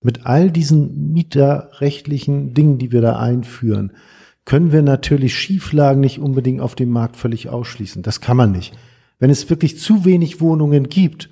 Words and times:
Mit 0.00 0.26
all 0.26 0.50
diesen 0.50 1.12
mieterrechtlichen 1.12 2.54
Dingen, 2.54 2.78
die 2.78 2.92
wir 2.92 3.00
da 3.00 3.18
einführen, 3.18 3.92
können 4.44 4.72
wir 4.72 4.82
natürlich 4.82 5.34
Schieflagen 5.34 6.00
nicht 6.00 6.20
unbedingt 6.20 6.60
auf 6.60 6.74
dem 6.74 6.90
Markt 6.90 7.16
völlig 7.16 7.48
ausschließen. 7.48 8.02
Das 8.02 8.20
kann 8.20 8.36
man 8.36 8.52
nicht. 8.52 8.74
Wenn 9.18 9.30
es 9.30 9.50
wirklich 9.50 9.78
zu 9.78 10.04
wenig 10.04 10.40
Wohnungen 10.40 10.88
gibt 10.88 11.28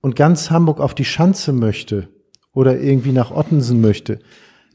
und 0.00 0.16
ganz 0.16 0.50
Hamburg 0.50 0.80
auf 0.80 0.94
die 0.94 1.04
Schanze 1.04 1.52
möchte 1.52 2.08
oder 2.52 2.80
irgendwie 2.80 3.12
nach 3.12 3.32
Ottensen 3.32 3.80
möchte, 3.80 4.20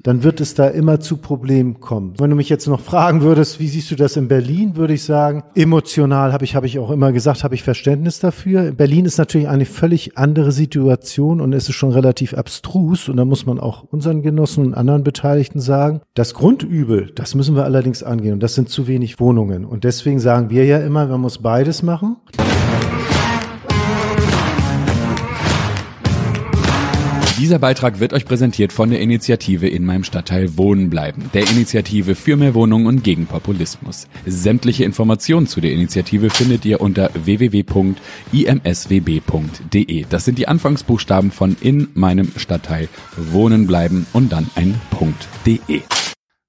dann 0.02 0.23
wird 0.23 0.41
es 0.41 0.54
da 0.54 0.68
immer 0.68 1.00
zu 1.00 1.18
Problemen 1.18 1.80
kommen. 1.80 2.14
Wenn 2.18 2.30
du 2.30 2.36
mich 2.36 2.50
jetzt 2.50 2.68
noch 2.68 2.82
fragen 2.82 3.21
würdest, 3.21 3.59
wie 3.59 3.68
siehst 3.68 3.89
du 3.91 3.96
das 3.96 4.18
in 4.18 4.27
Berlin, 4.27 4.76
würde 4.76 4.94
ich 4.94 5.04
sagen, 5.04 5.44
emotional 5.55 6.34
habe 6.34 6.44
ich, 6.44 6.55
habe 6.55 6.66
ich 6.66 6.80
auch 6.80 6.91
immer 6.91 7.12
gesagt, 7.12 7.44
habe 7.44 7.55
ich 7.55 7.64
Verständnis 7.64 8.20
dafür. 8.20 8.71
Berlin 8.71 9.05
ist 9.05 9.18
natürlich 9.18 9.48
eine 9.48 9.66
völlig 9.66 10.18
andere 10.18 10.52
Situation 10.52 11.40
und 11.40 11.54
es 11.54 11.70
ist 11.70 11.76
schon 11.76 11.91
relativ 11.91 12.34
abstrus 12.34 13.08
und 13.09 13.18
da 13.18 13.26
muss 13.26 13.45
man 13.45 13.59
auch 13.59 13.84
unseren 13.84 14.21
Genossen 14.21 14.66
und 14.66 14.73
anderen 14.73 15.04
Beteiligten 15.04 15.59
sagen, 15.59 16.02
das 16.13 16.34
Grundübel, 16.34 17.12
das 17.16 17.35
müssen 17.35 17.55
wir 17.55 17.63
allerdings 17.63 18.04
angehen 18.04 18.34
und 18.34 18.44
das 18.44 18.55
sind 18.55 18.70
zu 18.70 18.88
wenig 18.88 19.20
Wohnungen 19.20 19.66
und 19.66 19.84
deswegen 19.84 20.20
sagen 20.20 20.49
wir 20.49 20.66
ja 20.66 20.80
immer, 20.80 21.05
man 21.07 21.21
muss 21.21 21.38
beides 21.38 21.84
machen. 21.84 22.18
Dieser 27.44 27.60
Beitrag 27.60 28.00
wird 28.00 28.14
euch 28.14 28.24
präsentiert 28.24 28.72
von 28.72 28.90
der 28.90 29.02
Initiative 29.02 29.68
in 29.68 29.84
meinem 29.84 30.06
Stadtteil 30.06 30.58
Wohnen 30.58 30.90
bleiben, 30.90 31.30
der 31.34 31.42
Initiative 31.42 32.16
für 32.16 32.38
mehr 32.38 32.54
Wohnungen 32.54 32.88
und 32.88 33.04
gegen 33.04 33.26
Populismus. 33.26 34.08
Sämtliche 34.26 34.86
Informationen 34.86 35.46
zu 35.46 35.60
der 35.60 35.74
Initiative 35.74 36.30
findet 36.30 36.64
ihr 36.64 36.80
unter 36.80 37.10
www.imswb.de. 37.14 37.66
Das 40.10 40.24
sind 40.24 40.38
die 40.38 40.48
Anfangsbuchstaben 40.48 41.32
von 41.32 41.58
in 41.60 41.90
meinem 41.96 42.32
Stadtteil 42.38 42.88
Wohnen 43.18 43.68
bleiben 43.68 44.08
und 44.14 44.32
dann 44.32 44.50
ein 44.55 44.80
Punkt.de. 44.91 45.82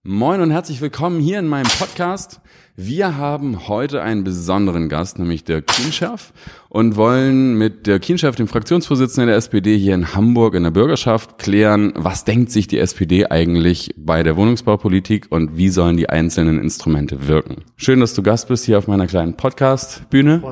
Moin 0.05 0.41
und 0.43 0.53
herzlich 0.53 0.81
willkommen 0.81 1.19
hier 1.19 1.41
in 1.41 1.49
meinem 1.49 1.71
Podcast. 1.77 2.41
Wir 2.77 3.17
haben 3.17 3.69
heute 3.69 4.03
einen 4.03 4.25
besonderen 4.25 4.89
Gast, 4.89 5.21
nämlich 5.21 5.45
der 5.45 5.63
Kienschaff, 5.63 6.33
und 6.69 6.97
wollen 6.97 7.57
mit 7.57 7.87
der 7.87 8.01
Kienschaff, 8.01 8.35
dem 8.35 8.49
Fraktionsvorsitzenden 8.49 9.29
der 9.29 9.37
SPD 9.37 9.79
hier 9.79 9.95
in 9.95 10.13
Hamburg 10.13 10.55
in 10.55 10.65
der 10.65 10.73
Bürgerschaft, 10.73 11.39
klären, 11.39 11.93
was 11.95 12.25
denkt 12.25 12.51
sich 12.51 12.67
die 12.67 12.81
SPD 12.81 13.27
eigentlich 13.27 13.95
bei 13.97 14.25
der 14.25 14.37
Wohnungsbaupolitik 14.37 15.27
und 15.31 15.57
wie 15.57 15.69
sollen 15.69 15.97
die 15.97 16.11
einzelnen 16.11 16.61
Instrumente 16.61 17.29
wirken. 17.29 17.63
Schön, 17.77 18.01
dass 18.01 18.13
du 18.15 18.25
Gast 18.25 18.49
bist 18.49 18.65
hier 18.65 18.79
auf 18.79 18.89
meiner 18.89 19.07
kleinen 19.07 19.35
Podcast-Bühne. 19.35 20.43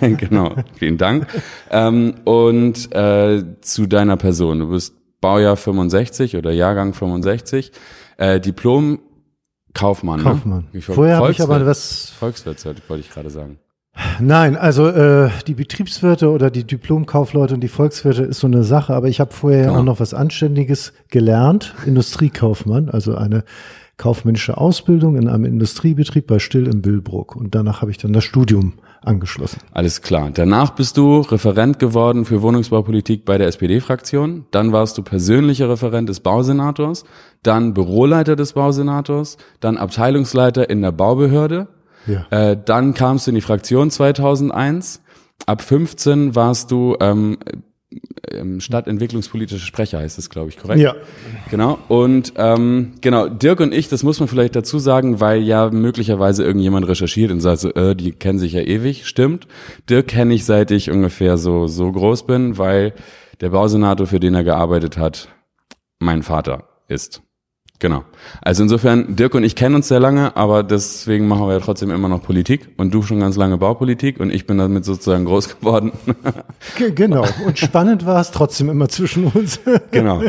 genau, 0.00 0.56
vielen 0.76 0.98
Dank. 0.98 1.28
ähm, 1.70 2.14
und 2.24 2.92
äh, 2.92 3.44
zu 3.60 3.86
deiner 3.86 4.16
Person. 4.16 4.58
Du 4.58 4.70
bist 4.70 4.96
Baujahr 5.20 5.56
65 5.56 6.36
oder 6.36 6.50
Jahrgang 6.50 6.94
65, 6.94 7.70
äh, 8.16 8.40
Diplom 8.40 8.98
Kaufmann. 9.74 10.22
Kaufmann. 10.22 10.66
Ne? 10.72 10.80
Vorher 10.80 11.16
habe 11.16 11.32
ich 11.32 11.42
aber 11.42 11.66
was. 11.66 12.10
Volkswirt 12.10 12.64
wollte 12.88 13.00
ich 13.00 13.10
gerade 13.10 13.30
sagen. 13.30 13.58
Nein, 14.18 14.56
also 14.56 14.88
äh, 14.88 15.30
die 15.46 15.54
Betriebswirte 15.54 16.30
oder 16.30 16.50
die 16.50 16.64
Diplomkaufleute 16.64 17.54
und 17.54 17.60
die 17.60 17.68
Volkswirte 17.68 18.24
ist 18.24 18.40
so 18.40 18.48
eine 18.48 18.64
Sache, 18.64 18.92
aber 18.92 19.08
ich 19.08 19.20
habe 19.20 19.32
vorher 19.32 19.66
genau. 19.66 19.78
auch 19.78 19.84
noch 19.84 20.00
was 20.00 20.14
Anständiges 20.14 20.92
gelernt, 21.10 21.74
Industriekaufmann, 21.86 22.88
also 22.88 23.14
eine 23.14 23.44
kaufmännische 23.96 24.58
Ausbildung 24.58 25.16
in 25.16 25.28
einem 25.28 25.44
Industriebetrieb 25.44 26.26
bei 26.26 26.40
Still 26.40 26.66
in 26.66 26.82
Billbruck 26.82 27.36
und 27.36 27.54
danach 27.54 27.82
habe 27.82 27.92
ich 27.92 27.98
dann 27.98 28.12
das 28.12 28.24
Studium 28.24 28.74
angeschlossen. 29.06 29.60
Alles 29.72 30.02
klar. 30.02 30.30
Danach 30.32 30.70
bist 30.70 30.96
du 30.96 31.20
Referent 31.20 31.78
geworden 31.78 32.24
für 32.24 32.42
Wohnungsbaupolitik 32.42 33.24
bei 33.24 33.38
der 33.38 33.48
SPD-Fraktion. 33.48 34.46
Dann 34.50 34.72
warst 34.72 34.98
du 34.98 35.02
persönlicher 35.02 35.68
Referent 35.68 36.08
des 36.08 36.20
Bausenators, 36.20 37.04
dann 37.42 37.74
Büroleiter 37.74 38.36
des 38.36 38.54
Bausenators, 38.54 39.36
dann 39.60 39.76
Abteilungsleiter 39.76 40.68
in 40.70 40.82
der 40.82 40.92
Baubehörde. 40.92 41.68
Ja. 42.06 42.26
Äh, 42.30 42.58
dann 42.62 42.94
kamst 42.94 43.26
du 43.26 43.30
in 43.30 43.34
die 43.36 43.40
Fraktion 43.40 43.90
2001. 43.90 45.02
Ab 45.46 45.62
15 45.62 46.34
warst 46.34 46.70
du 46.70 46.96
ähm, 47.00 47.38
stadtentwicklungspolitische 48.58 49.64
Sprecher 49.64 49.98
heißt 49.98 50.18
es, 50.18 50.30
glaube 50.30 50.48
ich, 50.50 50.58
korrekt? 50.58 50.80
Ja. 50.80 50.94
Genau. 51.50 51.78
Und 51.88 52.34
ähm, 52.36 52.92
genau, 53.00 53.28
Dirk 53.28 53.60
und 53.60 53.72
ich, 53.72 53.88
das 53.88 54.02
muss 54.02 54.20
man 54.20 54.28
vielleicht 54.28 54.56
dazu 54.56 54.78
sagen, 54.78 55.20
weil 55.20 55.42
ja 55.42 55.70
möglicherweise 55.70 56.44
irgendjemand 56.44 56.88
recherchiert 56.88 57.30
und 57.30 57.40
sagt 57.40 57.60
so, 57.60 57.72
äh, 57.74 57.94
die 57.94 58.12
kennen 58.12 58.38
sich 58.38 58.52
ja 58.52 58.60
ewig. 58.60 59.06
Stimmt. 59.06 59.46
Dirk 59.88 60.08
kenne 60.08 60.34
ich 60.34 60.44
seit 60.44 60.70
ich 60.70 60.90
ungefähr 60.90 61.36
so 61.36 61.66
so 61.66 61.90
groß 61.90 62.26
bin, 62.26 62.58
weil 62.58 62.94
der 63.40 63.50
Bausenator, 63.50 64.06
für 64.06 64.20
den 64.20 64.34
er 64.34 64.44
gearbeitet 64.44 64.96
hat, 64.96 65.28
mein 65.98 66.22
Vater 66.22 66.68
ist. 66.88 67.23
Genau. 67.84 68.02
Also 68.40 68.62
insofern, 68.62 69.14
Dirk 69.14 69.34
und 69.34 69.44
ich 69.44 69.56
kennen 69.56 69.74
uns 69.74 69.88
sehr 69.88 70.00
lange, 70.00 70.38
aber 70.38 70.62
deswegen 70.62 71.28
machen 71.28 71.46
wir 71.46 71.52
ja 71.52 71.60
trotzdem 71.60 71.90
immer 71.90 72.08
noch 72.08 72.22
Politik 72.22 72.70
und 72.78 72.94
du 72.94 73.02
schon 73.02 73.20
ganz 73.20 73.36
lange 73.36 73.58
Baupolitik 73.58 74.20
und 74.20 74.30
ich 74.30 74.46
bin 74.46 74.56
damit 74.56 74.86
sozusagen 74.86 75.26
groß 75.26 75.58
geworden. 75.58 75.92
genau. 76.94 77.26
Und 77.44 77.58
spannend 77.58 78.06
war 78.06 78.22
es 78.22 78.30
trotzdem 78.30 78.70
immer 78.70 78.88
zwischen 78.88 79.26
uns. 79.26 79.60
genau. 79.90 80.22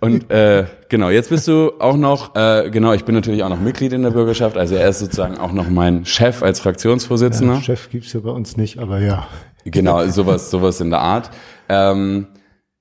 Und 0.00 0.32
äh, 0.32 0.64
genau, 0.88 1.10
jetzt 1.10 1.30
bist 1.30 1.46
du 1.46 1.74
auch 1.78 1.96
noch, 1.96 2.34
äh, 2.34 2.70
genau, 2.72 2.92
ich 2.92 3.04
bin 3.04 3.14
natürlich 3.14 3.44
auch 3.44 3.50
noch 3.50 3.60
Mitglied 3.60 3.92
in 3.92 4.02
der 4.02 4.10
Bürgerschaft, 4.10 4.56
also 4.56 4.74
er 4.74 4.88
ist 4.88 4.98
sozusagen 4.98 5.38
auch 5.38 5.52
noch 5.52 5.68
mein 5.70 6.04
Chef 6.06 6.42
als 6.42 6.58
Fraktionsvorsitzender. 6.58 7.54
Ja, 7.54 7.62
Chef 7.62 7.88
gibt's 7.88 8.14
ja 8.14 8.18
bei 8.18 8.30
uns 8.30 8.56
nicht, 8.56 8.80
aber 8.80 8.98
ja. 8.98 9.28
Genau, 9.64 10.04
sowas, 10.08 10.50
sowas 10.50 10.80
in 10.80 10.90
der 10.90 11.02
Art. 11.02 11.30
Ähm, 11.68 12.26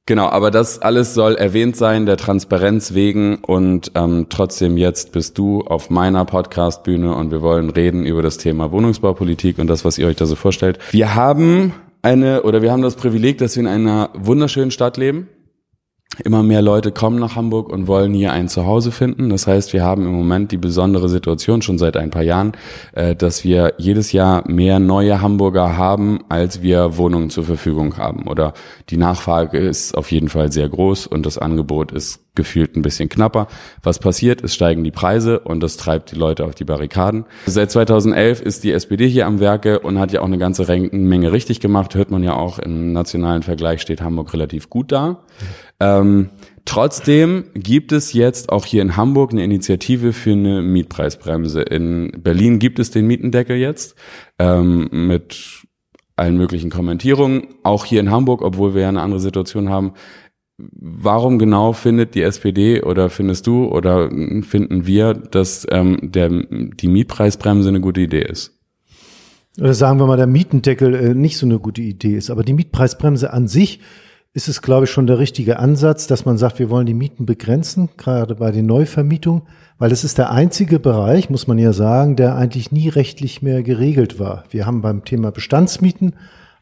Genau, 0.07 0.27
aber 0.27 0.51
das 0.51 0.79
alles 0.83 1.15
soll 1.15 1.33
erwähnt 1.33 1.75
sein, 1.75 2.05
der 2.05 2.17
Transparenz 2.17 2.93
wegen. 2.93 3.37
Und 3.37 3.91
ähm, 3.95 4.27
trotzdem 4.29 4.77
jetzt 4.77 5.11
bist 5.13 5.35
du 5.39 5.61
auf 5.61 5.89
meiner 5.89 6.25
Podcast-Bühne 6.25 7.15
und 7.15 7.31
wir 7.31 7.41
wollen 7.41 7.71
reden 7.71 8.05
über 8.05 8.21
das 8.21 8.37
Thema 8.37 8.71
Wohnungsbaupolitik 8.71 9.57
und 9.57 9.65
das, 9.65 9.83
was 9.83 9.97
ihr 9.97 10.05
euch 10.05 10.15
da 10.15 10.27
so 10.27 10.35
vorstellt. 10.35 10.77
Wir 10.91 11.15
haben 11.15 11.73
eine 12.03 12.43
oder 12.43 12.61
wir 12.61 12.71
haben 12.71 12.83
das 12.83 12.95
Privileg, 12.95 13.39
dass 13.39 13.55
wir 13.55 13.61
in 13.61 13.67
einer 13.67 14.11
wunderschönen 14.13 14.69
Stadt 14.69 14.97
leben. 14.97 15.27
Immer 16.23 16.43
mehr 16.43 16.61
Leute 16.61 16.91
kommen 16.91 17.19
nach 17.19 17.35
Hamburg 17.35 17.69
und 17.69 17.87
wollen 17.87 18.13
hier 18.13 18.31
ein 18.31 18.47
Zuhause 18.47 18.91
finden. 18.91 19.29
Das 19.29 19.47
heißt, 19.47 19.73
wir 19.73 19.83
haben 19.83 20.05
im 20.05 20.13
Moment 20.13 20.51
die 20.51 20.57
besondere 20.57 21.09
Situation 21.09 21.61
schon 21.61 21.77
seit 21.77 21.97
ein 21.97 22.09
paar 22.09 22.23
Jahren, 22.23 22.53
äh, 22.93 23.15
dass 23.15 23.43
wir 23.43 23.73
jedes 23.77 24.13
Jahr 24.13 24.49
mehr 24.49 24.79
neue 24.79 25.21
Hamburger 25.21 25.77
haben, 25.77 26.19
als 26.29 26.61
wir 26.61 26.95
Wohnungen 26.97 27.29
zur 27.29 27.43
Verfügung 27.43 27.97
haben. 27.97 28.27
Oder 28.27 28.53
die 28.89 28.97
Nachfrage 28.97 29.57
ist 29.57 29.97
auf 29.97 30.11
jeden 30.11 30.29
Fall 30.29 30.51
sehr 30.51 30.69
groß 30.69 31.07
und 31.07 31.25
das 31.25 31.37
Angebot 31.37 31.91
ist 31.91 32.24
gefühlt 32.35 32.75
ein 32.75 32.81
bisschen 32.81 33.09
knapper. 33.09 33.47
Was 33.83 33.99
passiert? 33.99 34.43
Es 34.43 34.53
steigen 34.53 34.83
die 34.83 34.91
Preise 34.91 35.39
und 35.39 35.61
das 35.61 35.77
treibt 35.77 36.11
die 36.11 36.15
Leute 36.15 36.45
auf 36.45 36.55
die 36.55 36.65
Barrikaden. 36.65 37.25
Seit 37.45 37.71
2011 37.71 38.41
ist 38.41 38.63
die 38.63 38.71
SPD 38.71 39.07
hier 39.07 39.25
am 39.25 39.39
Werke 39.39 39.79
und 39.79 39.99
hat 39.99 40.11
ja 40.11 40.21
auch 40.21 40.25
eine 40.25 40.37
ganze 40.37 40.65
Menge 40.91 41.31
richtig 41.31 41.59
gemacht. 41.59 41.95
Hört 41.95 42.11
man 42.11 42.23
ja 42.23 42.33
auch 42.33 42.59
im 42.59 42.93
nationalen 42.93 43.43
Vergleich 43.43 43.81
steht 43.81 44.01
Hamburg 44.01 44.33
relativ 44.33 44.69
gut 44.69 44.91
da. 44.91 45.23
Ähm, 45.79 46.29
trotzdem 46.65 47.45
gibt 47.53 47.91
es 47.91 48.13
jetzt 48.13 48.49
auch 48.49 48.65
hier 48.65 48.81
in 48.81 48.95
Hamburg 48.95 49.31
eine 49.31 49.43
Initiative 49.43 50.13
für 50.13 50.31
eine 50.31 50.61
Mietpreisbremse. 50.61 51.61
In 51.61 52.11
Berlin 52.17 52.59
gibt 52.59 52.79
es 52.79 52.91
den 52.91 53.07
Mietendeckel 53.07 53.57
jetzt 53.57 53.95
ähm, 54.39 54.89
mit 54.91 55.65
allen 56.15 56.37
möglichen 56.37 56.69
Kommentierungen. 56.69 57.47
Auch 57.63 57.85
hier 57.85 57.99
in 57.99 58.09
Hamburg, 58.09 58.41
obwohl 58.41 58.73
wir 58.73 58.83
ja 58.83 58.89
eine 58.89 59.01
andere 59.01 59.19
Situation 59.19 59.69
haben, 59.69 59.93
Warum 60.57 61.37
genau 61.37 61.73
findet 61.73 62.15
die 62.15 62.21
SPD 62.21 62.81
oder 62.81 63.09
findest 63.09 63.45
du 63.45 63.65
oder 63.65 64.09
finden 64.09 64.87
wir, 64.87 65.13
dass 65.13 65.67
ähm, 65.69 65.99
der, 66.01 66.29
die 66.29 66.87
Mietpreisbremse 66.87 67.69
eine 67.69 67.81
gute 67.81 68.01
Idee 68.01 68.23
ist? 68.23 68.57
Oder 69.59 69.73
sagen 69.73 69.99
wir 69.99 70.07
mal, 70.07 70.17
der 70.17 70.27
Mietendeckel 70.27 70.95
äh, 70.95 71.13
nicht 71.13 71.37
so 71.37 71.45
eine 71.45 71.59
gute 71.59 71.81
Idee 71.81 72.15
ist. 72.15 72.29
Aber 72.29 72.43
die 72.43 72.53
Mietpreisbremse 72.53 73.33
an 73.33 73.47
sich 73.47 73.81
ist 74.33 74.49
es, 74.49 74.61
glaube 74.61 74.85
ich, 74.85 74.91
schon 74.91 75.07
der 75.07 75.19
richtige 75.19 75.59
Ansatz, 75.59 76.07
dass 76.07 76.25
man 76.25 76.37
sagt, 76.37 76.59
wir 76.59 76.69
wollen 76.69 76.85
die 76.85 76.93
Mieten 76.93 77.25
begrenzen, 77.25 77.89
gerade 77.95 78.35
bei 78.35 78.51
den 78.51 78.65
Neuvermietungen, 78.65 79.43
weil 79.77 79.93
es 79.93 80.03
ist 80.03 80.17
der 80.17 80.31
einzige 80.31 80.79
Bereich, 80.79 81.29
muss 81.29 81.47
man 81.47 81.57
ja 81.57 81.71
sagen, 81.71 82.17
der 82.17 82.35
eigentlich 82.35 82.71
nie 82.71 82.89
rechtlich 82.89 83.41
mehr 83.41 83.63
geregelt 83.63 84.19
war. 84.19 84.43
Wir 84.49 84.65
haben 84.65 84.81
beim 84.81 85.05
Thema 85.05 85.31
Bestandsmieten 85.31 86.15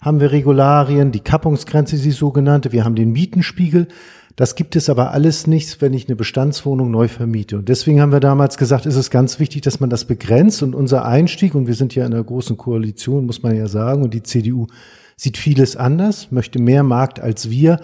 haben 0.03 0.19
wir 0.19 0.31
Regularien, 0.31 1.11
die 1.11 1.21
Kappungsgrenze, 1.21 1.97
die 1.97 2.11
sogenannte, 2.11 2.71
wir 2.71 2.83
haben 2.83 2.95
den 2.95 3.11
Mietenspiegel. 3.13 3.87
Das 4.35 4.55
gibt 4.55 4.75
es 4.75 4.89
aber 4.89 5.11
alles 5.11 5.47
nichts, 5.47 5.79
wenn 5.79 5.93
ich 5.93 6.07
eine 6.07 6.15
Bestandswohnung 6.15 6.91
neu 6.91 7.07
vermiete. 7.07 7.57
Und 7.57 7.69
deswegen 7.69 8.01
haben 8.01 8.11
wir 8.11 8.19
damals 8.19 8.57
gesagt, 8.57 8.85
ist 8.85 8.95
es 8.95 9.11
ganz 9.11 9.39
wichtig, 9.39 9.61
dass 9.61 9.79
man 9.79 9.89
das 9.89 10.05
begrenzt. 10.05 10.61
Und 10.63 10.75
unser 10.75 11.05
Einstieg, 11.05 11.55
und 11.55 11.67
wir 11.67 11.75
sind 11.75 11.95
ja 11.95 12.05
in 12.05 12.13
einer 12.13 12.23
großen 12.23 12.57
Koalition, 12.57 13.25
muss 13.25 13.43
man 13.43 13.55
ja 13.55 13.67
sagen, 13.67 14.03
und 14.03 14.13
die 14.13 14.23
CDU 14.23 14.67
sieht 15.15 15.37
vieles 15.37 15.77
anders, 15.77 16.31
möchte 16.31 16.59
mehr 16.59 16.83
Markt 16.83 17.19
als 17.19 17.49
wir, 17.49 17.79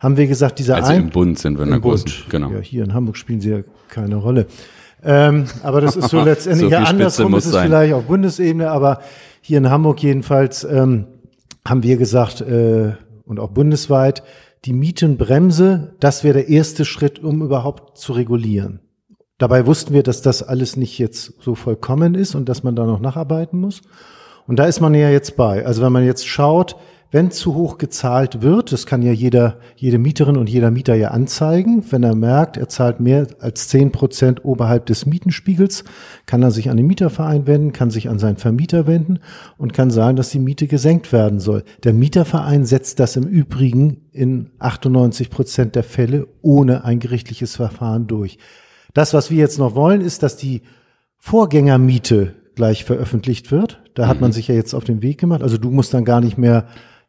haben 0.00 0.16
wir 0.16 0.26
gesagt, 0.26 0.58
dieser 0.58 0.76
Also 0.76 0.92
im 0.92 1.10
Bund 1.10 1.38
sind 1.38 1.56
wir 1.56 1.64
in 1.64 1.70
der 1.70 1.80
großen, 1.80 2.10
genau. 2.28 2.50
Ja, 2.50 2.58
hier 2.58 2.84
in 2.84 2.92
Hamburg 2.92 3.16
spielen 3.16 3.40
sie 3.40 3.50
ja 3.50 3.60
keine 3.88 4.16
Rolle. 4.16 4.46
Ähm, 5.02 5.44
aber 5.62 5.80
das 5.80 5.96
ist 5.96 6.10
so 6.10 6.20
letztendlich 6.24 6.70
so 6.70 6.76
ja 6.76 6.82
andersrum, 6.82 7.34
ist 7.36 7.46
es 7.46 7.56
vielleicht 7.56 7.94
auf 7.94 8.04
Bundesebene, 8.04 8.70
aber 8.70 9.00
hier 9.40 9.58
in 9.58 9.70
Hamburg 9.70 10.02
jedenfalls 10.02 10.64
ähm, 10.64 11.06
haben 11.66 11.82
wir 11.82 11.96
gesagt, 11.96 12.40
äh, 12.40 12.92
und 13.24 13.40
auch 13.40 13.50
bundesweit, 13.50 14.22
die 14.64 14.72
Mietenbremse, 14.72 15.94
das 16.00 16.24
wäre 16.24 16.34
der 16.34 16.48
erste 16.48 16.84
Schritt, 16.84 17.18
um 17.18 17.42
überhaupt 17.42 17.98
zu 17.98 18.12
regulieren. 18.12 18.80
Dabei 19.38 19.66
wussten 19.66 19.94
wir, 19.94 20.02
dass 20.02 20.22
das 20.22 20.42
alles 20.42 20.76
nicht 20.76 20.98
jetzt 20.98 21.34
so 21.40 21.54
vollkommen 21.54 22.14
ist 22.14 22.34
und 22.34 22.48
dass 22.48 22.62
man 22.62 22.76
da 22.76 22.86
noch 22.86 23.00
nacharbeiten 23.00 23.60
muss. 23.60 23.82
Und 24.46 24.58
da 24.58 24.66
ist 24.66 24.80
man 24.80 24.94
ja 24.94 25.10
jetzt 25.10 25.36
bei. 25.36 25.66
Also 25.66 25.82
wenn 25.82 25.92
man 25.92 26.04
jetzt 26.04 26.26
schaut, 26.26 26.76
wenn 27.10 27.30
zu 27.30 27.54
hoch 27.54 27.78
gezahlt 27.78 28.42
wird, 28.42 28.72
das 28.72 28.86
kann 28.86 29.02
ja 29.02 29.12
jeder, 29.12 29.58
jede 29.76 29.98
Mieterin 29.98 30.36
und 30.36 30.48
jeder 30.48 30.70
Mieter 30.70 30.94
ja 30.94 31.08
anzeigen, 31.08 31.84
wenn 31.90 32.02
er 32.02 32.14
merkt, 32.14 32.56
er 32.56 32.68
zahlt 32.68 33.00
mehr 33.00 33.28
als 33.38 33.68
zehn 33.68 33.92
Prozent 33.92 34.44
oberhalb 34.44 34.86
des 34.86 35.06
Mietenspiegels, 35.06 35.84
kann 36.26 36.42
er 36.42 36.50
sich 36.50 36.70
an 36.70 36.76
den 36.76 36.86
Mieterverein 36.86 37.46
wenden, 37.46 37.72
kann 37.72 37.90
sich 37.90 38.08
an 38.08 38.18
seinen 38.18 38.36
Vermieter 38.36 38.86
wenden 38.86 39.20
und 39.58 39.72
kann 39.72 39.90
sagen, 39.90 40.16
dass 40.16 40.30
die 40.30 40.40
Miete 40.40 40.66
gesenkt 40.66 41.12
werden 41.12 41.38
soll. 41.38 41.62
Der 41.84 41.92
Mieterverein 41.92 42.64
setzt 42.64 42.98
das 42.98 43.16
im 43.16 43.24
Übrigen 43.24 44.08
in 44.12 44.50
98 44.58 45.30
Prozent 45.30 45.76
der 45.76 45.84
Fälle 45.84 46.26
ohne 46.42 46.84
ein 46.84 46.98
gerichtliches 46.98 47.56
Verfahren 47.56 48.06
durch. 48.06 48.38
Das, 48.92 49.14
was 49.14 49.30
wir 49.30 49.38
jetzt 49.38 49.58
noch 49.58 49.74
wollen, 49.74 50.00
ist, 50.00 50.22
dass 50.22 50.36
die 50.36 50.62
Vorgängermiete 51.18 52.34
gleich 52.54 52.84
veröffentlicht 52.84 53.50
wird. 53.50 53.82
Da 53.94 54.06
hat 54.08 54.20
man 54.20 54.30
mhm. 54.30 54.34
sich 54.34 54.48
ja 54.48 54.54
jetzt 54.54 54.74
auf 54.74 54.84
den 54.84 55.02
Weg 55.02 55.18
gemacht. 55.18 55.42
Also 55.42 55.58
du 55.58 55.70
musst 55.70 55.94
dann 55.94 56.04
gar 56.04 56.20
nicht 56.20 56.38
mehr 56.38 56.66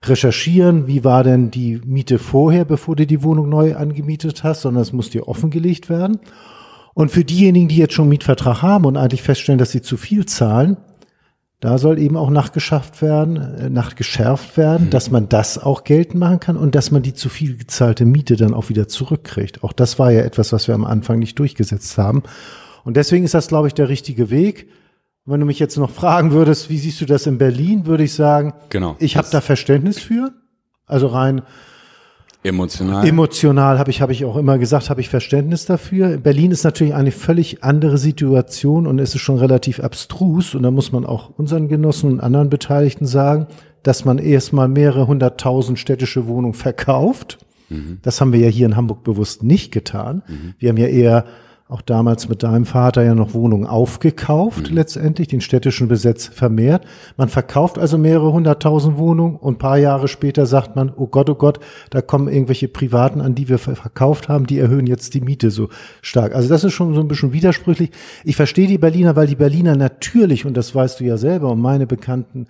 recherchieren, 0.10 0.88
wie 0.88 1.04
war 1.04 1.24
denn 1.24 1.52
die 1.52 1.81
Miete 1.86 2.19
vorher, 2.19 2.66
bevor 2.66 2.96
du 2.96 3.06
die 3.06 3.24
Wohnung 3.24 3.50
neu 3.50 3.75
angemietet 3.75 4.44
hast, 4.44 4.62
sondern 4.62 4.84
es 4.84 4.94
muss 4.94 5.10
dir 5.10 5.28
offengelegt 5.28 5.90
werden. 5.90 6.19
Und 6.94 7.12
für 7.12 7.25
diejenigen, 7.25 7.68
die 7.68 7.78
jetzt 7.78 7.94
schon 7.94 8.10
Mietvertrag 8.10 8.62
haben 8.62 8.86
und 8.86 8.98
eigentlich 8.98 9.22
feststellen, 9.22 9.60
dass 9.60 9.72
sie 9.72 9.81
zu 9.81 9.98
viel 9.98 10.25
zahlen, 10.25 10.78
da 11.60 11.78
soll 11.78 12.00
eben 12.00 12.16
auch 12.16 12.30
nachgeschafft 12.30 13.02
werden, 13.02 13.38
äh, 13.38 13.69
nachgeschärft 13.69 14.56
werden, 14.57 14.88
mhm. 14.88 14.90
dass 14.92 15.10
man 15.10 15.30
das 15.30 15.57
auch 15.57 15.84
geltend 15.84 16.19
machen 16.19 16.40
kann 16.40 16.58
und 16.58 16.75
dass 16.75 16.92
man 16.92 17.01
die 17.01 17.13
zu 17.13 17.28
viel 17.28 17.58
gezahlte 17.58 18.06
Miete 18.06 18.36
dann 18.36 18.54
auch 18.54 18.69
wieder 18.69 18.88
zurückkriegt. 18.88 19.63
Auch 19.63 19.74
das 19.74 19.98
war 19.98 20.12
ja 20.12 20.22
etwas, 20.22 20.54
was 20.54 20.68
wir 20.68 20.75
am 20.75 20.86
Anfang 20.86 21.19
nicht 21.19 21.40
durchgesetzt 21.40 21.98
haben. 21.98 22.24
Und 22.84 22.98
deswegen 22.98 23.25
ist 23.25 23.34
das, 23.34 23.48
glaube 23.48 23.68
ich, 23.68 23.74
der 23.74 23.90
richtige 23.90 24.30
Weg. 24.30 24.68
Wenn 25.25 25.39
du 25.39 25.45
mich 25.45 25.57
jetzt 25.57 25.77
noch 25.77 25.89
fragen 25.89 26.31
würdest, 26.31 26.69
wie 26.69 26.77
siehst 26.77 27.01
du 27.01 27.06
das 27.06 27.25
in 27.25 27.39
Berlin, 27.39 27.88
würde 27.88 28.04
ich 28.04 28.13
sagen, 28.13 28.54
genau, 28.69 28.95
ich 29.00 29.18
habe 29.18 29.27
da 29.31 29.42
Verständnis 29.42 30.00
für. 30.00 30.31
Also 30.86 31.07
rein 31.07 31.42
emotional. 32.44 33.07
Emotional 33.07 33.80
habe 33.80 33.89
ich 33.89 34.01
habe 34.01 34.12
ich 34.12 34.24
auch 34.24 34.38
immer 34.38 34.60
gesagt, 34.60 34.92
habe 34.92 35.01
ich 35.01 35.10
Verständnis 35.10 35.66
dafür. 35.66 36.18
Berlin 36.18 36.51
ist 36.51 36.63
natürlich 36.63 36.94
eine 36.94 37.12
völlig 37.12 37.63
andere 37.63 37.98
Situation 37.98 38.86
und 38.86 39.00
es 39.00 39.16
ist 39.16 39.22
schon 39.22 39.39
relativ 39.39 39.80
abstrus 39.80 40.54
und 40.54 40.62
da 40.62 40.69
muss 40.69 40.92
man 40.92 41.06
auch 41.06 41.31
unseren 41.38 41.68
Genossen 41.69 42.12
und 42.12 42.19
anderen 42.19 42.51
Beteiligten 42.51 43.07
sagen, 43.07 43.48
dass 43.81 44.06
man 44.06 44.19
erstmal 44.19 44.68
mehrere 44.68 45.07
hunderttausend 45.07 45.80
städtische 45.80 46.27
Wohnungen 46.27 46.54
verkauft. 46.54 47.39
Mhm. 47.69 47.98
Das 48.04 48.22
haben 48.22 48.31
wir 48.31 48.39
ja 48.39 48.50
hier 48.50 48.68
in 48.68 48.75
Hamburg 48.75 49.04
bewusst 49.04 49.44
nicht 49.44 49.72
getan. 49.72 50.22
Mhm. 50.27 50.54
Wir 50.60 50.69
haben 50.69 50.77
ja 50.77 50.88
eher 50.88 51.25
auch 51.68 51.82
damals 51.82 52.30
mit 52.30 52.44
deinem 52.44 52.66
Vater 52.66 53.04
ja 53.04 53.16
noch 53.16 53.34
Wohnungen 53.34 53.66
aufgekauft, 53.66 54.70
mhm. 54.70 54.76
letztendlich 54.76 55.30
den 55.30 55.42
städtischen 55.42 55.88
Besitz 55.88 56.28
vermehrt. 56.28 56.86
Man 57.18 57.28
verkauft 57.28 57.80
also 57.80 57.98
mehrere 57.98 58.32
hunderttausend 58.32 59.00
Wohnungen 59.00 59.36
und 59.36 59.58
paar 59.58 59.80
Jahre 59.80 60.08
später 60.08 60.46
sagt 60.46 60.76
man, 60.76 60.94
oh 60.96 61.08
Gott, 61.08 61.28
oh 61.28 61.36
Gott, 61.36 61.60
da 61.90 62.04
kommen 62.04 62.28
irgendwelche 62.28 62.68
Privaten 62.68 63.20
an, 63.20 63.34
die 63.34 63.50
wir 63.50 63.58
verkauft 63.58 64.30
haben, 64.30 64.46
die 64.46 64.60
erhöhen 64.60 64.86
jetzt 64.86 65.16
die 65.16 65.22
Miete 65.22 65.50
so 65.50 65.70
stark. 66.04 66.36
Also 66.36 66.50
das 66.50 66.64
ist 66.64 66.74
schon 66.74 66.94
so 66.94 67.02
ein 67.02 67.08
bisschen 67.08 67.34
widersprüchlich. 67.34 67.90
Ich 68.24 68.36
verstehe 68.36 68.68
die 68.68 68.78
Berliner, 68.78 69.16
weil 69.16 69.28
die 69.28 69.36
Berliner 69.36 69.76
natürlich, 69.76 70.46
und 70.46 70.56
das 70.56 70.76
weißt 70.76 71.00
du 71.00 71.04
ja 71.04 71.18
selber 71.18 71.52
und 71.52 71.62
meine 71.62 71.88
Bekannten, 71.88 72.46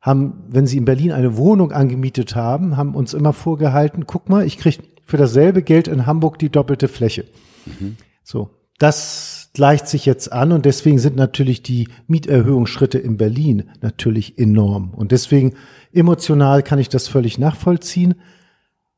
haben, 0.00 0.44
wenn 0.48 0.66
sie 0.66 0.78
in 0.78 0.84
Berlin 0.84 1.12
eine 1.12 1.36
Wohnung 1.36 1.70
angemietet 1.70 2.34
haben, 2.34 2.76
haben 2.76 2.96
uns 2.96 3.14
immer 3.14 3.32
vorgehalten, 3.32 4.06
guck 4.06 4.28
mal, 4.28 4.44
ich 4.44 4.58
krieg 4.58 4.80
für 5.04 5.16
dasselbe 5.16 5.62
Geld 5.62 5.86
in 5.86 6.06
Hamburg 6.06 6.40
die 6.40 6.50
doppelte 6.50 6.88
Fläche. 6.88 7.26
Mhm. 7.64 7.96
So, 8.28 8.50
das 8.78 9.50
gleicht 9.54 9.86
sich 9.86 10.04
jetzt 10.04 10.32
an 10.32 10.50
und 10.50 10.64
deswegen 10.64 10.98
sind 10.98 11.14
natürlich 11.14 11.62
die 11.62 11.88
Mieterhöhungsschritte 12.08 12.98
in 12.98 13.16
Berlin 13.16 13.70
natürlich 13.82 14.36
enorm. 14.36 14.92
Und 14.94 15.12
deswegen 15.12 15.54
emotional 15.92 16.64
kann 16.64 16.80
ich 16.80 16.88
das 16.88 17.06
völlig 17.06 17.38
nachvollziehen. 17.38 18.16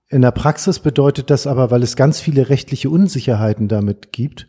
In 0.09 0.23
der 0.23 0.31
Praxis 0.31 0.79
bedeutet 0.79 1.29
das 1.29 1.47
aber, 1.47 1.71
weil 1.71 1.83
es 1.83 1.95
ganz 1.95 2.21
viele 2.21 2.49
rechtliche 2.49 2.89
Unsicherheiten 2.89 3.69
damit 3.69 4.13
gibt, 4.13 4.49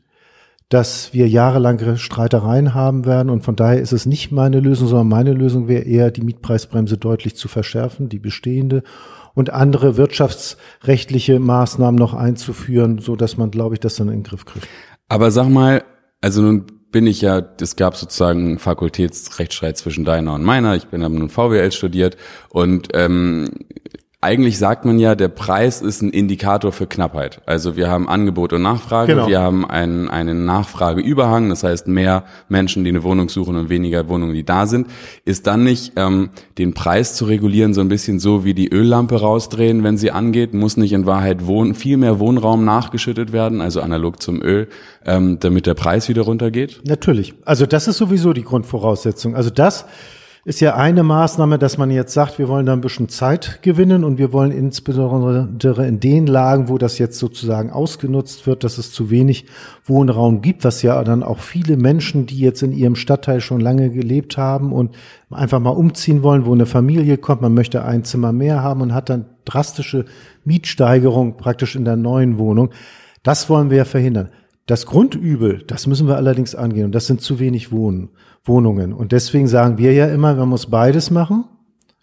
dass 0.69 1.13
wir 1.13 1.27
jahrelange 1.27 1.97
Streitereien 1.97 2.73
haben 2.73 3.05
werden 3.05 3.29
und 3.29 3.41
von 3.41 3.57
daher 3.57 3.81
ist 3.81 3.91
es 3.91 4.05
nicht 4.05 4.31
meine 4.31 4.61
Lösung, 4.61 4.87
sondern 4.87 5.09
meine 5.09 5.33
Lösung 5.33 5.67
wäre 5.67 5.83
eher, 5.83 6.09
die 6.09 6.21
Mietpreisbremse 6.21 6.97
deutlich 6.97 7.35
zu 7.35 7.49
verschärfen, 7.49 8.07
die 8.07 8.19
bestehende 8.19 8.83
und 9.39 9.51
andere 9.51 9.97
wirtschaftsrechtliche 9.97 11.39
Maßnahmen 11.39 11.97
noch 11.97 12.13
einzuführen, 12.13 12.99
so 12.99 13.15
dass 13.15 13.37
man, 13.37 13.51
glaube 13.51 13.75
ich, 13.75 13.79
das 13.79 13.95
dann 13.95 14.09
in 14.09 14.15
den 14.15 14.23
Griff 14.23 14.45
kriegt. 14.45 14.67
Aber 15.07 15.31
sag 15.31 15.49
mal, 15.49 15.83
also 16.21 16.41
nun 16.41 16.65
bin 16.91 17.07
ich 17.07 17.21
ja, 17.21 17.41
es 17.61 17.75
gab 17.75 17.95
sozusagen 17.95 18.59
Fakultätsrechtsstreit 18.59 19.77
zwischen 19.77 20.05
deiner 20.05 20.33
und 20.33 20.43
meiner. 20.43 20.75
Ich 20.75 20.87
bin 20.87 21.03
aber 21.03 21.15
nun 21.15 21.29
VWL 21.29 21.71
studiert 21.71 22.17
und 22.49 22.89
ähm, 22.93 23.49
eigentlich 24.21 24.57
sagt 24.57 24.83
man 24.83 24.99
ja, 24.99 25.15
der 25.15 25.29
Preis 25.29 25.81
ist 25.81 26.01
ein 26.01 26.09
Indikator 26.09 26.73
für 26.73 26.87
Knappheit. 26.87 27.41
Also 27.45 27.77
wir 27.77 27.89
haben 27.89 28.09
Angebot 28.09 28.51
und 28.51 28.61
Nachfrage, 28.61 29.13
genau. 29.13 29.27
wir 29.29 29.39
haben 29.39 29.63
einen, 29.65 30.09
einen 30.09 30.43
Nachfrageüberhang, 30.43 31.47
das 31.47 31.63
heißt 31.63 31.87
mehr 31.87 32.25
Menschen, 32.49 32.83
die 32.83 32.89
eine 32.89 33.03
Wohnung 33.03 33.29
suchen 33.29 33.55
und 33.55 33.69
weniger 33.69 34.09
Wohnungen, 34.09 34.33
die 34.33 34.43
da 34.43 34.65
sind. 34.65 34.87
Ist 35.23 35.47
dann 35.47 35.63
nicht 35.63 35.93
ähm, 35.95 36.31
den 36.57 36.73
Preis 36.73 37.15
zu 37.15 37.25
regulieren 37.25 37.73
so 37.73 37.79
ein 37.79 37.87
bisschen 37.87 38.19
so 38.19 38.43
wie 38.43 38.53
die 38.53 38.67
Öllampe 38.69 39.21
rausdrehen, 39.21 39.85
wenn 39.85 39.97
sie 39.97 40.11
angeht? 40.11 40.53
Muss 40.53 40.75
nicht 40.75 40.91
in 40.91 41.05
Wahrheit 41.05 41.47
Wohn 41.47 41.73
viel 41.73 41.95
mehr 41.95 42.19
Wohnraum 42.19 42.65
nachgeschüttet 42.65 43.31
werden, 43.31 43.61
also 43.61 43.79
analog 43.79 44.21
zum 44.21 44.41
Öl, 44.41 44.67
ähm, 45.05 45.37
damit 45.39 45.65
der 45.65 45.75
Preis 45.75 46.09
wieder 46.09 46.23
runtergeht? 46.23 46.81
Natürlich. 46.83 47.35
Also 47.45 47.65
das 47.65 47.87
ist 47.87 47.97
sowieso 47.97 48.33
die 48.33 48.43
Grundvoraussetzung. 48.43 49.37
Also 49.37 49.49
das 49.49 49.85
ist 50.45 50.61
ja 50.61 50.75
eine 50.75 51.03
Maßnahme, 51.03 51.59
dass 51.59 51.77
man 51.77 51.91
jetzt 51.91 52.13
sagt, 52.13 52.39
wir 52.39 52.47
wollen 52.47 52.65
da 52.65 52.73
ein 52.73 52.79
bisschen 52.81 53.09
Zeit 53.09 53.59
gewinnen 53.61 54.05
und 54.05 54.17
wir 54.17 54.31
wollen 54.31 54.51
insbesondere 54.51 55.85
in 55.85 55.99
den 55.99 56.27
Lagen, 56.27 56.69
wo 56.69 56.77
das 56.77 56.97
jetzt 56.97 57.19
sozusagen 57.19 57.71
ausgenutzt 57.71 58.47
wird, 58.47 58.63
dass 58.63 58.77
es 58.77 58.93
zu 58.93 59.09
wenig 59.09 59.45
Wohnraum 59.83 60.41
gibt, 60.41 60.63
was 60.63 60.81
ja 60.81 61.03
dann 61.03 61.23
auch 61.23 61.39
viele 61.39 61.75
Menschen, 61.75 62.25
die 62.25 62.39
jetzt 62.39 62.63
in 62.63 62.71
ihrem 62.71 62.95
Stadtteil 62.95 63.41
schon 63.41 63.59
lange 63.59 63.89
gelebt 63.89 64.37
haben 64.37 64.71
und 64.71 64.95
einfach 65.29 65.59
mal 65.59 65.71
umziehen 65.71 66.23
wollen, 66.23 66.45
wo 66.45 66.53
eine 66.53 66.65
Familie 66.65 67.17
kommt, 67.17 67.41
man 67.41 67.53
möchte 67.53 67.83
ein 67.83 68.05
Zimmer 68.05 68.31
mehr 68.31 68.63
haben 68.63 68.81
und 68.81 68.93
hat 68.93 69.09
dann 69.09 69.25
drastische 69.43 70.05
Mietsteigerung 70.45 71.35
praktisch 71.35 71.75
in 71.75 71.83
der 71.83 71.97
neuen 71.97 72.37
Wohnung. 72.37 72.69
Das 73.23 73.49
wollen 73.49 73.69
wir 73.69 73.77
ja 73.77 73.85
verhindern. 73.85 74.29
Das 74.67 74.85
Grundübel, 74.85 75.63
das 75.67 75.85
müssen 75.87 76.07
wir 76.07 76.15
allerdings 76.15 76.55
angehen 76.55 76.85
und 76.85 76.95
das 76.95 77.07
sind 77.07 77.21
zu 77.21 77.39
wenig 77.39 77.71
Wohnen. 77.71 78.09
Wohnungen. 78.43 78.93
Und 78.93 79.11
deswegen 79.11 79.47
sagen 79.47 79.77
wir 79.77 79.93
ja 79.93 80.07
immer, 80.07 80.35
man 80.35 80.49
muss 80.49 80.67
beides 80.67 81.11
machen, 81.11 81.45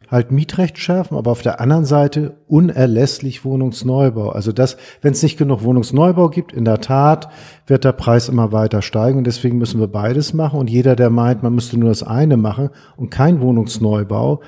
halt 0.08 0.30
Mietrecht 0.30 0.78
schärfen, 0.78 1.16
aber 1.16 1.32
auf 1.32 1.42
der 1.42 1.60
anderen 1.60 1.84
Seite 1.84 2.36
unerlässlich 2.46 3.44
Wohnungsneubau. 3.44 4.28
Also 4.28 4.52
das, 4.52 4.76
wenn 5.02 5.12
es 5.12 5.22
nicht 5.22 5.36
genug 5.36 5.62
Wohnungsneubau 5.62 6.28
gibt, 6.28 6.52
in 6.52 6.64
der 6.64 6.80
Tat 6.80 7.28
wird 7.66 7.84
der 7.84 7.92
Preis 7.92 8.28
immer 8.28 8.52
weiter 8.52 8.82
steigen 8.82 9.18
und 9.18 9.26
deswegen 9.26 9.58
müssen 9.58 9.80
wir 9.80 9.88
beides 9.88 10.32
machen. 10.32 10.60
Und 10.60 10.70
jeder, 10.70 10.94
der 10.94 11.10
meint, 11.10 11.42
man 11.42 11.54
müsste 11.54 11.78
nur 11.78 11.88
das 11.88 12.02
eine 12.02 12.36
machen 12.36 12.70
und 12.96 13.10
kein 13.10 13.40
Wohnungsneubau, 13.40 14.42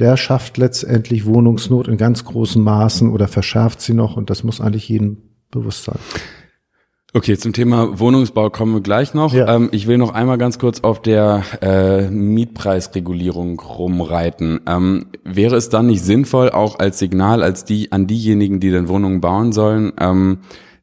der 0.00 0.16
schafft 0.16 0.58
letztendlich 0.58 1.26
Wohnungsnot 1.26 1.86
in 1.86 1.96
ganz 1.96 2.24
großen 2.24 2.62
Maßen 2.62 3.12
oder 3.12 3.28
verschärft 3.28 3.80
sie 3.80 3.94
noch 3.94 4.16
und 4.16 4.30
das 4.30 4.42
muss 4.42 4.60
eigentlich 4.60 4.88
jedem 4.88 5.18
bewusst 5.52 5.84
sein. 5.84 5.98
Okay, 7.16 7.38
zum 7.38 7.52
Thema 7.52 8.00
Wohnungsbau 8.00 8.50
kommen 8.50 8.74
wir 8.74 8.80
gleich 8.80 9.14
noch. 9.14 9.32
Ja. 9.32 9.54
Ähm, 9.54 9.68
ich 9.70 9.86
will 9.86 9.98
noch 9.98 10.12
einmal 10.12 10.36
ganz 10.36 10.58
kurz 10.58 10.80
auf 10.80 11.00
der 11.00 11.44
äh, 11.62 12.10
Mietpreisregulierung 12.10 13.60
rumreiten. 13.60 14.58
Ähm, 14.66 15.06
wäre 15.22 15.54
es 15.54 15.68
dann 15.68 15.86
nicht 15.86 16.02
sinnvoll, 16.02 16.50
auch 16.50 16.80
als 16.80 16.98
Signal, 16.98 17.44
als 17.44 17.64
die 17.64 17.92
an 17.92 18.08
diejenigen, 18.08 18.58
die 18.58 18.72
dann 18.72 18.88
Wohnungen 18.88 19.20
bauen 19.20 19.52
sollen, 19.52 19.92
ähm, 20.00 20.38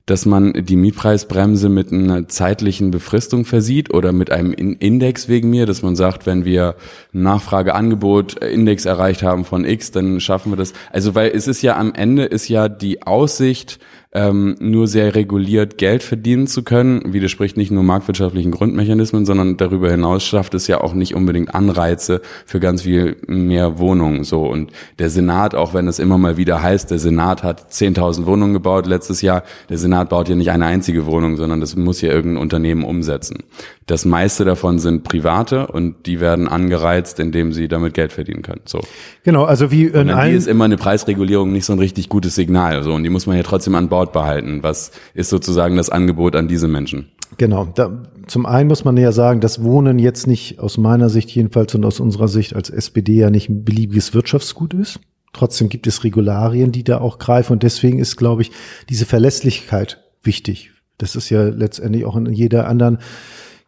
dass 0.05 0.25
man 0.25 0.53
die 0.53 0.77
Mietpreisbremse 0.77 1.67
mit 1.67 1.91
einer 1.91 2.29
zeitlichen 2.29 2.91
Befristung 2.91 3.43
versieht 3.43 3.93
oder 3.93 4.13
mit 4.13 4.31
einem 4.31 4.53
Index 4.53 5.27
wegen 5.27 5.49
mir, 5.49 5.65
dass 5.65 5.81
man 5.83 5.97
sagt, 5.97 6.25
wenn 6.25 6.45
wir 6.45 6.75
Nachfrageangebot-Index 7.11 8.85
erreicht 8.85 9.21
haben 9.21 9.43
von 9.43 9.65
X, 9.65 9.91
dann 9.91 10.21
schaffen 10.21 10.53
wir 10.53 10.57
das. 10.57 10.71
Also 10.93 11.13
weil 11.13 11.31
es 11.31 11.49
ist 11.49 11.61
ja 11.61 11.77
am 11.77 11.93
Ende 11.93 12.23
ist 12.23 12.47
ja 12.47 12.69
die 12.69 13.03
Aussicht, 13.03 13.79
ähm, 14.13 14.55
nur 14.59 14.87
sehr 14.87 15.15
reguliert 15.15 15.77
Geld 15.77 16.03
verdienen 16.03 16.47
zu 16.47 16.63
können, 16.63 17.13
widerspricht 17.13 17.55
nicht 17.55 17.71
nur 17.71 17.83
marktwirtschaftlichen 17.83 18.51
Grundmechanismen, 18.51 19.25
sondern 19.25 19.55
darüber 19.55 19.89
hinaus 19.89 20.23
schafft 20.23 20.53
es 20.53 20.67
ja 20.67 20.81
auch 20.81 20.93
nicht 20.93 21.15
unbedingt 21.15 21.55
Anreize 21.55 22.21
für 22.45 22.59
ganz 22.59 22.81
viel 22.81 23.15
mehr 23.27 23.79
Wohnungen. 23.79 24.25
So 24.25 24.45
und 24.45 24.71
der 24.99 25.09
Senat, 25.09 25.55
auch 25.55 25.73
wenn 25.73 25.87
es 25.87 25.99
immer 25.99 26.17
mal 26.17 26.35
wieder 26.35 26.61
heißt, 26.61 26.91
der 26.91 26.99
Senat 26.99 27.43
hat 27.43 27.71
10.000 27.71 28.25
Wohnungen 28.25 28.53
gebaut 28.53 28.85
letztes 28.85 29.21
Jahr, 29.21 29.43
der 29.69 29.77
Senat 29.77 30.09
baut 30.09 30.27
ja 30.27 30.35
nicht 30.35 30.51
eine 30.51 30.65
einzige 30.65 31.05
Wohnung, 31.05 31.37
sondern 31.37 31.61
das 31.61 31.77
muss 31.77 32.01
ja 32.01 32.09
irgendein 32.09 32.41
Unternehmen 32.41 32.83
umsetzen. 32.83 33.43
Das 33.91 34.05
meiste 34.05 34.45
davon 34.45 34.79
sind 34.79 35.03
private 35.03 35.67
und 35.67 36.05
die 36.05 36.21
werden 36.21 36.47
angereizt, 36.47 37.19
indem 37.19 37.51
sie 37.51 37.67
damit 37.67 37.93
Geld 37.93 38.13
verdienen 38.13 38.41
können. 38.41 38.61
So. 38.63 38.79
Genau, 39.23 39.43
also 39.43 39.69
wie 39.69 39.87
in 39.87 39.95
Und 39.95 40.09
allen, 40.11 40.31
die 40.31 40.37
ist 40.37 40.47
immer 40.47 40.63
eine 40.63 40.77
Preisregulierung 40.77 41.51
nicht 41.51 41.65
so 41.65 41.73
ein 41.73 41.79
richtig 41.79 42.07
gutes 42.07 42.35
Signal. 42.35 42.83
So, 42.83 42.93
und 42.93 43.03
die 43.03 43.09
muss 43.09 43.27
man 43.27 43.35
ja 43.35 43.43
trotzdem 43.43 43.75
an 43.75 43.89
Bord 43.89 44.13
behalten. 44.13 44.63
Was 44.63 44.91
ist 45.13 45.29
sozusagen 45.29 45.75
das 45.75 45.89
Angebot 45.89 46.37
an 46.37 46.47
diese 46.47 46.69
Menschen? 46.69 47.11
Genau. 47.37 47.65
Da, 47.65 48.03
zum 48.27 48.45
einen 48.45 48.69
muss 48.69 48.85
man 48.85 48.95
ja 48.95 49.11
sagen, 49.11 49.41
dass 49.41 49.61
Wohnen 49.61 49.99
jetzt 49.99 50.25
nicht 50.25 50.59
aus 50.59 50.77
meiner 50.77 51.09
Sicht 51.09 51.29
jedenfalls 51.29 51.75
und 51.75 51.83
aus 51.83 51.99
unserer 51.99 52.29
Sicht 52.29 52.55
als 52.55 52.69
SPD 52.69 53.15
ja 53.15 53.29
nicht 53.29 53.49
ein 53.49 53.65
beliebiges 53.65 54.13
Wirtschaftsgut 54.13 54.73
ist. 54.73 55.01
Trotzdem 55.33 55.67
gibt 55.67 55.85
es 55.85 56.05
Regularien, 56.05 56.71
die 56.71 56.85
da 56.85 56.99
auch 56.99 57.19
greifen 57.19 57.53
und 57.53 57.63
deswegen 57.63 57.99
ist, 57.99 58.15
glaube 58.15 58.41
ich, 58.41 58.51
diese 58.89 59.05
Verlässlichkeit 59.05 60.01
wichtig. 60.23 60.71
Das 60.97 61.15
ist 61.15 61.29
ja 61.29 61.43
letztendlich 61.43 62.05
auch 62.05 62.15
in 62.15 62.27
jeder 62.27 62.67
anderen 62.67 62.99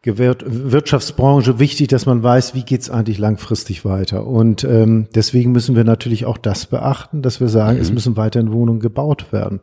Wirtschaftsbranche 0.06 1.60
wichtig, 1.60 1.88
dass 1.88 2.06
man 2.06 2.24
weiß, 2.24 2.56
wie 2.56 2.64
geht's 2.64 2.90
eigentlich 2.90 3.20
langfristig 3.20 3.86
weiter. 3.86 4.28
Und 4.28 4.64
ähm, 4.66 5.08
deswegen 5.16 5.54
müssen 5.54 5.76
wir 5.76 5.86
natürlich 5.86 6.26
auch 6.26 6.38
das 6.38 6.66
beachten, 6.66 7.22
dass 7.22 7.40
wir 7.40 7.48
sagen, 7.48 7.78
es 7.80 7.92
müssen 7.92 8.18
weiterhin 8.18 8.52
Wohnungen 8.52 8.82
gebaut 8.82 9.32
werden. 9.32 9.62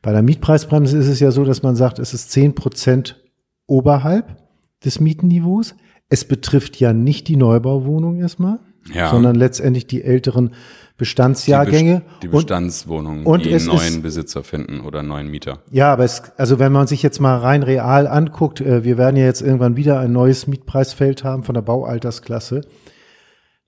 Bei 0.00 0.12
der 0.12 0.22
Mietpreisbremse 0.22 0.96
ist 0.96 1.08
es 1.08 1.20
ja 1.20 1.30
so, 1.30 1.44
dass 1.44 1.62
man 1.62 1.76
sagt, 1.76 1.98
es 1.98 2.14
ist 2.14 2.30
zehn 2.30 2.54
Prozent 2.54 3.22
oberhalb 3.66 4.36
des 4.82 4.98
Mietenniveaus. 4.98 5.74
Es 6.08 6.24
betrifft 6.24 6.80
ja 6.80 6.92
nicht 6.92 7.28
die 7.28 7.36
Neubauwohnung 7.36 8.18
erstmal, 8.18 8.60
Ja. 8.92 9.10
sondern 9.10 9.34
letztendlich 9.36 9.86
die 9.86 10.02
älteren 10.02 10.54
Bestandsjahrgänge. 10.96 12.02
Die, 12.22 12.28
Bestandswohnungen, 12.28 13.24
und 13.26 13.44
die 13.44 13.54
einen 13.54 13.66
neuen 13.66 13.78
ist- 13.94 14.02
Besitzer 14.02 14.42
finden 14.44 14.80
oder 14.80 15.02
neuen 15.02 15.28
Mieter. 15.28 15.58
ja, 15.70 15.92
aber 15.92 16.04
es, 16.04 16.22
also 16.36 16.58
wenn 16.58 16.72
man 16.72 16.86
sich 16.86 17.02
jetzt 17.02 17.20
mal 17.20 17.38
rein 17.38 17.62
real 17.62 18.06
anguckt, 18.06 18.60
äh, 18.60 18.84
wir 18.84 18.98
werden 18.98 19.16
ja 19.16 19.24
jetzt 19.24 19.42
irgendwann 19.42 19.76
wieder 19.76 19.98
ein 20.00 20.12
neues 20.12 20.46
Mietpreisfeld 20.46 21.24
haben 21.24 21.44
von 21.44 21.54
der 21.54 21.62
Baualtersklasse. 21.62 22.62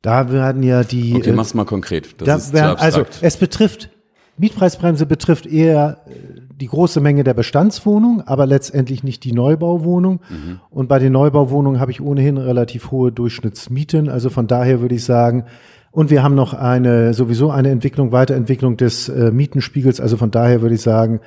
Da 0.02 0.30
werden 0.30 0.62
ja 0.62 0.85
die, 0.85 1.14
Okay, 1.14 1.30
äh, 1.30 1.33
mach's 1.33 1.54
mal 1.54 1.64
konkret. 1.64 2.21
Das 2.21 2.26
da 2.26 2.37
ist 2.37 2.52
werden, 2.52 2.76
also 2.78 3.04
es 3.21 3.37
betrifft, 3.37 3.90
Mietpreisbremse 4.37 5.06
betrifft 5.06 5.47
eher 5.47 5.99
äh, 6.06 6.34
die 6.61 6.66
große 6.66 7.00
Menge 7.00 7.25
der 7.25 7.34
Bestandswohnung, 7.34 8.23
aber 8.26 8.46
letztendlich 8.46 9.02
nicht 9.02 9.25
die 9.25 9.32
Neubauwohnung. 9.32 10.20
Mhm. 10.28 10.61
Und 10.70 10.88
bei 10.88 10.99
den 10.99 11.12
Neubauwohnungen 11.12 11.80
habe 11.80 11.90
ich 11.90 12.00
ohnehin 12.00 12.37
relativ 12.37 12.90
hohe 12.90 13.12
Durchschnittsmieten. 13.12 14.08
Also 14.08 14.30
von 14.30 14.46
daher 14.46 14.80
würde 14.80 14.94
ich 14.94 15.04
sagen, 15.04 15.44
und 15.90 16.11
wir 16.11 16.23
haben 16.23 16.34
noch 16.34 16.54
eine, 16.54 17.14
sowieso 17.14 17.50
eine 17.50 17.70
Entwicklung, 17.70 18.12
Weiterentwicklung 18.12 18.76
des 18.76 19.08
äh, 19.08 19.30
Mietenspiegels. 19.30 20.00
Also 20.00 20.16
von 20.16 20.30
daher 20.30 20.62
würde 20.62 20.75
ich 20.75 20.82
sagen, 20.82 21.20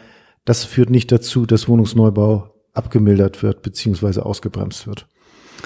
das 0.45 0.65
führt 0.65 0.89
nicht 0.89 1.11
dazu, 1.11 1.45
dass 1.45 1.67
Wohnungsneubau 1.67 2.53
abgemildert 2.73 3.43
wird, 3.43 3.61
beziehungsweise 3.61 4.25
ausgebremst 4.25 4.87
wird. 4.87 5.07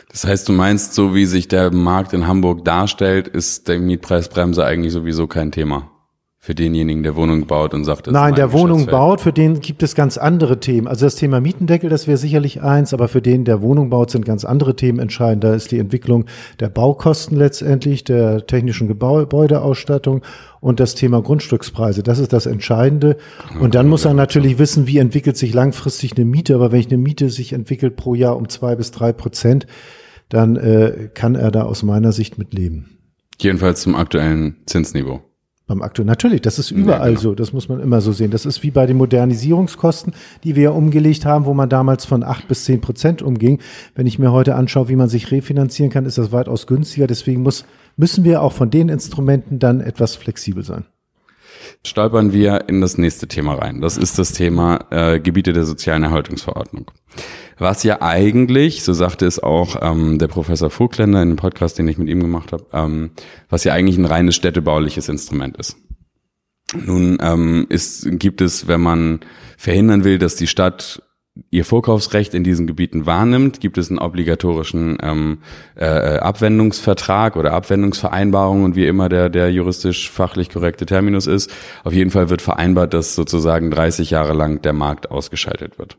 Das 0.09 0.25
heißt, 0.25 0.47
du 0.47 0.53
meinst, 0.53 0.93
so 0.93 1.13
wie 1.13 1.25
sich 1.25 1.47
der 1.47 1.73
Markt 1.73 2.13
in 2.13 2.27
Hamburg 2.27 2.63
darstellt, 2.63 3.27
ist 3.27 3.67
der 3.67 3.79
Mietpreisbremse 3.79 4.63
eigentlich 4.63 4.93
sowieso 4.93 5.27
kein 5.27 5.51
Thema 5.51 5.91
für 6.43 6.55
denjenigen, 6.55 7.03
der 7.03 7.15
Wohnung 7.15 7.45
baut 7.45 7.75
und 7.75 7.83
sagt, 7.83 8.07
das 8.07 8.11
ist 8.11 8.13
Nein, 8.15 8.31
mein 8.31 8.35
der 8.35 8.51
Wohnung 8.51 8.87
baut, 8.87 9.21
für 9.21 9.31
den 9.31 9.59
gibt 9.61 9.83
es 9.83 9.93
ganz 9.93 10.17
andere 10.17 10.59
Themen. 10.59 10.87
Also 10.87 11.05
das 11.05 11.13
Thema 11.13 11.39
Mietendeckel, 11.39 11.87
das 11.87 12.07
wäre 12.07 12.17
sicherlich 12.17 12.63
eins, 12.63 12.95
aber 12.95 13.07
für 13.07 13.21
den, 13.21 13.45
der 13.45 13.61
Wohnung 13.61 13.91
baut, 13.91 14.09
sind 14.09 14.25
ganz 14.25 14.43
andere 14.43 14.75
Themen 14.75 14.97
entscheidend. 14.97 15.43
Da 15.43 15.53
ist 15.53 15.71
die 15.71 15.77
Entwicklung 15.77 16.25
der 16.59 16.69
Baukosten 16.69 17.37
letztendlich, 17.37 18.05
der 18.05 18.47
technischen 18.47 18.87
Gebäudeausstattung 18.87 20.23
und 20.61 20.79
das 20.79 20.95
Thema 20.95 21.21
Grundstückspreise. 21.21 22.01
Das 22.01 22.17
ist 22.17 22.33
das 22.33 22.47
Entscheidende. 22.47 23.17
Und 23.59 23.75
dann 23.75 23.87
muss 23.87 24.05
er 24.05 24.15
natürlich 24.15 24.57
wissen, 24.57 24.87
wie 24.87 24.97
entwickelt 24.97 25.37
sich 25.37 25.53
langfristig 25.53 26.17
eine 26.17 26.25
Miete. 26.25 26.55
Aber 26.55 26.71
wenn 26.71 26.79
ich 26.79 26.87
eine 26.87 26.97
Miete 26.97 27.29
sich 27.29 27.53
entwickelt 27.53 27.97
pro 27.97 28.15
Jahr 28.15 28.35
um 28.35 28.49
zwei 28.49 28.75
bis 28.75 28.89
drei 28.89 29.13
Prozent, 29.13 29.67
dann 30.29 30.55
äh, 30.55 31.09
kann 31.13 31.35
er 31.35 31.51
da 31.51 31.65
aus 31.65 31.83
meiner 31.83 32.13
Sicht 32.13 32.39
mit 32.39 32.55
leben. 32.55 32.97
Jedenfalls 33.39 33.83
zum 33.83 33.95
aktuellen 33.95 34.55
Zinsniveau. 34.65 35.21
Beim 35.71 35.81
aktuellen, 35.83 36.07
natürlich, 36.07 36.41
das 36.41 36.59
ist 36.59 36.71
überall 36.71 37.11
genau. 37.11 37.21
so, 37.21 37.33
das 37.33 37.53
muss 37.53 37.69
man 37.69 37.79
immer 37.79 38.01
so 38.01 38.11
sehen. 38.11 38.29
Das 38.29 38.45
ist 38.45 38.61
wie 38.61 38.71
bei 38.71 38.85
den 38.85 38.97
Modernisierungskosten, 38.97 40.11
die 40.43 40.57
wir 40.57 40.63
ja 40.63 40.69
umgelegt 40.71 41.25
haben, 41.25 41.45
wo 41.45 41.53
man 41.53 41.69
damals 41.69 42.03
von 42.03 42.23
acht 42.23 42.49
bis 42.49 42.65
zehn 42.65 42.81
Prozent 42.81 43.21
umging. 43.21 43.59
Wenn 43.95 44.05
ich 44.05 44.19
mir 44.19 44.33
heute 44.33 44.55
anschaue, 44.55 44.89
wie 44.89 44.97
man 44.97 45.07
sich 45.07 45.31
refinanzieren 45.31 45.89
kann, 45.89 46.05
ist 46.05 46.17
das 46.17 46.33
weitaus 46.33 46.67
günstiger. 46.67 47.07
Deswegen 47.07 47.41
muss, 47.41 47.63
müssen 47.95 48.25
wir 48.25 48.41
auch 48.41 48.51
von 48.51 48.69
den 48.69 48.89
Instrumenten 48.89 49.59
dann 49.59 49.79
etwas 49.79 50.17
flexibel 50.17 50.65
sein. 50.65 50.83
Stolpern 51.85 52.33
wir 52.33 52.67
in 52.67 52.81
das 52.81 52.97
nächste 52.97 53.27
Thema 53.27 53.55
rein. 53.55 53.81
Das 53.81 53.97
ist 53.97 54.19
das 54.19 54.33
Thema 54.33 54.85
äh, 54.89 55.19
Gebiete 55.19 55.53
der 55.53 55.65
sozialen 55.65 56.03
Erhaltungsverordnung. 56.03 56.91
Was 57.57 57.83
ja 57.83 58.01
eigentlich, 58.01 58.83
so 58.83 58.93
sagte 58.93 59.25
es 59.25 59.41
auch 59.41 59.75
ähm, 59.81 60.17
der 60.17 60.27
Professor 60.27 60.69
Vogtländer 60.69 61.21
in 61.21 61.29
dem 61.29 61.37
Podcast, 61.37 61.77
den 61.77 61.87
ich 61.87 61.97
mit 61.97 62.09
ihm 62.09 62.21
gemacht 62.21 62.51
habe, 62.51 62.65
ähm, 62.73 63.11
was 63.49 63.63
ja 63.63 63.73
eigentlich 63.73 63.97
ein 63.97 64.05
reines 64.05 64.35
städtebauliches 64.35 65.09
Instrument 65.09 65.57
ist. 65.57 65.77
Nun 66.73 67.17
ähm, 67.21 67.67
ist, 67.69 68.07
gibt 68.19 68.41
es, 68.41 68.67
wenn 68.67 68.81
man 68.81 69.19
verhindern 69.57 70.03
will, 70.03 70.17
dass 70.17 70.35
die 70.35 70.47
Stadt 70.47 71.03
ihr 71.49 71.63
Vorkaufsrecht 71.63 72.33
in 72.33 72.43
diesen 72.43 72.67
Gebieten 72.67 73.05
wahrnimmt, 73.05 73.61
gibt 73.61 73.77
es 73.77 73.89
einen 73.89 73.99
obligatorischen 73.99 74.97
ähm, 75.01 75.39
äh, 75.75 75.85
Abwendungsvertrag 75.85 77.35
oder 77.37 77.53
Abwendungsvereinbarung 77.53 78.63
und 78.63 78.75
wie 78.75 78.85
immer 78.85 79.07
der, 79.07 79.29
der 79.29 79.51
juristisch 79.51 80.09
fachlich 80.09 80.49
korrekte 80.49 80.85
Terminus 80.85 81.27
ist. 81.27 81.49
Auf 81.83 81.93
jeden 81.93 82.11
Fall 82.11 82.29
wird 82.29 82.41
vereinbart, 82.41 82.93
dass 82.93 83.15
sozusagen 83.15 83.71
30 83.71 84.11
Jahre 84.11 84.33
lang 84.33 84.61
der 84.61 84.73
Markt 84.73 85.09
ausgeschaltet 85.09 85.79
wird. 85.79 85.97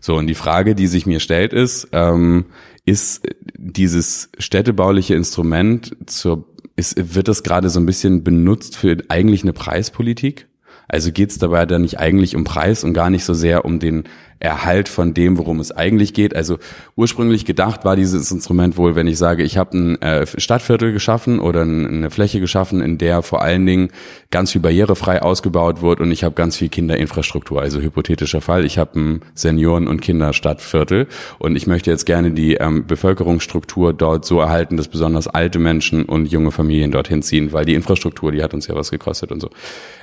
So, 0.00 0.16
und 0.16 0.28
die 0.28 0.34
Frage, 0.34 0.74
die 0.74 0.86
sich 0.86 1.06
mir 1.06 1.20
stellt, 1.20 1.52
ist, 1.52 1.88
ähm, 1.92 2.46
ist 2.84 3.26
dieses 3.56 4.30
städtebauliche 4.38 5.14
Instrument 5.14 5.96
zur, 6.06 6.46
ist, 6.76 7.14
wird 7.14 7.26
das 7.26 7.42
gerade 7.42 7.70
so 7.70 7.80
ein 7.80 7.86
bisschen 7.86 8.22
benutzt 8.22 8.76
für 8.76 8.96
eigentlich 9.08 9.42
eine 9.42 9.52
Preispolitik? 9.52 10.46
Also 10.88 11.10
geht 11.10 11.30
es 11.30 11.38
dabei 11.38 11.66
dann 11.66 11.82
nicht 11.82 11.98
eigentlich 11.98 12.36
um 12.36 12.44
Preis 12.44 12.84
und 12.84 12.92
gar 12.92 13.10
nicht 13.10 13.24
so 13.24 13.34
sehr 13.34 13.64
um 13.64 13.80
den 13.80 14.04
Erhalt 14.38 14.88
von 14.88 15.14
dem, 15.14 15.38
worum 15.38 15.60
es 15.60 15.72
eigentlich 15.72 16.12
geht. 16.12 16.36
Also 16.36 16.58
ursprünglich 16.94 17.44
gedacht 17.44 17.84
war 17.84 17.96
dieses 17.96 18.30
Instrument 18.30 18.76
wohl, 18.76 18.94
wenn 18.94 19.06
ich 19.06 19.18
sage, 19.18 19.42
ich 19.42 19.56
habe 19.56 19.76
ein 19.76 20.02
äh, 20.02 20.26
Stadtviertel 20.26 20.92
geschaffen 20.92 21.40
oder 21.40 21.62
ein, 21.62 21.86
eine 21.86 22.10
Fläche 22.10 22.40
geschaffen, 22.40 22.80
in 22.80 22.98
der 22.98 23.22
vor 23.22 23.42
allen 23.42 23.64
Dingen 23.64 23.88
ganz 24.30 24.52
viel 24.52 24.60
barrierefrei 24.60 25.22
ausgebaut 25.22 25.80
wird 25.80 26.00
und 26.00 26.10
ich 26.10 26.24
habe 26.24 26.34
ganz 26.34 26.56
viel 26.56 26.68
Kinderinfrastruktur. 26.68 27.62
Also 27.62 27.80
hypothetischer 27.80 28.40
Fall, 28.40 28.64
ich 28.64 28.78
habe 28.78 28.98
ein 28.98 29.20
Senioren- 29.34 29.88
und 29.88 30.02
Kinderstadtviertel 30.02 31.06
und 31.38 31.56
ich 31.56 31.66
möchte 31.66 31.90
jetzt 31.90 32.04
gerne 32.04 32.32
die 32.32 32.54
ähm, 32.54 32.86
Bevölkerungsstruktur 32.86 33.92
dort 33.92 34.24
so 34.24 34.40
erhalten, 34.40 34.76
dass 34.76 34.88
besonders 34.88 35.28
alte 35.28 35.58
Menschen 35.58 36.04
und 36.04 36.26
junge 36.26 36.50
Familien 36.50 36.90
dorthin 36.90 37.22
ziehen, 37.22 37.52
weil 37.52 37.64
die 37.64 37.74
Infrastruktur, 37.74 38.32
die 38.32 38.42
hat 38.42 38.54
uns 38.54 38.66
ja 38.66 38.74
was 38.74 38.90
gekostet 38.90 39.32
und 39.32 39.40
so. 39.40 39.50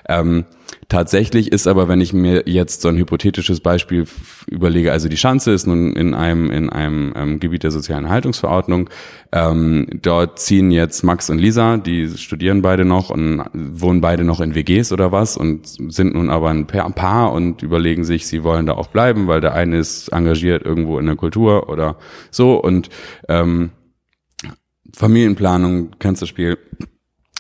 Ähm, 0.08 0.46
tatsächlich 0.90 1.52
ist 1.52 1.68
aber, 1.68 1.88
wenn 1.88 2.02
ich 2.02 2.14
mir 2.14 2.44
jetzt 2.46 2.82
so 2.82 2.90
ein 2.90 2.98
hypothetisches 2.98 3.60
Beispiel 3.60 4.06
überlege, 4.48 4.92
also 4.92 5.10
die 5.10 5.18
Schanze 5.18 5.52
ist 5.52 5.68
nun 5.68 5.94
in 5.94 6.14
einem 6.14 6.50
in 6.52 6.70
einem 6.70 7.14
ähm, 7.16 7.40
Gebiet 7.40 7.64
der 7.64 7.72
sozialen 7.72 8.06
Erhaltungsverordnung. 8.06 8.90
Ähm, 9.32 9.88
dort 10.02 10.40
ziehen 10.40 10.72
jetzt 10.72 11.04
Max 11.04 11.30
und 11.30 11.40
Lisa, 11.40 11.78
die 11.78 12.08
studieren 12.10 12.62
beide 12.62 12.86
noch 12.86 13.10
und 13.10 13.44
wohnen 13.54 14.02
beide 14.02 14.24
noch 14.24 14.42
in 14.42 14.56
WGs 14.56 14.92
oder 14.92 15.12
was 15.12 15.38
und 15.38 15.68
sind 15.68 16.14
nun 16.14 16.30
aber 16.30 16.50
ein 16.50 16.68
Pa- 16.68 16.90
Paar 16.90 17.32
und 17.34 17.64
überlegen 17.64 18.04
sich, 18.04 18.28
sie 18.28 18.44
wollen 18.44 18.66
da 18.66 18.74
auch 18.74 18.88
bleiben, 18.88 19.28
weil 19.28 19.42
der 19.42 19.54
eine 19.54 19.78
ist 19.78 20.10
engagiert 20.10 20.64
irgendwo 20.64 21.00
in 21.00 21.06
der 21.08 21.16
Kultur 21.16 21.70
oder 21.70 21.98
so 22.30 22.56
und 22.56 22.90
ähm, 23.28 23.72
Familienplanung, 24.96 25.96
kennst 26.00 26.22
das 26.22 26.30
Spiel, 26.30 26.58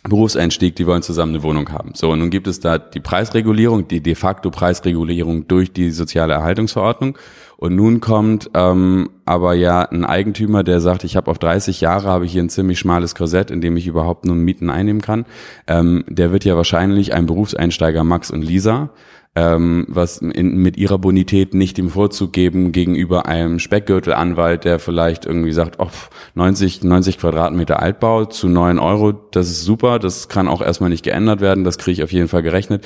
Berufseinstieg, 0.03 0.75
die 0.75 0.86
wollen 0.86 1.01
zusammen 1.01 1.33
eine 1.33 1.43
Wohnung 1.43 1.69
haben. 1.72 1.91
So, 1.95 2.12
und 2.12 2.19
nun 2.19 2.29
gibt 2.29 2.48
es 2.48 2.60
da 2.60 2.77
die 2.77 3.00
Preisregulierung, 3.00 3.88
die 3.88 4.01
de 4.01 4.15
facto 4.15 4.51
Preisregulierung 4.51 5.48
durch 5.48 5.72
die 5.72 5.91
soziale 5.91 6.33
Erhaltungsverordnung. 6.33 7.17
Und 7.55 7.75
nun 7.75 8.01
kommt 8.01 8.50
ähm, 8.53 9.10
aber 9.24 9.53
ja 9.53 9.83
ein 9.83 10.03
Eigentümer, 10.03 10.63
der 10.63 10.81
sagt, 10.81 11.05
ich 11.05 11.15
habe 11.15 11.31
auf 11.31 11.39
30 11.39 11.79
Jahre 11.79 12.10
habe 12.10 12.25
ich 12.25 12.33
hier 12.33 12.43
ein 12.43 12.50
ziemlich 12.50 12.79
schmales 12.79 13.15
Korsett, 13.15 13.51
in 13.51 13.62
dem 13.62 13.77
ich 13.77 13.88
überhaupt 13.88 14.25
nur 14.25 14.36
Mieten 14.36 14.69
einnehmen 14.69 15.01
kann. 15.01 15.25
Ähm, 15.67 16.03
der 16.10 16.33
wird 16.33 16.43
ja 16.43 16.57
wahrscheinlich 16.57 17.13
ein 17.13 17.25
Berufseinsteiger 17.25 18.03
Max 18.03 18.31
und 18.31 18.41
Lisa 18.41 18.89
ähm, 19.35 19.85
was 19.87 20.19
in, 20.19 20.57
mit 20.57 20.77
ihrer 20.77 20.99
Bonität 20.99 21.53
nicht 21.53 21.77
den 21.77 21.89
Vorzug 21.89 22.33
geben 22.33 22.71
gegenüber 22.71 23.25
einem 23.25 23.57
Speckgürtelanwalt, 23.57 24.63
der 24.63 24.77
vielleicht 24.77 25.25
irgendwie 25.25 25.53
sagt, 25.53 25.79
oh, 25.79 25.89
90, 26.35 26.83
90 26.83 27.17
Quadratmeter 27.17 27.81
Altbau 27.81 28.25
zu 28.25 28.47
9 28.47 28.77
Euro, 28.77 29.11
das 29.11 29.49
ist 29.49 29.63
super, 29.63 29.97
das 29.97 30.29
kann 30.29 30.47
auch 30.47 30.61
erstmal 30.61 30.91
nicht 30.91 31.03
geändert 31.03 31.41
werden, 31.41 31.63
das 31.63 31.79
kriege 31.79 31.93
ich 31.93 32.03
auf 32.03 32.11
jeden 32.11 32.27
Fall 32.27 32.43
gerechnet. 32.43 32.85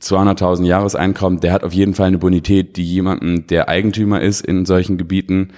200.000 0.00 0.64
Jahreseinkommen, 0.64 1.40
der 1.40 1.52
hat 1.52 1.64
auf 1.64 1.72
jeden 1.72 1.94
Fall 1.94 2.06
eine 2.06 2.18
Bonität, 2.18 2.76
die 2.76 2.84
jemandem, 2.84 3.48
der 3.48 3.68
Eigentümer 3.68 4.20
ist 4.20 4.42
in 4.42 4.66
solchen 4.66 4.96
Gebieten, 4.96 5.48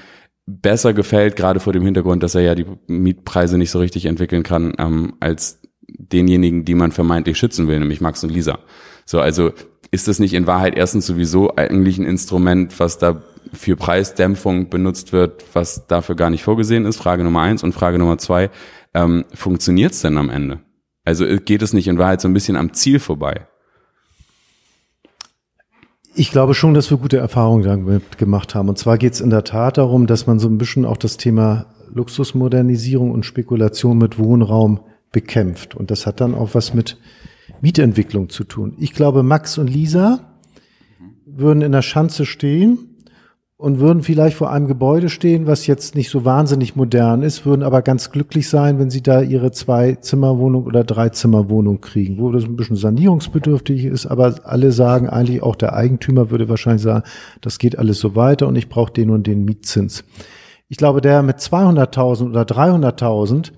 besser 0.47 0.95
gefällt, 0.95 1.37
gerade 1.37 1.61
vor 1.61 1.73
dem 1.73 1.83
Hintergrund, 1.83 2.23
dass 2.23 2.35
er 2.35 2.41
ja 2.41 2.55
die 2.55 2.67
Mietpreise 2.87 3.59
nicht 3.59 3.71
so 3.71 3.81
richtig 3.81 4.07
entwickeln 4.07 4.45
kann, 4.45 4.73
ähm, 4.79 5.15
als 5.21 5.61
denjenigen, 5.89 6.65
die 6.65 6.75
man 6.75 6.93
vermeintlich 6.93 7.37
schützen 7.37 7.69
will, 7.69 7.79
nämlich 7.79 8.01
Max 8.01 8.25
und 8.25 8.31
Lisa. 8.31 8.61
So, 9.07 9.21
also 9.21 9.53
ist 9.91 10.09
das 10.09 10.19
nicht 10.19 10.35
in 10.35 10.47
Wahrheit 10.47 10.77
erstens 10.77 11.07
sowieso 11.07 11.57
eigentlich 11.57 11.97
ein 11.97 12.05
Instrument, 12.05 12.79
was 12.79 12.99
da 12.99 13.23
für 13.53 13.77
Preisdämpfung 13.77 14.69
benutzt 14.69 15.13
wird, 15.13 15.45
was 15.55 15.87
dafür 15.87 16.17
gar 16.17 16.29
nicht 16.31 16.43
vorgesehen 16.43 16.85
ist? 16.85 16.97
Frage 16.97 17.25
Nummer 17.25 17.43
eins 17.43 17.63
und 17.63 17.73
Frage 17.73 17.99
Nummer 17.99 18.19
zwei, 18.19 18.51
ähm, 18.93 19.25
funktioniert 19.33 19.93
es 19.93 20.03
denn 20.03 20.19
am 20.19 20.29
Ende? 20.29 20.61
Also 21.05 21.25
geht 21.25 21.63
es 21.63 21.73
nicht 21.73 21.87
in 21.87 21.99
Wahrheit 21.99 22.21
so 22.21 22.27
ein 22.27 22.35
bisschen 22.35 22.57
am 22.57 22.73
Ziel 22.73 22.99
vorbei? 22.99 23.47
Ich 26.17 26.33
glaube 26.33 26.55
schon, 26.55 26.75
dass 26.75 26.91
wir 26.91 26.97
gute 26.97 27.19
Erfahrungen 27.19 27.63
damit 27.63 28.19
gemacht 28.19 28.55
haben. 28.55 28.69
Und 28.69 28.79
zwar 28.79 28.99
geht 28.99 29.13
es 29.13 29.21
in 29.21 29.31
der 29.31 29.45
Tat 29.45 29.79
darum, 29.79 30.07
dass 30.07 30.27
man 30.27 30.39
so 30.39 30.49
ein 30.49 30.59
bisschen 30.59 30.85
auch 30.85 30.97
das 30.97 31.17
Thema 31.17 31.67
Luxusmodernisierung 31.93 33.13
und 33.13 33.25
Spekulation 33.25 33.99
mit 33.99 34.19
Wohnraum 34.19 34.81
bekämpft. 35.13 35.77
Und 35.77 35.91
das 35.91 36.07
hat 36.07 36.21
dann 36.21 36.35
auch 36.35 36.55
was 36.55 36.75
mit 36.75 36.97
Mietentwicklung 37.61 38.29
zu 38.29 38.45
tun. 38.45 38.75
Ich 38.79 38.93
glaube, 38.93 39.23
Max 39.23 39.59
und 39.59 39.69
Lisa 39.69 40.21
würden 41.25 41.63
in 41.63 41.73
der 41.73 41.83
Schanze 41.83 42.25
stehen 42.25 42.97
und 43.59 43.81
würden 43.81 44.03
vielleicht 44.03 44.37
vor 44.37 44.51
einem 44.51 44.67
Gebäude 44.67 45.09
stehen, 45.09 45.47
was 45.47 45.67
jetzt 45.67 45.95
nicht 45.95 46.11
so 46.11 46.27
wahnsinnig 46.27 46.77
modern 46.77 47.23
ist, 47.23 47.47
würden 47.47 47.63
aber 47.63 47.81
ganz 47.81 48.11
glücklich 48.11 48.51
sein, 48.51 48.79
wenn 48.79 48.91
sie 48.91 49.03
da 49.03 49.23
ihre 49.23 49.51
Zwei-Zimmer-Wohnung 49.51 50.65
oder 50.65 50.85
Drei-Zimmer-Wohnung 50.85 51.81
kriegen, 51.81 52.19
wo 52.19 52.31
das 52.33 52.45
ein 52.45 52.57
bisschen 52.57 52.77
sanierungsbedürftig 52.77 53.87
ist, 53.87 54.07
aber 54.07 54.35
alle 54.45 54.73
sagen 54.73 55.09
eigentlich, 55.09 55.43
auch 55.43 55.57
der 55.57 55.73
Eigentümer 55.73 56.31
würde 56.31 56.51
wahrscheinlich 56.51 56.83
sagen, 56.83 57.05
das 57.41 57.59
geht 57.59 57.79
alles 57.79 57.99
so 57.99 58.15
weiter 58.15 58.47
und 58.47 58.57
ich 58.57 58.69
brauche 58.69 58.93
den 58.93 59.09
und 59.09 59.27
den 59.27 59.47
Mietzins. 59.47 60.05
Ich 60.69 60.77
glaube, 60.77 61.01
der 61.01 61.23
mit 61.23 61.39
200.000 61.39 62.29
oder 62.29 62.43
300.000 62.43 63.53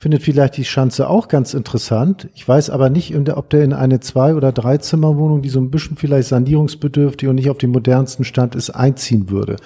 findet 0.00 0.22
vielleicht 0.22 0.56
die 0.56 0.64
Schanze 0.64 1.10
auch 1.10 1.28
ganz 1.28 1.52
interessant. 1.52 2.30
Ich 2.34 2.48
weiß 2.48 2.70
aber 2.70 2.88
nicht, 2.88 3.14
ob 3.14 3.50
der 3.50 3.62
in 3.62 3.74
eine 3.74 4.00
Zwei- 4.00 4.34
oder 4.34 4.50
Dreizimmerwohnung, 4.50 5.42
die 5.42 5.50
so 5.50 5.60
ein 5.60 5.70
bisschen 5.70 5.98
vielleicht 5.98 6.28
sanierungsbedürftig 6.28 7.28
und 7.28 7.34
nicht 7.34 7.50
auf 7.50 7.58
dem 7.58 7.70
modernsten 7.70 8.24
Stand 8.24 8.54
ist, 8.54 8.70
einziehen 8.70 9.28
würde. 9.28 9.56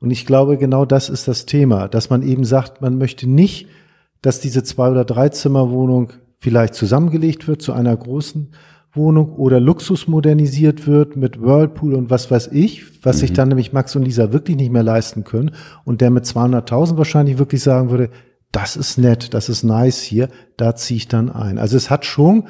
Und 0.00 0.12
ich 0.12 0.26
glaube, 0.26 0.58
genau 0.58 0.84
das 0.84 1.08
ist 1.08 1.26
das 1.26 1.44
Thema, 1.44 1.88
dass 1.88 2.08
man 2.08 2.22
eben 2.22 2.44
sagt, 2.44 2.82
man 2.82 2.98
möchte 2.98 3.28
nicht, 3.28 3.66
dass 4.22 4.38
diese 4.38 4.62
Zwei- 4.62 4.90
oder 4.90 5.04
Dreizimmerwohnung 5.04 6.12
vielleicht 6.38 6.74
zusammengelegt 6.74 7.48
wird 7.48 7.60
zu 7.60 7.72
einer 7.72 7.96
großen 7.96 8.52
Wohnung 8.92 9.32
oder 9.32 9.58
Luxus 9.58 10.06
modernisiert 10.06 10.86
wird 10.86 11.16
mit 11.16 11.42
Whirlpool 11.42 11.94
und 11.94 12.10
was 12.10 12.30
weiß 12.30 12.50
ich, 12.52 13.04
was 13.04 13.16
mhm. 13.16 13.20
sich 13.20 13.32
dann 13.32 13.48
nämlich 13.48 13.72
Max 13.72 13.96
und 13.96 14.04
Lisa 14.04 14.32
wirklich 14.32 14.56
nicht 14.56 14.70
mehr 14.70 14.84
leisten 14.84 15.24
können 15.24 15.50
und 15.84 16.00
der 16.00 16.10
mit 16.10 16.26
200.000 16.26 16.96
wahrscheinlich 16.96 17.38
wirklich 17.38 17.60
sagen 17.60 17.90
würde, 17.90 18.10
das 18.54 18.76
ist 18.76 18.98
nett, 18.98 19.34
das 19.34 19.48
ist 19.48 19.64
nice 19.64 20.00
hier, 20.00 20.28
da 20.56 20.76
ziehe 20.76 20.96
ich 20.96 21.08
dann 21.08 21.30
ein. 21.30 21.58
Also 21.58 21.76
es 21.76 21.90
hat 21.90 22.04
schon 22.04 22.44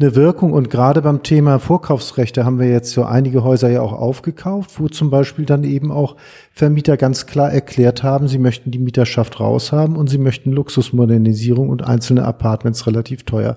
eine 0.00 0.16
Wirkung 0.16 0.52
und 0.52 0.70
gerade 0.70 1.00
beim 1.02 1.22
Thema 1.22 1.60
Vorkaufsrechte 1.60 2.44
haben 2.44 2.58
wir 2.58 2.68
jetzt 2.68 2.90
so 2.90 3.04
einige 3.04 3.44
Häuser 3.44 3.70
ja 3.70 3.80
auch 3.80 3.92
aufgekauft, 3.92 4.80
wo 4.80 4.88
zum 4.88 5.10
Beispiel 5.10 5.44
dann 5.44 5.62
eben 5.62 5.92
auch 5.92 6.16
Vermieter 6.52 6.96
ganz 6.96 7.26
klar 7.26 7.52
erklärt 7.52 8.02
haben, 8.02 8.26
sie 8.26 8.38
möchten 8.38 8.72
die 8.72 8.80
Mieterschaft 8.80 9.38
raushaben 9.38 9.94
und 9.94 10.10
sie 10.10 10.18
möchten 10.18 10.50
Luxusmodernisierung 10.50 11.68
und 11.68 11.86
einzelne 11.86 12.24
Apartments 12.24 12.88
relativ 12.88 13.22
teuer 13.22 13.56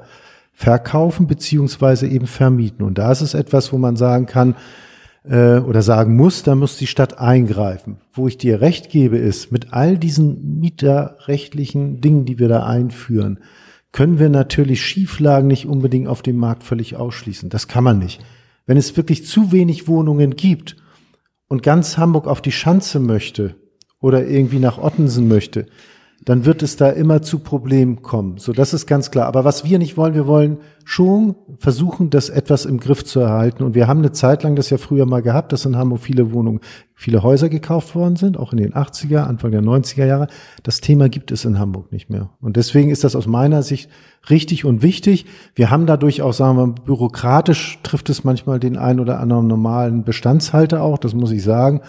verkaufen 0.53 1.25
beziehungsweise 1.25 2.07
eben 2.07 2.27
vermieten. 2.27 2.83
Und 2.83 2.99
da 2.99 3.11
ist 3.11 3.21
es 3.21 3.33
etwas, 3.33 3.73
wo 3.73 3.79
man 3.79 3.95
sagen 3.95 4.27
kann, 4.27 4.55
äh, 5.29 5.59
oder 5.59 5.81
sagen 5.81 6.15
muss, 6.15 6.43
da 6.43 6.55
muss 6.55 6.77
die 6.77 6.87
Stadt 6.87 7.19
eingreifen. 7.19 7.97
Wo 8.13 8.27
ich 8.27 8.37
dir 8.37 8.61
recht 8.61 8.89
gebe, 8.89 9.17
ist, 9.17 9.51
mit 9.51 9.73
all 9.73 9.97
diesen 9.97 10.59
mieterrechtlichen 10.59 12.01
Dingen, 12.01 12.25
die 12.25 12.39
wir 12.39 12.47
da 12.47 12.65
einführen, 12.65 13.39
können 13.91 14.19
wir 14.19 14.29
natürlich 14.29 14.81
Schieflagen 14.81 15.47
nicht 15.47 15.65
unbedingt 15.65 16.07
auf 16.07 16.21
dem 16.21 16.37
Markt 16.37 16.63
völlig 16.63 16.95
ausschließen. 16.95 17.49
Das 17.49 17.67
kann 17.67 17.83
man 17.83 17.99
nicht. 17.99 18.21
Wenn 18.65 18.77
es 18.77 18.95
wirklich 18.97 19.25
zu 19.25 19.51
wenig 19.51 19.87
Wohnungen 19.87 20.35
gibt 20.35 20.75
und 21.47 21.63
ganz 21.63 21.97
Hamburg 21.97 22.27
auf 22.27 22.41
die 22.41 22.51
Schanze 22.51 22.99
möchte 22.99 23.55
oder 23.99 24.27
irgendwie 24.27 24.59
nach 24.59 24.77
Ottensen 24.77 25.27
möchte, 25.27 25.67
dann 26.25 26.45
wird 26.45 26.63
es 26.63 26.75
da 26.75 26.89
immer 26.89 27.21
zu 27.21 27.39
Problemen 27.39 28.01
kommen. 28.01 28.37
So, 28.37 28.51
das 28.51 28.73
ist 28.73 28.85
ganz 28.85 29.11
klar. 29.11 29.27
Aber 29.27 29.45
was 29.45 29.63
wir 29.63 29.79
nicht 29.79 29.97
wollen, 29.97 30.13
wir 30.13 30.27
wollen 30.27 30.57
schon 30.83 31.35
versuchen, 31.59 32.09
das 32.09 32.29
etwas 32.29 32.65
im 32.65 32.79
Griff 32.79 33.05
zu 33.05 33.19
erhalten. 33.19 33.63
Und 33.63 33.75
wir 33.75 33.87
haben 33.87 33.99
eine 33.99 34.11
Zeit 34.11 34.43
lang 34.43 34.55
das 34.55 34.69
ja 34.69 34.77
früher 34.77 35.05
mal 35.05 35.21
gehabt, 35.21 35.53
dass 35.53 35.65
in 35.65 35.77
Hamburg 35.77 36.01
viele 36.01 36.31
Wohnungen, 36.33 36.59
viele 36.95 37.23
Häuser 37.23 37.49
gekauft 37.49 37.93
worden 37.93 38.15
sind, 38.15 38.37
auch 38.37 38.51
in 38.51 38.57
den 38.57 38.73
80er, 38.73 39.19
Anfang 39.19 39.51
der 39.51 39.61
90er 39.61 40.05
Jahre. 40.05 40.27
Das 40.63 40.81
Thema 40.81 41.07
gibt 41.07 41.31
es 41.31 41.45
in 41.45 41.59
Hamburg 41.59 41.91
nicht 41.91 42.09
mehr. 42.09 42.31
Und 42.41 42.57
deswegen 42.57 42.89
ist 42.89 43.03
das 43.03 43.15
aus 43.15 43.27
meiner 43.27 43.63
Sicht 43.63 43.89
richtig 44.29 44.65
und 44.65 44.81
wichtig. 44.81 45.25
Wir 45.55 45.69
haben 45.69 45.85
dadurch 45.85 46.21
auch, 46.21 46.33
sagen 46.33 46.57
wir, 46.57 46.67
bürokratisch 46.67 47.79
trifft 47.83 48.09
es 48.09 48.23
manchmal 48.23 48.59
den 48.59 48.75
einen 48.75 48.99
oder 48.99 49.19
anderen 49.19 49.47
normalen 49.47 50.03
Bestandshalter 50.03 50.81
auch, 50.81 50.97
das 50.97 51.13
muss 51.13 51.31
ich 51.31 51.43
sagen. 51.43 51.81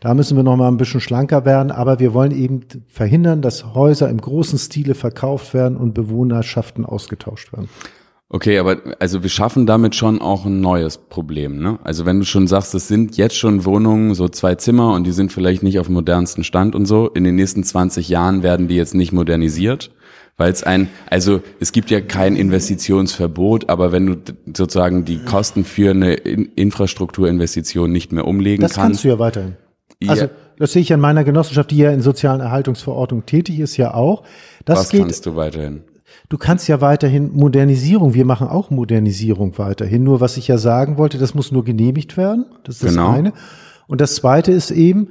Da 0.00 0.14
müssen 0.14 0.34
wir 0.36 0.42
noch 0.42 0.56
mal 0.56 0.68
ein 0.68 0.78
bisschen 0.78 1.02
schlanker 1.02 1.44
werden, 1.44 1.70
aber 1.70 2.00
wir 2.00 2.14
wollen 2.14 2.32
eben 2.32 2.60
verhindern, 2.88 3.42
dass 3.42 3.74
Häuser 3.74 4.08
im 4.08 4.18
großen 4.18 4.58
Stile 4.58 4.94
verkauft 4.94 5.52
werden 5.52 5.76
und 5.76 5.92
Bewohnerschaften 5.92 6.86
ausgetauscht 6.86 7.52
werden. 7.52 7.68
Okay, 8.32 8.58
aber 8.58 8.78
also 8.98 9.22
wir 9.22 9.28
schaffen 9.28 9.66
damit 9.66 9.96
schon 9.96 10.22
auch 10.22 10.46
ein 10.46 10.60
neues 10.60 10.96
Problem, 10.96 11.58
ne? 11.58 11.80
Also 11.82 12.06
wenn 12.06 12.20
du 12.20 12.24
schon 12.24 12.46
sagst, 12.46 12.74
es 12.74 12.86
sind 12.86 13.16
jetzt 13.16 13.36
schon 13.36 13.64
Wohnungen, 13.64 14.14
so 14.14 14.28
zwei 14.28 14.54
Zimmer 14.54 14.94
und 14.94 15.04
die 15.04 15.10
sind 15.10 15.32
vielleicht 15.32 15.64
nicht 15.64 15.80
auf 15.80 15.86
dem 15.86 15.94
modernsten 15.94 16.44
Stand 16.44 16.76
und 16.76 16.86
so, 16.86 17.08
in 17.08 17.24
den 17.24 17.34
nächsten 17.34 17.64
20 17.64 18.08
Jahren 18.08 18.44
werden 18.44 18.68
die 18.68 18.76
jetzt 18.76 18.94
nicht 18.94 19.12
modernisiert, 19.12 19.90
weil 20.36 20.52
es 20.52 20.62
ein, 20.62 20.88
also 21.10 21.42
es 21.58 21.72
gibt 21.72 21.90
ja 21.90 22.00
kein 22.00 22.36
Investitionsverbot, 22.36 23.68
aber 23.68 23.90
wenn 23.90 24.06
du 24.06 24.16
sozusagen 24.56 25.04
die 25.04 25.18
Kosten 25.18 25.64
für 25.64 25.90
eine 25.90 26.14
Infrastrukturinvestition 26.14 27.90
nicht 27.90 28.12
mehr 28.12 28.28
umlegen 28.28 28.62
das 28.62 28.74
kannst. 28.74 28.78
Das 28.78 28.84
kannst 28.84 29.04
du 29.04 29.08
ja 29.08 29.18
weiterhin. 29.18 29.56
Also 30.08 30.28
das 30.58 30.72
sehe 30.72 30.82
ich 30.82 30.92
an 30.92 31.00
meiner 31.00 31.24
Genossenschaft, 31.24 31.70
die 31.70 31.78
ja 31.78 31.90
in 31.90 32.00
sozialen 32.00 32.40
Erhaltungsverordnung 32.40 33.26
tätig 33.26 33.60
ist, 33.60 33.76
ja 33.76 33.94
auch. 33.94 34.24
Das 34.64 34.78
Was 34.78 34.88
geht, 34.90 35.00
kannst 35.00 35.26
du 35.26 35.36
weiterhin? 35.36 35.82
Du 36.28 36.38
kannst 36.38 36.68
ja 36.68 36.80
weiterhin 36.80 37.32
Modernisierung, 37.32 38.14
wir 38.14 38.24
machen 38.24 38.48
auch 38.48 38.70
Modernisierung 38.70 39.58
weiterhin. 39.58 40.04
Nur 40.04 40.20
was 40.20 40.36
ich 40.36 40.48
ja 40.48 40.58
sagen 40.58 40.98
wollte, 40.98 41.18
das 41.18 41.34
muss 41.34 41.50
nur 41.50 41.64
genehmigt 41.64 42.16
werden. 42.16 42.46
Das 42.64 42.76
ist 42.76 42.84
das 42.84 42.90
genau. 42.90 43.10
eine. 43.10 43.32
Und 43.86 44.00
das 44.00 44.14
zweite 44.16 44.52
ist 44.52 44.70
eben, 44.70 45.08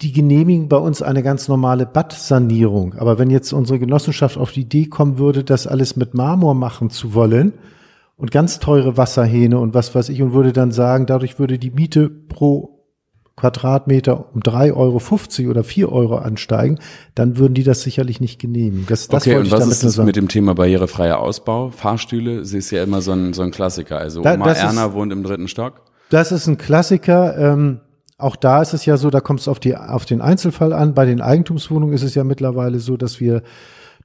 die 0.00 0.12
genehmigen 0.12 0.68
bei 0.68 0.78
uns 0.78 1.02
eine 1.02 1.22
ganz 1.22 1.48
normale 1.48 1.86
Badsanierung. 1.86 2.94
Aber 2.94 3.18
wenn 3.18 3.30
jetzt 3.30 3.52
unsere 3.52 3.78
Genossenschaft 3.78 4.36
auf 4.36 4.52
die 4.52 4.62
Idee 4.62 4.86
kommen 4.86 5.18
würde, 5.18 5.44
das 5.44 5.66
alles 5.66 5.96
mit 5.96 6.14
Marmor 6.14 6.54
machen 6.54 6.90
zu 6.90 7.14
wollen 7.14 7.54
und 8.16 8.30
ganz 8.30 8.58
teure 8.58 8.96
Wasserhähne 8.96 9.58
und 9.58 9.74
was 9.74 9.94
weiß 9.94 10.08
ich 10.08 10.22
und 10.22 10.32
würde 10.32 10.52
dann 10.52 10.72
sagen, 10.72 11.06
dadurch 11.06 11.38
würde 11.38 11.58
die 11.58 11.70
Miete 11.70 12.08
pro 12.08 12.81
Quadratmeter 13.36 14.34
um 14.34 14.40
drei 14.40 14.72
Euro 14.72 14.98
fünfzig 14.98 15.48
oder 15.48 15.64
vier 15.64 15.90
Euro 15.90 16.16
ansteigen, 16.16 16.78
dann 17.14 17.38
würden 17.38 17.54
die 17.54 17.64
das 17.64 17.82
sicherlich 17.82 18.20
nicht 18.20 18.38
genehmigen. 18.38 18.84
Das, 18.86 19.08
das 19.08 19.22
okay, 19.22 19.38
und 19.38 19.50
was 19.50 19.66
ist 19.66 19.82
das 19.82 19.96
mit 19.98 20.16
dem 20.16 20.28
Thema 20.28 20.54
barrierefreier 20.54 21.18
Ausbau? 21.18 21.70
Fahrstühle, 21.70 22.44
sie 22.44 22.58
ist 22.58 22.70
ja 22.70 22.82
immer 22.82 23.00
so 23.00 23.12
ein, 23.12 23.32
so 23.32 23.42
ein 23.42 23.50
Klassiker. 23.50 23.98
Also 23.98 24.22
da, 24.22 24.34
Oma 24.34 24.52
Erna 24.52 24.86
ist, 24.86 24.92
wohnt 24.92 25.12
im 25.12 25.22
dritten 25.22 25.48
Stock. 25.48 25.80
Das 26.10 26.30
ist 26.30 26.46
ein 26.46 26.58
Klassiker. 26.58 27.38
Ähm, 27.38 27.80
auch 28.18 28.36
da 28.36 28.60
ist 28.60 28.74
es 28.74 28.84
ja 28.84 28.96
so, 28.98 29.10
da 29.10 29.20
kommt 29.20 29.40
es 29.40 29.48
auf, 29.48 29.58
die, 29.58 29.76
auf 29.76 30.04
den 30.04 30.20
Einzelfall 30.20 30.72
an. 30.72 30.94
Bei 30.94 31.06
den 31.06 31.20
Eigentumswohnungen 31.20 31.94
ist 31.94 32.02
es 32.02 32.14
ja 32.14 32.24
mittlerweile 32.24 32.78
so, 32.78 32.96
dass 32.96 33.18
wir 33.18 33.42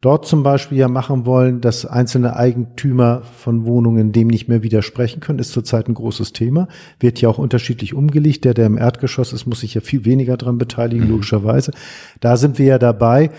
dort 0.02 0.28
zum 0.28 0.44
Beispiel 0.44 0.78
ja 0.78 0.88
machen 0.88 1.26
wollen, 1.26 1.62
dass 1.62 1.86
einzelne 1.86 2.36
Eigentümer 2.36 3.22
von 3.38 3.66
Wohnungen 3.66 4.12
dem 4.12 4.28
nicht 4.28 4.48
mehr 4.48 4.64
widersprechen 4.64 5.20
können, 5.20 5.40
ist 5.40 5.52
zurzeit 5.52 5.88
ein 5.88 5.94
großes 5.94 6.34
Thema. 6.34 6.68
Wird 7.00 7.22
ja 7.22 7.30
auch 7.30 7.38
unterschiedlich 7.38 7.94
umgelegt. 7.94 8.46
Der, 8.46 8.54
der 8.54 8.68
im 8.68 8.78
Erdgeschoss 8.78 9.34
ist, 9.34 9.46
muss 9.46 9.62
sich 9.62 9.74
ja 9.74 9.82
viel 9.82 10.06
weniger 10.06 10.38
dran 10.38 10.58
beteiligen, 10.58 11.06
mhm. 11.06 11.12
logischerweise. 11.12 11.72
Da 12.20 12.38
sind 12.38 12.60
wir 12.60 12.66
ja 12.66 12.80
dabei. 12.80 13.32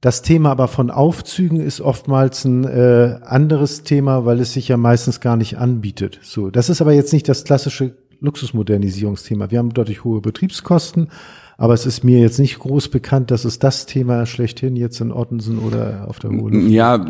Das 0.00 0.20
Thema 0.20 0.50
aber 0.50 0.68
von 0.68 0.90
Aufzügen 0.90 1.60
ist 1.60 1.80
oftmals 1.80 2.44
ein 2.44 2.64
äh, 2.64 3.20
anderes 3.24 3.84
Thema, 3.84 4.26
weil 4.26 4.38
es 4.40 4.52
sich 4.52 4.68
ja 4.68 4.76
meistens 4.76 5.20
gar 5.20 5.36
nicht 5.38 5.56
anbietet. 5.56 6.20
So, 6.22 6.50
das 6.50 6.68
ist 6.68 6.82
aber 6.82 6.92
jetzt 6.92 7.14
nicht 7.14 7.26
das 7.26 7.44
klassische 7.44 7.96
Luxusmodernisierungsthema. 8.20 9.50
Wir 9.50 9.60
haben 9.60 9.72
dadurch 9.72 10.04
hohe 10.04 10.20
Betriebskosten, 10.20 11.08
aber 11.56 11.74
es 11.74 11.86
ist 11.86 12.04
mir 12.04 12.20
jetzt 12.20 12.38
nicht 12.38 12.58
groß 12.58 12.88
bekannt, 12.88 13.30
dass 13.30 13.44
es 13.44 13.58
das 13.58 13.86
Thema 13.86 14.26
schlechthin 14.26 14.76
jetzt 14.76 15.00
in 15.00 15.12
Ottensen 15.12 15.58
oder 15.58 16.06
auf 16.08 16.18
der 16.18 16.30
Hohle. 16.30 16.58
Ja, 16.58 17.04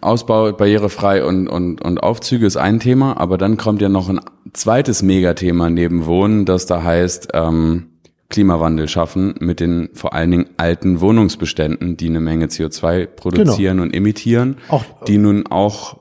Ausbau 0.00 0.52
barrierefrei 0.52 1.24
und, 1.24 1.48
und, 1.48 1.82
und 1.82 2.02
Aufzüge 2.02 2.46
ist 2.46 2.56
ein 2.56 2.80
Thema, 2.80 3.16
aber 3.16 3.38
dann 3.38 3.56
kommt 3.56 3.82
ja 3.82 3.88
noch 3.88 4.08
ein 4.08 4.20
zweites 4.52 5.02
Megathema 5.02 5.70
neben 5.70 6.06
Wohnen, 6.06 6.44
das 6.44 6.66
da 6.66 6.82
heißt 6.82 7.28
ähm, 7.34 7.86
Klimawandel 8.30 8.88
schaffen 8.88 9.34
mit 9.40 9.60
den 9.60 9.90
vor 9.92 10.12
allen 10.12 10.30
Dingen 10.30 10.46
alten 10.56 11.00
Wohnungsbeständen, 11.00 11.96
die 11.96 12.08
eine 12.08 12.20
Menge 12.20 12.46
CO2 12.46 13.06
produzieren 13.06 13.76
genau. 13.76 13.82
und 13.84 13.94
emittieren, 13.94 14.56
auch, 14.68 14.84
die 15.06 15.18
nun 15.18 15.46
auch 15.46 15.98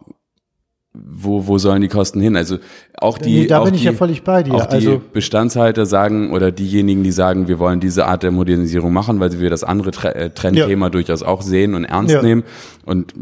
wo, 0.95 1.47
wo 1.47 1.57
sollen 1.57 1.81
die 1.81 1.87
Kosten 1.87 2.21
hin? 2.21 2.35
Also 2.37 2.57
auch 2.99 3.17
die, 3.17 3.41
Nee, 3.41 3.47
da 3.47 3.59
auch 3.59 3.63
bin 3.65 3.73
die, 3.73 3.79
ich 3.79 3.85
ja 3.85 3.93
völlig 3.93 4.23
bei 4.23 4.43
dir. 4.43 4.53
Auch 4.53 4.67
die 4.67 4.75
Also- 4.75 5.01
Bestandshalter 5.11 5.87
sagen 5.87 6.31
oder 6.31 6.51
diejenigen, 6.51 7.03
die 7.03 7.11
sagen, 7.11 7.47
wir 7.47 7.57
wollen 7.57 7.79
diese 7.79 8.05
Art 8.05 8.21
der 8.21 8.29
Modernisierung 8.29 8.93
machen, 8.93 9.19
weil 9.19 9.39
wir 9.39 9.49
das 9.49 9.63
andere 9.63 9.89
äh, 10.15 10.29
Trendthema 10.29 10.89
durchaus 10.91 11.23
auch 11.23 11.41
sehen 11.41 11.73
und 11.73 11.85
ernst 11.85 12.13
Ja. 12.13 12.21
nehmen. 12.21 12.43
Und 12.85 13.13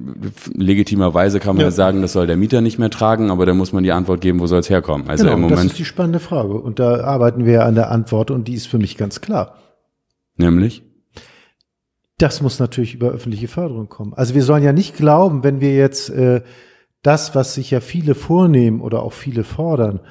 legitimerweise 0.53 1.39
kann 1.39 1.55
man 1.55 1.61
ja. 1.61 1.67
Ja. 1.67 1.71
sagen, 1.71 2.01
das 2.01 2.11
soll 2.13 2.27
der 2.27 2.35
Mieter 2.37 2.59
nicht 2.59 2.77
mehr 2.77 2.89
tragen, 2.89 3.31
aber 3.31 3.45
da 3.45 3.53
muss 3.53 3.71
man 3.71 3.83
die 3.83 3.91
Antwort 3.93 4.19
geben, 4.21 4.41
wo 4.41 4.47
soll 4.47 4.59
es 4.59 4.69
herkommen? 4.69 5.07
Also 5.09 5.23
genau, 5.23 5.37
im 5.37 5.41
das 5.43 5.51
Moment 5.51 5.71
ist 5.71 5.79
die 5.79 5.85
spannende 5.85 6.19
Frage. 6.19 6.53
Und 6.55 6.79
da 6.79 7.05
arbeiten 7.05 7.45
wir 7.45 7.53
ja 7.53 7.65
an 7.65 7.75
der 7.75 7.89
Antwort 7.91 8.31
und 8.31 8.47
die 8.49 8.53
ist 8.55 8.67
für 8.67 8.79
mich 8.79 8.97
ganz 8.97 9.21
klar. 9.21 9.55
nämlich. 10.35 10.83
Das 12.17 12.41
muss 12.41 12.59
natürlich 12.59 12.93
über 12.93 13.09
öffentliche 13.09 13.47
Förderung 13.47 13.89
kommen. 13.89 14.13
Also 14.13 14.35
wir 14.35 14.43
sollen 14.43 14.61
ja 14.63 14.73
nicht 14.73 14.95
glauben, 14.95 15.43
wenn 15.43 15.59
wir 15.59 15.73
jetzt 15.75 16.09
äh, 16.11 16.41
das, 17.01 17.35
was 17.35 17.55
sich 17.55 17.71
ja 17.71 17.79
viele 17.79 18.15
vornehmen 18.15 18.81
oder 18.81 19.03
auch 19.03 19.13
viele 19.13 19.43
fordern, 19.43 20.01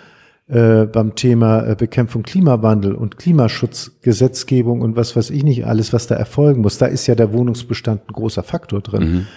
äh, 0.49 0.87
beim 0.87 1.15
Thema 1.15 1.65
äh, 1.65 1.77
Bekämpfung 1.77 2.25
Klimawandel 2.25 2.95
und 2.95 3.19
Klimaschutzgesetzgebung 3.19 4.81
und 4.81 4.97
was 4.97 5.15
weiß 5.15 5.31
ich 5.31 5.45
nicht 5.45 5.65
alles, 5.65 5.93
was 5.93 6.09
da 6.09 6.17
erfolgen 6.17 6.63
muss, 6.63 6.79
da 6.79 6.87
ist 6.87 7.07
ja 7.07 7.15
der 7.15 7.33
Wohnungsbestand 7.33 8.09
ein 8.09 8.13
großer 8.13 8.43
Faktor 8.43 8.81
drin. 8.81 9.29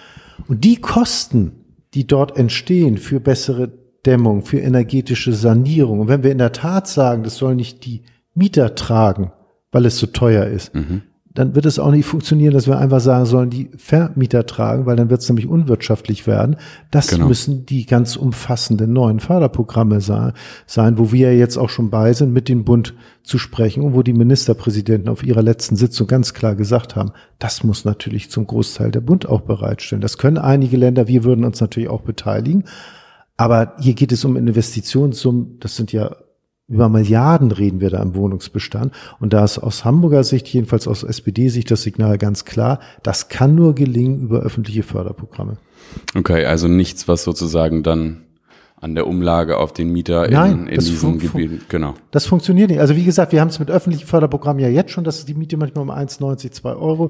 Und 0.48 0.64
die 0.64 0.78
Kosten, 0.78 1.52
die 1.94 2.08
dort 2.08 2.36
entstehen 2.38 2.98
für 2.98 3.20
bessere 3.20 3.72
Dämmung, 4.06 4.44
für 4.44 4.60
energetische 4.60 5.34
Sanierung, 5.34 6.00
und 6.00 6.08
wenn 6.08 6.24
wir 6.24 6.32
in 6.32 6.40
der 6.40 6.52
Tat 6.52 6.88
sagen, 6.88 7.24
das 7.24 7.38
sollen 7.38 7.58
nicht 7.58 7.86
die 7.86 8.02
Mieter 8.34 8.74
tragen, 8.74 9.32
weil 9.72 9.86
es 9.86 10.00
so 10.00 10.08
teuer 10.08 10.46
ist, 10.46 10.74
dann 11.34 11.56
wird 11.56 11.66
es 11.66 11.80
auch 11.80 11.90
nicht 11.90 12.06
funktionieren, 12.06 12.54
dass 12.54 12.68
wir 12.68 12.78
einfach 12.78 13.00
sagen 13.00 13.26
sollen, 13.26 13.50
die 13.50 13.72
Vermieter 13.76 14.46
tragen, 14.46 14.86
weil 14.86 14.96
dann 14.96 15.10
wird 15.10 15.22
es 15.22 15.30
nämlich 15.30 15.48
unwirtschaftlich 15.48 16.28
werden. 16.28 16.58
Das 16.92 17.08
Genau. 17.08 17.28
müssen 17.28 17.66
die 17.66 17.86
ganz 17.88 18.16
umfassenden 18.16 18.94
neuen 18.94 19.20
Förderprogramme 19.20 20.00
sein, 20.00 20.34
sein, 20.68 21.00
wo 21.00 21.12
wir 21.12 21.36
jetzt 21.36 21.58
auch 21.58 21.70
schon 21.70 21.90
bei 21.90 22.14
sind, 22.14 22.34
mit 22.34 22.50
dem 22.50 22.64
Bund 22.66 22.94
zu 23.24 23.40
sprechen 23.40 23.84
und 23.84 23.96
wo 23.96 24.04
die 24.04 24.14
Ministerpräsidenten 24.14 25.10
auf 25.10 25.24
ihrer 25.24 25.42
letzten 25.42 25.76
Sitzung 25.76 26.06
ganz 26.06 26.36
klar 26.36 26.56
gesagt 26.56 26.96
haben, 26.96 27.14
das 27.40 27.64
muss 27.64 27.84
natürlich 27.84 28.30
zum 28.30 28.46
Großteil 28.46 28.92
der 28.92 29.02
Bund 29.02 29.28
auch 29.28 29.42
bereitstellen. 29.42 30.02
Das 30.02 30.20
können 30.20 30.38
einige 30.38 30.78
Länder, 30.78 31.08
wir 31.08 31.24
würden 31.24 31.46
uns 31.46 31.60
natürlich 31.62 31.90
auch 31.90 32.02
beteiligen. 32.02 32.66
Aber 33.38 33.74
hier 33.80 33.96
geht 33.96 34.12
es 34.12 34.24
um 34.24 34.38
Investitionssummen, 34.38 35.58
das 35.60 35.76
sind 35.76 35.92
ja 35.92 36.16
über 36.68 36.90
Milliarden 36.90 37.52
reden 37.52 37.82
wir 37.82 37.90
da 37.90 38.02
im 38.02 38.16
Wohnungsbestand. 38.16 38.94
Und 39.20 39.34
da 39.34 39.44
ist 39.44 39.60
aus 39.60 39.84
Hamburger 39.86 40.24
Sicht, 40.24 40.48
jedenfalls 40.48 40.88
aus 40.88 41.04
SPD-Sicht, 41.04 41.70
das 41.70 41.84
Signal 41.84 42.18
ganz 42.18 42.46
klar, 42.46 42.80
das 43.04 43.28
kann 43.28 43.56
nur 43.56 43.76
gelingen 43.76 44.22
über 44.22 44.40
öffentliche 44.40 44.84
Förderprogramme. 44.84 45.58
Okay, 46.16 46.46
also 46.46 46.68
nichts, 46.68 47.08
was 47.08 47.24
sozusagen 47.24 47.84
dann 47.84 48.22
an 48.80 48.96
der 48.96 49.08
Umlage 49.08 49.58
auf 49.58 49.72
den 49.72 49.92
Mieter 49.94 50.26
in, 50.26 50.34
Nein, 50.34 50.68
in 50.68 50.82
fun- 50.82 51.18
Gebieten, 51.20 51.62
genau. 51.70 51.94
Das 52.12 52.26
funktioniert 52.26 52.70
nicht. 52.70 52.82
Also 52.82 52.98
wie 52.98 53.06
gesagt, 53.06 53.32
wir 53.32 53.40
haben 53.40 53.48
es 53.48 53.60
mit 53.60 53.72
öffentlichen 53.72 54.06
Förderprogrammen 54.06 54.62
ja 54.62 54.68
jetzt 54.68 54.92
schon, 54.92 55.06
dass 55.06 55.24
die 55.26 55.34
Miete 55.36 55.56
manchmal 55.56 55.84
um 55.84 55.92
1,90, 55.92 56.52
2 56.52 56.74
Euro 56.74 57.10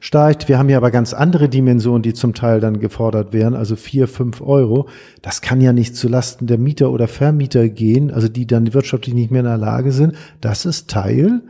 steigt. 0.00 0.48
Wir 0.48 0.58
haben 0.58 0.68
ja 0.68 0.76
aber 0.76 0.90
ganz 0.90 1.14
andere 1.14 1.48
Dimensionen, 1.48 2.02
die 2.02 2.14
zum 2.14 2.34
Teil 2.34 2.60
dann 2.60 2.80
gefordert 2.80 3.32
werden, 3.32 3.54
also 3.54 3.76
4, 3.76 4.08
5 4.08 4.40
Euro. 4.40 4.88
Das 5.22 5.40
kann 5.40 5.60
ja 5.60 5.72
nicht 5.72 5.96
zulasten 5.96 6.46
der 6.46 6.58
Mieter 6.58 6.90
oder 6.90 7.08
Vermieter 7.08 7.68
gehen, 7.68 8.10
also 8.10 8.28
die 8.28 8.46
dann 8.46 8.74
wirtschaftlich 8.74 9.14
nicht 9.14 9.30
mehr 9.30 9.40
in 9.40 9.46
der 9.46 9.58
Lage 9.58 9.92
sind. 9.92 10.14
Das 10.40 10.64
ist 10.66 10.90
Teil 10.90 11.42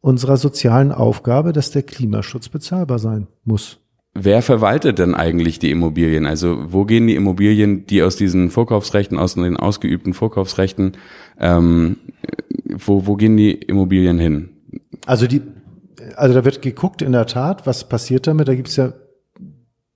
unserer 0.00 0.36
sozialen 0.36 0.92
Aufgabe, 0.92 1.52
dass 1.52 1.70
der 1.70 1.82
Klimaschutz 1.82 2.48
bezahlbar 2.48 2.98
sein 2.98 3.26
muss. 3.44 3.78
Wer 4.16 4.42
verwaltet 4.42 5.00
denn 5.00 5.14
eigentlich 5.14 5.58
die 5.58 5.72
Immobilien? 5.72 6.24
Also 6.24 6.66
wo 6.68 6.84
gehen 6.84 7.08
die 7.08 7.16
Immobilien, 7.16 7.84
die 7.86 8.02
aus 8.02 8.14
diesen 8.14 8.50
Vorkaufsrechten, 8.50 9.18
aus 9.18 9.34
den 9.34 9.56
ausgeübten 9.56 10.14
Vorkaufsrechten, 10.14 10.92
ähm, 11.40 11.96
wo, 12.64 13.06
wo 13.06 13.16
gehen 13.16 13.36
die 13.36 13.52
Immobilien 13.52 14.20
hin? 14.20 14.50
Also 15.04 15.26
die, 15.26 15.42
also 16.16 16.34
da 16.34 16.44
wird 16.44 16.62
geguckt 16.62 17.02
in 17.02 17.12
der 17.12 17.26
Tat, 17.26 17.66
was 17.66 17.88
passiert 17.88 18.26
damit. 18.26 18.48
Da 18.48 18.54
gibt 18.54 18.68
es 18.68 18.76
ja 18.76 18.92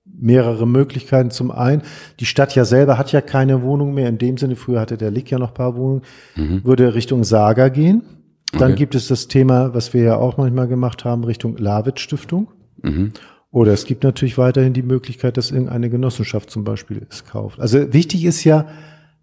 mehrere 0.05 0.67
Möglichkeiten. 0.67 1.31
Zum 1.31 1.51
einen, 1.51 1.81
die 2.19 2.25
Stadt 2.25 2.53
ja 2.55 2.65
selber 2.65 2.97
hat 2.97 3.11
ja 3.11 3.21
keine 3.21 3.61
Wohnung 3.61 3.93
mehr. 3.93 4.09
In 4.09 4.17
dem 4.17 4.37
Sinne, 4.37 4.55
früher 4.55 4.81
hatte 4.81 4.97
der 4.97 5.11
Lick 5.11 5.31
ja 5.31 5.39
noch 5.39 5.49
ein 5.49 5.53
paar 5.53 5.75
Wohnungen, 5.75 6.01
würde 6.35 6.93
Richtung 6.93 7.23
Saga 7.23 7.69
gehen. 7.69 8.03
Dann 8.51 8.71
Okay. 8.71 8.75
gibt 8.75 8.95
es 8.95 9.07
das 9.07 9.27
Thema, 9.27 9.73
was 9.73 9.93
wir 9.93 10.01
ja 10.01 10.15
auch 10.17 10.37
manchmal 10.37 10.67
gemacht 10.67 11.05
haben, 11.05 11.23
Richtung 11.23 11.55
Lavitz 11.57 11.99
Stiftung. 11.99 12.49
Mhm. 12.81 13.13
Oder 13.51 13.73
es 13.73 13.85
gibt 13.85 14.03
natürlich 14.03 14.37
weiterhin 14.37 14.73
die 14.73 14.83
Möglichkeit, 14.83 15.37
dass 15.37 15.51
irgendeine 15.51 15.89
Genossenschaft 15.89 16.49
zum 16.49 16.63
Beispiel 16.63 17.05
es 17.09 17.25
kauft. 17.25 17.59
Also 17.59 17.93
wichtig 17.93 18.25
ist 18.25 18.43
ja, 18.43 18.67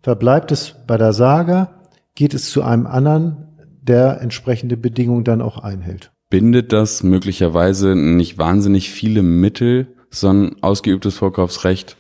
verbleibt 0.03 0.53
es 0.53 0.75
bei 0.87 0.97
der 0.97 1.13
Saga, 1.13 1.75
geht 2.15 2.35
es 2.35 2.51
zu 2.51 2.63
einem 2.63 2.87
anderen, 2.87 3.49
der 3.83 4.21
entsprechende 4.21 4.77
Bedingungen 4.77 5.25
dann 5.25 5.43
auch 5.43 5.59
einhält. 5.59 6.11
Bindet 6.29 6.73
das 6.73 7.03
möglicherweise 7.03 7.95
nicht 7.95 8.37
wahnsinnig 8.37 8.91
viele 8.91 9.23
Mittel, 9.23 9.95
so 10.11 10.29
ein 10.29 10.57
ausgeübtes 10.63 11.17
Vorkaufsrecht, 11.17 11.97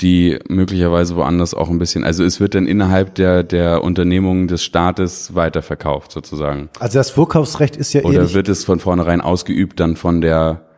die 0.00 0.38
möglicherweise 0.48 1.16
woanders 1.16 1.52
auch 1.52 1.68
ein 1.68 1.78
bisschen, 1.78 2.04
also 2.04 2.24
es 2.24 2.40
wird 2.40 2.54
dann 2.54 2.66
innerhalb 2.66 3.14
der, 3.16 3.42
der 3.42 3.84
Unternehmungen 3.84 4.48
des 4.48 4.64
Staates 4.64 5.34
weiterverkauft 5.34 6.10
sozusagen. 6.12 6.70
Also 6.78 6.98
das 6.98 7.10
Vorkaufsrecht 7.10 7.76
ist 7.76 7.92
ja 7.92 8.02
Oder 8.02 8.32
wird 8.32 8.48
es 8.48 8.64
von 8.64 8.80
vornherein 8.80 9.20
ausgeübt 9.20 9.78
dann 9.78 9.96
von 9.96 10.22
der 10.22 10.69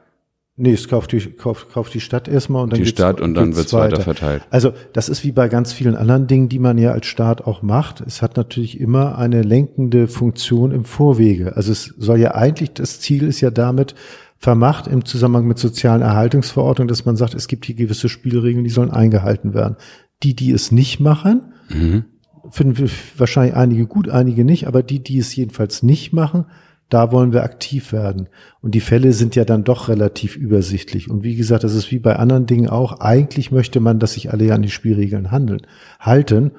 Nee, 0.62 0.75
es 0.75 0.87
kauft 0.87 1.11
die, 1.11 1.18
kauft, 1.18 1.72
kauft 1.72 1.92
die 1.92 1.98
Stadt 2.01 2.29
erstmal 2.29 2.62
und 2.62 2.72
dann 2.72 2.79
die 2.79 2.87
Stadt 2.87 3.20
und 3.20 3.35
dann 3.35 3.57
wird 3.57 3.66
es 3.66 3.72
weiter 3.72 4.01
verteilt. 4.01 4.44
Also 4.51 4.72
das 4.92 5.09
ist 5.09 5.25
wie 5.25 5.33
bei 5.33 5.48
ganz 5.48 5.72
vielen 5.72 5.96
anderen 5.96 6.29
Dingen, 6.29 6.48
die 6.48 6.61
man 6.61 6.79
ja 6.79 6.92
als 6.92 7.07
Staat 7.07 7.44
auch 7.44 7.62
macht. 7.62 8.01
Es 8.01 8.22
hat 8.22 8.37
natürlich 8.37 8.79
immer 8.79 9.18
eine 9.18 9.42
lenkende 9.42 10.07
Funktion 10.07 10.70
im 10.70 10.85
Vorwege. 10.85 11.57
Also 11.57 11.72
es 11.72 11.92
soll 11.98 12.20
ja 12.20 12.37
eigentlich, 12.37 12.75
das 12.75 13.01
Ziel 13.01 13.25
ist 13.25 13.40
ja 13.40 13.51
damit 13.51 13.96
vermacht 14.38 14.87
im 14.87 15.05
Zusammenhang 15.05 15.48
mit 15.48 15.59
sozialen 15.59 16.01
Erhaltungsverordnungen, 16.01 16.87
dass 16.88 17.05
man 17.05 17.16
sagt, 17.16 17.35
es 17.35 17.48
gibt 17.48 17.64
hier 17.64 17.75
gewisse 17.75 18.09
Spielregeln, 18.09 18.62
die 18.62 18.70
sollen 18.70 18.92
eingehalten 18.92 19.55
werden. 19.55 19.75
Die, 20.22 20.37
die 20.37 20.53
es 20.53 20.70
nicht 20.70 21.01
machen, 21.01 21.53
Mhm. 21.70 22.05
finden 22.51 22.79
wir 22.79 22.88
wahrscheinlich 23.16 23.57
einige 23.57 23.87
gut, 23.87 24.09
einige 24.09 24.44
nicht, 24.44 24.68
aber 24.68 24.85
die, 24.85 25.03
die 25.03 25.18
es 25.18 25.35
jedenfalls 25.35 25.83
nicht 25.83 26.12
machen, 26.12 26.44
da 26.92 27.12
wollen 27.12 27.33
wir 27.33 27.42
aktiv 27.42 27.92
werden. 27.92 28.28
Und 28.61 28.74
die 28.74 28.81
Fälle 28.81 29.12
sind 29.12 29.35
ja 29.35 29.44
dann 29.44 29.64
doch 29.64 29.88
relativ 29.88 30.37
übersichtlich. 30.37 31.11
Und 31.11 31.22
wie 31.22 31.37
gesagt, 31.37 31.64
das 31.64 31.74
ist 31.74 31.90
wie 31.90 31.98
bei 31.98 32.16
anderen 32.16 32.46
Dingen 32.46 32.68
auch. 32.68 33.00
Eigentlich 33.00 33.50
möchte 33.50 33.81
man, 33.81 33.98
dass 33.98 34.14
sich 34.14 34.33
alle 34.33 34.52
an 34.52 34.62
die 34.62 34.70
Spielregeln 34.70 35.31
handeln, 35.31 35.62
halten 36.00 36.52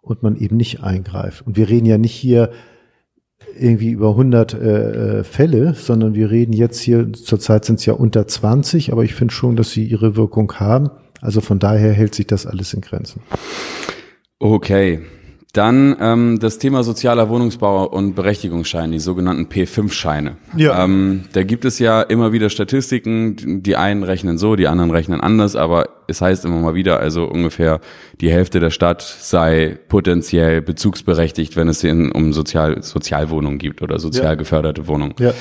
und 0.00 0.22
man 0.22 0.36
eben 0.36 0.56
nicht 0.56 0.82
eingreift. 0.82 1.46
Und 1.46 1.56
wir 1.56 1.68
reden 1.68 1.86
ja 1.86 1.98
nicht 1.98 2.14
hier 2.14 2.50
irgendwie 3.58 3.90
über 3.90 4.10
100 4.10 4.54
äh, 4.54 4.58
äh, 5.20 5.24
Fälle, 5.24 5.74
sondern 5.74 6.14
wir 6.14 6.30
reden 6.30 6.52
jetzt 6.52 6.80
hier, 6.80 7.12
zurzeit 7.12 7.64
sind 7.64 7.78
es 7.78 7.86
ja 7.86 7.94
unter 7.94 8.26
20, 8.26 8.92
aber 8.92 9.04
ich 9.04 9.14
finde 9.14 9.34
schon, 9.34 9.56
dass 9.56 9.70
sie 9.70 9.84
ihre 9.84 10.16
Wirkung 10.16 10.52
haben. 10.54 10.90
Also 11.20 11.40
von 11.40 11.58
daher 11.58 11.92
hält 11.92 12.14
sich 12.14 12.26
das 12.26 12.46
alles 12.46 12.74
in 12.74 12.80
Grenzen. 12.80 13.22
Okay. 14.38 15.00
Dann 15.54 15.96
ähm, 16.00 16.38
das 16.40 16.58
Thema 16.58 16.82
sozialer 16.82 17.28
Wohnungsbau 17.28 17.86
und 17.86 18.14
Berechtigungsscheine, 18.14 18.92
die 18.92 18.98
sogenannten 18.98 19.44
P5-Scheine. 19.46 20.36
Ja. 20.56 20.82
Ähm, 20.84 21.26
da 21.32 21.44
gibt 21.44 21.64
es 21.64 21.78
ja 21.78 22.02
immer 22.02 22.32
wieder 22.32 22.50
Statistiken, 22.50 23.62
die 23.62 23.76
einen 23.76 24.02
rechnen 24.02 24.36
so, 24.36 24.56
die 24.56 24.66
anderen 24.66 24.90
rechnen 24.90 25.20
anders, 25.20 25.54
aber 25.54 25.88
es 26.08 26.20
heißt 26.20 26.44
immer 26.44 26.58
mal 26.58 26.74
wieder, 26.74 26.98
also 26.98 27.24
ungefähr 27.24 27.80
die 28.20 28.32
Hälfte 28.32 28.58
der 28.58 28.70
Stadt 28.70 29.00
sei 29.02 29.78
potenziell 29.88 30.60
bezugsberechtigt, 30.60 31.54
wenn 31.54 31.68
es 31.68 31.84
in, 31.84 32.10
um 32.10 32.32
Sozial, 32.32 32.82
Sozialwohnungen 32.82 33.58
gibt 33.58 33.80
oder 33.80 34.00
sozial 34.00 34.32
Ja. 34.32 34.34
geförderte 34.34 34.88
Wohnungen. 34.88 35.14
Ja. 35.20 35.32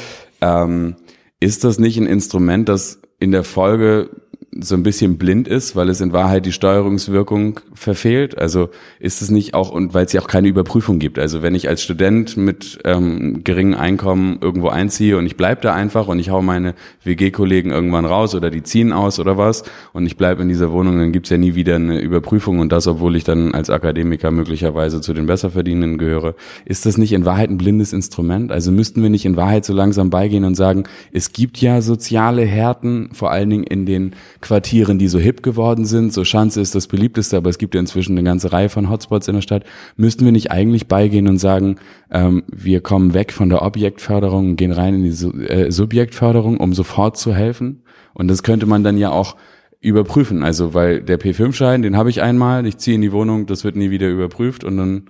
Ähm, 0.42 0.96
ist 1.40 1.64
das 1.64 1.80
nicht 1.80 1.98
ein 1.98 2.06
Instrument, 2.06 2.70
das 2.70 3.02
in 3.20 3.32
der 3.32 3.44
Folge 3.44 4.12
so 4.60 4.76
ein 4.76 4.84
bisschen 4.84 5.18
blind 5.18 5.48
ist, 5.48 5.76
weil 5.76 5.90
es 5.90 6.02
in 6.02 6.14
Wahrheit 6.14 6.46
die 6.46 6.52
Steuerungswirkung 6.52 7.60
verfehlt? 7.74 8.38
Also 8.38 8.70
ist 9.00 9.22
es 9.22 9.30
nicht 9.30 9.54
auch, 9.54 9.72
und 9.72 9.94
weil 9.94 10.06
es 10.06 10.14
ja 10.14 10.22
auch 10.22 10.28
keine 10.28 10.48
Überprüfung 10.48 11.00
gibt. 11.00 11.20
Also 11.20 11.42
wenn 11.42 11.56
ich 11.56 11.70
als 11.70 11.84
Student 11.84 12.38
mit 12.38 12.80
ähm, 12.86 13.44
geringem 13.44 13.80
Einkommen 13.80 14.38
irgendwo 14.42 14.70
einziehe 14.70 15.18
und 15.18 15.26
ich 15.26 15.38
bleib 15.38 15.62
da 15.62 15.74
einfach 15.74 16.08
und 16.08 16.20
ich 16.20 16.30
hau 16.30 16.42
meine 16.42 16.76
WG-Kollegen 17.04 17.72
irgendwann 17.72 18.06
raus 18.06 18.36
oder 18.36 18.50
die 18.50 18.64
ziehen 18.64 18.92
aus 18.92 19.20
oder 19.20 19.38
was 19.38 19.64
und 19.94 20.06
ich 20.06 20.18
bleib 20.18 20.40
in 20.40 20.48
dieser 20.48 20.72
Wohnung, 20.72 20.98
dann 20.98 21.12
gibt's 21.12 21.30
ja 21.30 21.38
nie 21.38 21.56
wieder 21.56 21.76
eine 21.76 22.00
Überprüfung 22.00 22.60
und 22.60 22.72
das, 22.72 22.88
obwohl 22.88 23.16
ich 23.16 23.24
dann 23.24 23.54
als 23.54 23.70
Akademiker 23.70 24.32
möglicherweise 24.32 25.02
zu 25.02 25.14
den 25.14 25.26
Besserverdienenden 25.26 25.98
gehöre. 25.98 26.36
Ist 26.66 26.86
das 26.86 26.98
nicht 26.98 27.14
in 27.14 27.26
Wahrheit 27.26 27.50
ein 27.50 27.58
blindes 27.58 27.94
Instrument? 27.94 28.52
Also 28.52 28.72
müssten 28.72 29.02
wir 29.02 29.10
nicht 29.10 29.26
in 29.26 29.36
Wahrheit 29.36 29.66
so 29.66 29.74
langsam 29.74 30.10
beigehen 30.10 30.46
und 30.46 30.56
sagen, 30.56 30.84
es 31.12 31.34
gibt 31.34 31.58
ja 31.58 31.82
soziale 31.82 32.44
Härten, 32.44 33.10
vor 33.14 33.32
allen 33.32 33.50
Dingen 33.50 33.64
in 33.64 33.86
den 33.86 34.14
Quartieren, 34.44 35.00
die 35.00 35.08
so 35.08 35.18
hip 35.18 35.42
geworden 35.42 35.86
sind. 35.86 36.14
So 36.14 36.24
Schanze 36.24 36.62
ist 36.62 36.76
das 36.76 36.88
beliebteste, 36.88 37.38
aber 37.38 37.50
es 37.50 37.58
gibt 37.58 37.74
ja 37.74 37.80
inzwischen 37.80 38.18
eine 38.18 38.24
ganze 38.24 38.52
Reihe 38.52 38.70
von 38.70 38.90
Hotspots 38.90 39.28
in 39.28 39.36
der 39.36 39.42
Stadt. 39.42 39.64
Müssten 39.96 40.26
wir 40.26 40.32
nicht 40.32 40.52
eigentlich 40.52 40.88
beigehen 40.88 41.28
und 41.28 41.38
sagen, 41.38 41.78
ähm, 42.12 42.44
wir 42.48 42.82
kommen 42.82 43.14
weg 43.14 43.32
von 43.32 43.50
der 43.50 43.62
Objektförderung 43.62 44.52
und 44.52 44.56
gehen 44.58 44.72
rein 44.72 44.96
in 44.96 45.04
die 45.04 45.12
Su 45.12 45.32
äh, 45.32 45.72
Subjektförderung, 45.72 46.58
um 46.58 46.74
sofort 46.74 47.18
zu 47.18 47.34
helfen? 47.34 47.84
Und 48.14 48.28
das 48.28 48.44
könnte 48.44 48.66
man 48.66 48.84
dann 48.84 48.98
ja 48.98 49.10
auch 49.12 49.38
überprüfen. 49.80 50.44
Also 50.44 50.74
weil 50.74 51.02
der 51.02 51.20
P5-Schein, 51.20 51.82
den 51.82 51.98
habe 51.98 52.10
ich 52.10 52.22
einmal, 52.22 52.66
ich 52.66 52.78
ziehe 52.78 52.96
in 52.96 53.02
die 53.02 53.12
Wohnung, 53.12 53.46
das 53.46 53.64
wird 53.64 53.76
nie 53.76 53.90
wieder 53.90 54.10
überprüft 54.10 54.64
und 54.64 54.78
dann. 54.78 55.06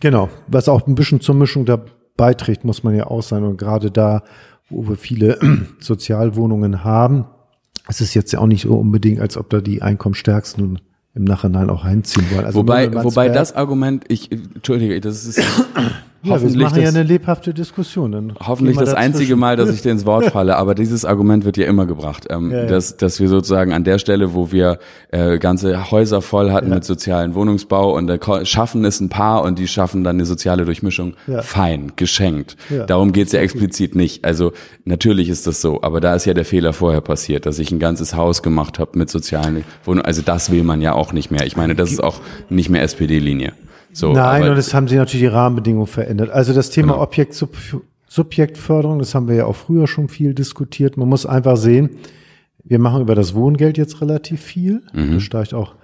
Genau, 0.00 0.28
was 0.46 0.68
auch 0.68 0.86
ein 0.86 0.94
bisschen 0.94 1.20
zur 1.20 1.34
Mischung 1.34 1.64
da 1.64 1.84
beiträgt, 2.16 2.64
muss 2.64 2.82
man 2.82 2.94
ja 2.94 3.06
auch 3.06 3.22
sein. 3.22 3.44
Und 3.44 3.56
gerade 3.56 3.90
da, 3.90 4.22
wo 4.68 4.88
wir 4.88 4.96
viele 4.96 5.38
Sozialwohnungen 5.80 6.84
haben, 6.84 7.26
es 7.88 8.00
ist 8.00 8.14
jetzt 8.14 8.32
ja 8.32 8.38
auch 8.38 8.46
nicht 8.46 8.62
so 8.62 8.74
unbedingt, 8.74 9.20
als 9.20 9.36
ob 9.36 9.50
da 9.50 9.60
die 9.60 9.82
Einkommensstärksten 9.82 10.80
im 11.14 11.24
Nachhinein 11.24 11.68
auch 11.68 11.84
heimziehen 11.84 12.26
wollen. 12.32 12.46
Also 12.46 12.58
wobei, 12.58 12.92
wobei 12.92 13.28
das 13.28 13.54
Argument, 13.54 14.04
ich, 14.08 14.32
entschuldige, 14.32 15.00
das 15.00 15.24
ist 15.24 15.42
ja, 16.22 16.34
hoffentlich 16.34 16.58
wir 16.58 16.64
machen 16.64 16.82
das, 16.82 16.94
ja 16.94 17.00
eine 17.00 17.08
lebhafte 17.08 17.52
Diskussion. 17.52 18.12
Dann 18.12 18.34
hoffentlich 18.46 18.76
das 18.76 18.94
einzige 18.94 19.36
Mal, 19.36 19.56
dass 19.56 19.70
ich 19.70 19.82
dir 19.82 19.90
ins 19.90 20.06
Wort 20.06 20.26
falle, 20.26 20.56
aber 20.56 20.74
dieses 20.74 21.04
Argument 21.04 21.44
wird 21.44 21.56
ja 21.56 21.66
immer 21.66 21.86
gebracht, 21.86 22.26
ähm, 22.30 22.50
ja, 22.50 22.58
ja. 22.58 22.66
Dass, 22.66 22.96
dass 22.96 23.18
wir 23.20 23.28
sozusagen 23.28 23.72
an 23.72 23.84
der 23.84 23.98
Stelle, 23.98 24.34
wo 24.34 24.52
wir 24.52 24.78
äh, 25.10 25.38
ganze 25.38 25.90
Häuser 25.90 26.22
voll 26.22 26.52
hatten 26.52 26.68
ja. 26.68 26.76
mit 26.76 26.84
sozialen 26.84 27.34
Wohnungsbau 27.34 27.96
und 27.96 28.08
äh, 28.08 28.44
schaffen 28.44 28.84
es 28.84 29.00
ein 29.00 29.08
paar 29.08 29.42
und 29.42 29.58
die 29.58 29.66
schaffen 29.66 30.04
dann 30.04 30.16
eine 30.16 30.24
soziale 30.24 30.64
Durchmischung, 30.64 31.14
fein, 31.40 31.92
geschenkt. 31.96 32.56
Darum 32.86 33.12
geht's 33.12 33.32
ja 33.32 33.40
explizit 33.40 33.94
nicht. 33.96 34.24
Also 34.24 34.52
natürlich 34.84 35.28
ist 35.28 35.46
das 35.46 35.60
so, 35.60 35.82
aber 35.82 36.00
da 36.00 36.14
ist 36.14 36.24
ja 36.24 36.34
der 36.34 36.44
Fehler 36.44 36.72
vorher 36.72 37.00
passiert, 37.00 37.46
dass 37.46 37.58
ich 37.58 37.70
ein 37.72 37.78
ganzes 37.78 38.14
Haus 38.14 38.42
gemacht 38.42 38.78
habe 38.78 38.98
mit 38.98 39.10
sozialen 39.10 39.64
Wohnungen. 39.84 40.04
Also 40.04 40.22
das 40.22 40.50
will 40.50 40.62
man 40.62 40.80
ja 40.80 40.92
auch 40.92 41.12
nicht 41.12 41.30
mehr. 41.30 41.46
Ich 41.46 41.56
meine, 41.56 41.74
das 41.74 41.90
ist 41.90 42.02
auch 42.02 42.20
nicht 42.48 42.68
mehr 42.68 42.82
SPD-Linie. 42.82 43.52
So, 43.92 44.12
Nein, 44.12 44.48
und 44.48 44.56
es 44.56 44.72
haben 44.72 44.88
sich 44.88 44.96
natürlich 44.96 45.22
die 45.22 45.26
Rahmenbedingungen 45.26 45.86
verändert. 45.86 46.30
Also 46.30 46.52
das 46.52 46.70
Thema 46.70 46.94
genau. 46.94 47.02
Objekt 47.04 47.34
Subjektförderung, 48.08 48.98
das 48.98 49.14
haben 49.14 49.28
wir 49.28 49.36
ja 49.36 49.46
auch 49.46 49.56
früher 49.56 49.86
schon 49.86 50.08
viel 50.08 50.34
diskutiert. 50.34 50.96
Man 50.96 51.08
muss 51.08 51.26
einfach 51.26 51.56
sehen, 51.56 51.90
wir 52.64 52.78
machen 52.78 53.02
über 53.02 53.14
das 53.14 53.34
Wohngeld 53.34 53.78
jetzt 53.78 54.00
relativ 54.00 54.40
viel. 54.40 54.82
Mhm. 54.92 55.14
Das 55.14 55.22
steigt 55.22 55.54
auch 55.54 55.74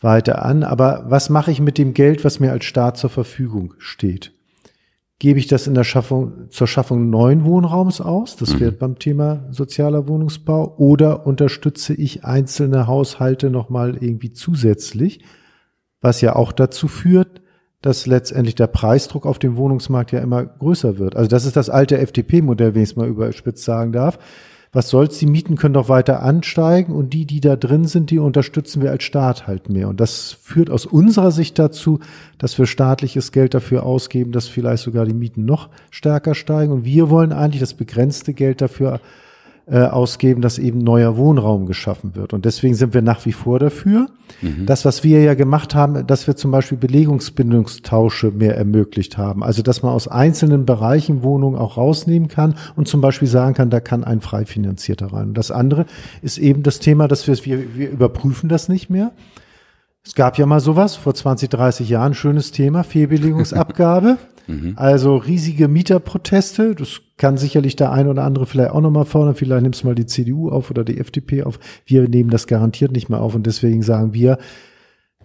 weiter 0.00 0.44
an. 0.44 0.62
Aber 0.62 1.04
was 1.08 1.30
mache 1.30 1.50
ich 1.50 1.60
mit 1.60 1.78
dem 1.78 1.94
Geld, 1.94 2.24
was 2.24 2.40
mir 2.40 2.52
als 2.52 2.64
Staat 2.64 2.96
zur 2.96 3.10
Verfügung 3.10 3.74
steht? 3.78 4.32
Gebe 5.18 5.38
ich 5.38 5.46
das 5.46 5.66
in 5.66 5.74
der 5.74 5.84
Schaffung, 5.84 6.50
zur 6.50 6.66
Schaffung 6.66 7.08
neuen 7.08 7.44
Wohnraums 7.44 8.00
aus? 8.00 8.36
Das 8.36 8.54
mhm. 8.54 8.60
wäre 8.60 8.72
beim 8.72 8.98
Thema 8.98 9.46
sozialer 9.50 10.08
Wohnungsbau. 10.08 10.74
Oder 10.78 11.26
unterstütze 11.26 11.94
ich 11.94 12.24
einzelne 12.24 12.86
Haushalte 12.86 13.48
nochmal 13.50 13.96
irgendwie 14.00 14.32
zusätzlich? 14.32 15.24
Was 16.00 16.20
ja 16.20 16.34
auch 16.34 16.50
dazu 16.50 16.88
führt, 16.88 17.41
dass 17.82 18.06
letztendlich 18.06 18.54
der 18.54 18.68
Preisdruck 18.68 19.26
auf 19.26 19.38
dem 19.38 19.56
Wohnungsmarkt 19.56 20.12
ja 20.12 20.20
immer 20.20 20.44
größer 20.44 20.98
wird. 20.98 21.16
Also 21.16 21.28
das 21.28 21.44
ist 21.44 21.56
das 21.56 21.68
alte 21.68 21.98
FDP-Modell, 21.98 22.74
wenn 22.74 22.82
ich 22.82 22.90
es 22.90 22.96
mal 22.96 23.08
überspitzt 23.08 23.64
sagen 23.64 23.92
darf. 23.92 24.18
Was 24.74 24.88
soll's, 24.88 25.18
die 25.18 25.26
Mieten 25.26 25.56
können 25.56 25.74
doch 25.74 25.90
weiter 25.90 26.22
ansteigen 26.22 26.94
und 26.94 27.12
die, 27.12 27.26
die 27.26 27.40
da 27.40 27.56
drin 27.56 27.84
sind, 27.84 28.10
die 28.10 28.18
unterstützen 28.18 28.80
wir 28.80 28.90
als 28.90 29.02
Staat 29.02 29.46
halt 29.46 29.68
mehr. 29.68 29.86
Und 29.88 30.00
das 30.00 30.32
führt 30.40 30.70
aus 30.70 30.86
unserer 30.86 31.30
Sicht 31.30 31.58
dazu, 31.58 32.00
dass 32.38 32.58
wir 32.58 32.64
staatliches 32.64 33.32
Geld 33.32 33.52
dafür 33.52 33.82
ausgeben, 33.82 34.32
dass 34.32 34.48
vielleicht 34.48 34.82
sogar 34.82 35.04
die 35.04 35.12
Mieten 35.12 35.44
noch 35.44 35.68
stärker 35.90 36.34
steigen. 36.34 36.72
Und 36.72 36.84
wir 36.86 37.10
wollen 37.10 37.32
eigentlich 37.32 37.60
das 37.60 37.74
begrenzte 37.74 38.32
Geld 38.32 38.62
dafür 38.62 39.00
äh, 39.66 39.78
ausgeben, 39.78 40.42
dass 40.42 40.58
eben 40.58 40.78
neuer 40.78 41.16
Wohnraum 41.16 41.66
geschaffen 41.66 42.16
wird. 42.16 42.32
Und 42.32 42.44
deswegen 42.44 42.74
sind 42.74 42.94
wir 42.94 43.02
nach 43.02 43.24
wie 43.26 43.32
vor 43.32 43.58
dafür. 43.58 44.08
Mhm. 44.40 44.66
Das, 44.66 44.84
was 44.84 45.04
wir 45.04 45.22
ja 45.22 45.34
gemacht 45.34 45.74
haben, 45.74 46.06
dass 46.06 46.26
wir 46.26 46.34
zum 46.34 46.50
Beispiel 46.50 46.78
Belegungsbindungstausche 46.78 48.32
mehr 48.32 48.56
ermöglicht 48.56 49.18
haben. 49.18 49.44
Also, 49.44 49.62
dass 49.62 49.82
man 49.82 49.92
aus 49.92 50.08
einzelnen 50.08 50.66
Bereichen 50.66 51.22
Wohnungen 51.22 51.56
auch 51.56 51.76
rausnehmen 51.76 52.28
kann 52.28 52.56
und 52.74 52.88
zum 52.88 53.00
Beispiel 53.00 53.28
sagen 53.28 53.54
kann, 53.54 53.70
da 53.70 53.78
kann 53.80 54.02
ein 54.02 54.20
frei 54.20 54.46
finanzierter 54.46 55.12
rein. 55.12 55.28
Und 55.28 55.38
das 55.38 55.50
andere 55.50 55.86
ist 56.22 56.38
eben 56.38 56.62
das 56.64 56.80
Thema, 56.80 57.06
dass 57.06 57.26
wir, 57.28 57.36
wir, 57.44 57.76
wir 57.76 57.90
überprüfen 57.90 58.48
das 58.48 58.68
nicht 58.68 58.90
mehr. 58.90 59.12
Es 60.04 60.14
gab 60.14 60.36
ja 60.36 60.46
mal 60.46 60.60
sowas 60.60 60.96
vor 60.96 61.14
20, 61.14 61.48
30 61.48 61.88
Jahren, 61.88 62.14
schönes 62.14 62.50
Thema, 62.50 62.82
Fehlbelegungsabgabe. 62.82 64.18
Mhm. 64.48 64.72
Also 64.74 65.16
riesige 65.16 65.68
Mieterproteste. 65.68 66.74
Das 66.74 67.00
kann 67.16 67.36
sicherlich 67.36 67.76
der 67.76 67.92
eine 67.92 68.10
oder 68.10 68.24
andere 68.24 68.46
vielleicht 68.46 68.72
auch 68.72 68.80
nochmal 68.80 69.04
fordern. 69.04 69.36
Vielleicht 69.36 69.62
nimmst 69.62 69.82
du 69.82 69.86
mal 69.86 69.94
die 69.94 70.06
CDU 70.06 70.50
auf 70.50 70.68
oder 70.68 70.82
die 70.82 70.98
FDP 70.98 71.44
auf. 71.44 71.60
Wir 71.86 72.08
nehmen 72.08 72.28
das 72.28 72.48
garantiert 72.48 72.90
nicht 72.90 73.08
mehr 73.08 73.20
auf 73.20 73.36
und 73.36 73.46
deswegen 73.46 73.82
sagen 73.82 74.14
wir, 74.14 74.38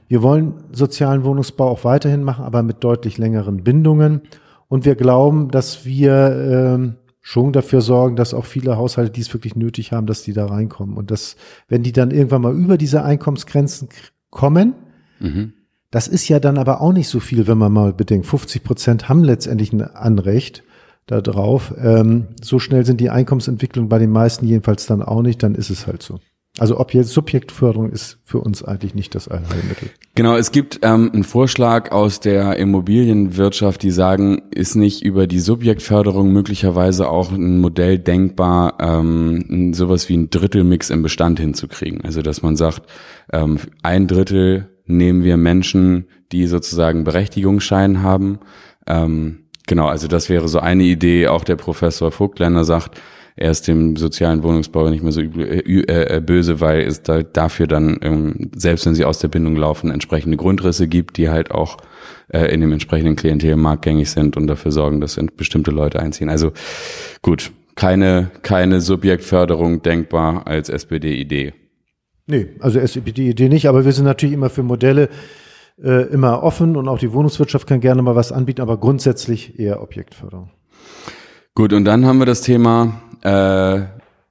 wir 0.07 0.21
wollen 0.21 0.53
sozialen 0.71 1.23
Wohnungsbau 1.23 1.67
auch 1.67 1.83
weiterhin 1.83 2.23
machen, 2.23 2.45
aber 2.45 2.63
mit 2.63 2.83
deutlich 2.83 3.17
längeren 3.17 3.63
Bindungen. 3.63 4.21
Und 4.67 4.85
wir 4.85 4.95
glauben, 4.95 5.49
dass 5.49 5.85
wir 5.85 6.75
ähm, 6.75 6.95
schon 7.21 7.51
dafür 7.51 7.81
sorgen, 7.81 8.15
dass 8.15 8.33
auch 8.33 8.45
viele 8.45 8.77
Haushalte, 8.77 9.11
die 9.11 9.21
es 9.21 9.33
wirklich 9.33 9.55
nötig 9.55 9.91
haben, 9.91 10.07
dass 10.07 10.23
die 10.23 10.33
da 10.33 10.45
reinkommen. 10.45 10.95
Und 10.95 11.11
dass, 11.11 11.35
wenn 11.67 11.83
die 11.83 11.91
dann 11.91 12.11
irgendwann 12.11 12.41
mal 12.41 12.55
über 12.55 12.77
diese 12.77 13.03
Einkommensgrenzen 13.03 13.89
kommen, 14.29 14.75
mhm. 15.19 15.53
Das 15.89 16.07
ist 16.07 16.27
ja 16.27 16.39
dann 16.39 16.57
aber 16.57 16.81
auch 16.81 16.91
nicht 16.91 17.07
so 17.07 17.19
viel, 17.19 17.47
wenn 17.47 17.57
man 17.57 17.71
mal 17.71 17.93
bedenkt. 17.93 18.27
50 18.27 18.63
Prozent 18.63 19.09
haben 19.09 19.23
letztendlich 19.23 19.71
ein 19.71 19.81
Anrecht 19.81 20.63
darauf. 21.05 21.73
Ähm, 21.77 22.27
so 22.43 22.59
schnell 22.59 22.85
sind 22.85 22.99
die 22.99 23.09
Einkommensentwicklungen 23.09 23.87
bei 23.87 23.97
den 23.97 24.11
meisten 24.11 24.45
jedenfalls 24.45 24.85
dann 24.85 25.01
auch 25.01 25.21
nicht, 25.21 25.41
dann 25.41 25.55
ist 25.55 25.69
es 25.69 25.87
halt 25.87 26.03
so. 26.03 26.19
Also 26.59 26.79
Objekt, 26.79 27.07
Subjektförderung 27.07 27.91
ist 27.91 28.17
für 28.23 28.39
uns 28.39 28.63
eigentlich 28.63 28.95
nicht 28.95 29.13
das 29.13 29.27
Allheilmittel. 29.27 29.89
Genau, 30.15 30.35
es 30.35 30.51
gibt 30.51 30.79
ähm, 30.81 31.11
einen 31.13 31.23
Vorschlag 31.23 31.91
aus 31.91 32.19
der 32.19 32.57
Immobilienwirtschaft, 32.57 33.83
die 33.83 33.91
sagen, 33.91 34.41
ist 34.49 34.75
nicht 34.75 35.03
über 35.03 35.27
die 35.27 35.39
Subjektförderung 35.39 36.33
möglicherweise 36.33 37.09
auch 37.09 37.31
ein 37.31 37.59
Modell 37.59 37.99
denkbar, 37.99 38.77
ähm, 38.79 39.73
sowas 39.73 40.09
wie 40.09 40.17
ein 40.17 40.29
Drittelmix 40.31 40.89
im 40.89 41.03
Bestand 41.03 41.39
hinzukriegen. 41.39 42.01
Also 42.03 42.23
dass 42.23 42.41
man 42.41 42.55
sagt, 42.55 42.83
ähm, 43.31 43.59
ein 43.83 44.07
Drittel 44.07 44.69
nehmen 44.87 45.23
wir 45.23 45.37
Menschen, 45.37 46.07
die 46.31 46.47
sozusagen 46.47 47.03
Berechtigungsschein 47.03 48.01
haben. 48.01 48.39
Ähm, 48.87 49.43
genau, 49.67 49.87
also 49.87 50.07
das 50.07 50.29
wäre 50.29 50.47
so 50.47 50.59
eine 50.59 50.83
Idee. 50.83 51.27
Auch 51.27 51.43
der 51.43 51.55
Professor 51.55 52.11
Vogtländer 52.11 52.63
sagt, 52.63 52.99
er 53.37 53.51
ist 53.51 53.67
dem 53.67 53.95
sozialen 53.95 54.41
Wohnungsbau 54.41 54.89
nicht 54.89 55.03
mehr 55.03 55.11
so 55.11 55.21
übel, 55.21 55.47
äh, 55.47 56.17
äh, 56.17 56.19
böse, 56.21 56.59
weil 56.59 56.81
es 56.81 57.03
da 57.03 57.21
dafür 57.21 57.67
dann, 57.67 57.99
ähm, 58.01 58.49
selbst 58.55 58.87
wenn 58.87 58.95
sie 58.95 59.05
aus 59.05 59.19
der 59.19 59.27
Bindung 59.27 59.55
laufen, 59.55 59.91
entsprechende 59.91 60.37
Grundrisse 60.37 60.87
gibt, 60.87 61.17
die 61.17 61.29
halt 61.29 61.51
auch 61.51 61.77
äh, 62.29 62.51
in 62.51 62.61
dem 62.61 62.71
entsprechenden 62.71 63.15
Klientelmarkt 63.15 63.83
gängig 63.83 64.09
sind 64.09 64.37
und 64.37 64.47
dafür 64.47 64.71
sorgen, 64.71 65.01
dass 65.01 65.19
bestimmte 65.37 65.69
Leute 65.69 65.99
einziehen. 65.99 66.29
Also 66.29 66.51
gut, 67.21 67.51
keine, 67.75 68.31
keine 68.41 68.81
Subjektförderung 68.81 69.83
denkbar 69.83 70.47
als 70.47 70.69
SPD-Idee. 70.69 71.53
Nee, 72.25 72.47
also 72.59 72.79
die 72.79 73.29
Idee 73.29 73.49
nicht, 73.49 73.67
aber 73.69 73.85
wir 73.85 73.91
sind 73.91 74.05
natürlich 74.05 74.33
immer 74.33 74.49
für 74.49 74.63
Modelle 74.63 75.09
äh, 75.81 76.07
immer 76.07 76.41
offen 76.41 76.75
und 76.75 76.87
auch 76.87 76.97
die 76.97 77.13
Wohnungswirtschaft 77.13 77.67
kann 77.67 77.81
gerne 77.81 78.01
mal 78.01 78.15
was 78.15 78.31
anbieten, 78.31 78.61
aber 78.61 78.77
grundsätzlich 78.77 79.59
eher 79.59 79.83
Objektförderung. 79.83 80.49
Gut, 81.57 81.73
und 81.73 81.85
dann 81.85 82.05
haben 82.05 82.19
wir 82.19 82.27
das 82.27 82.41
Thema 82.41 83.01
äh, 83.23 83.81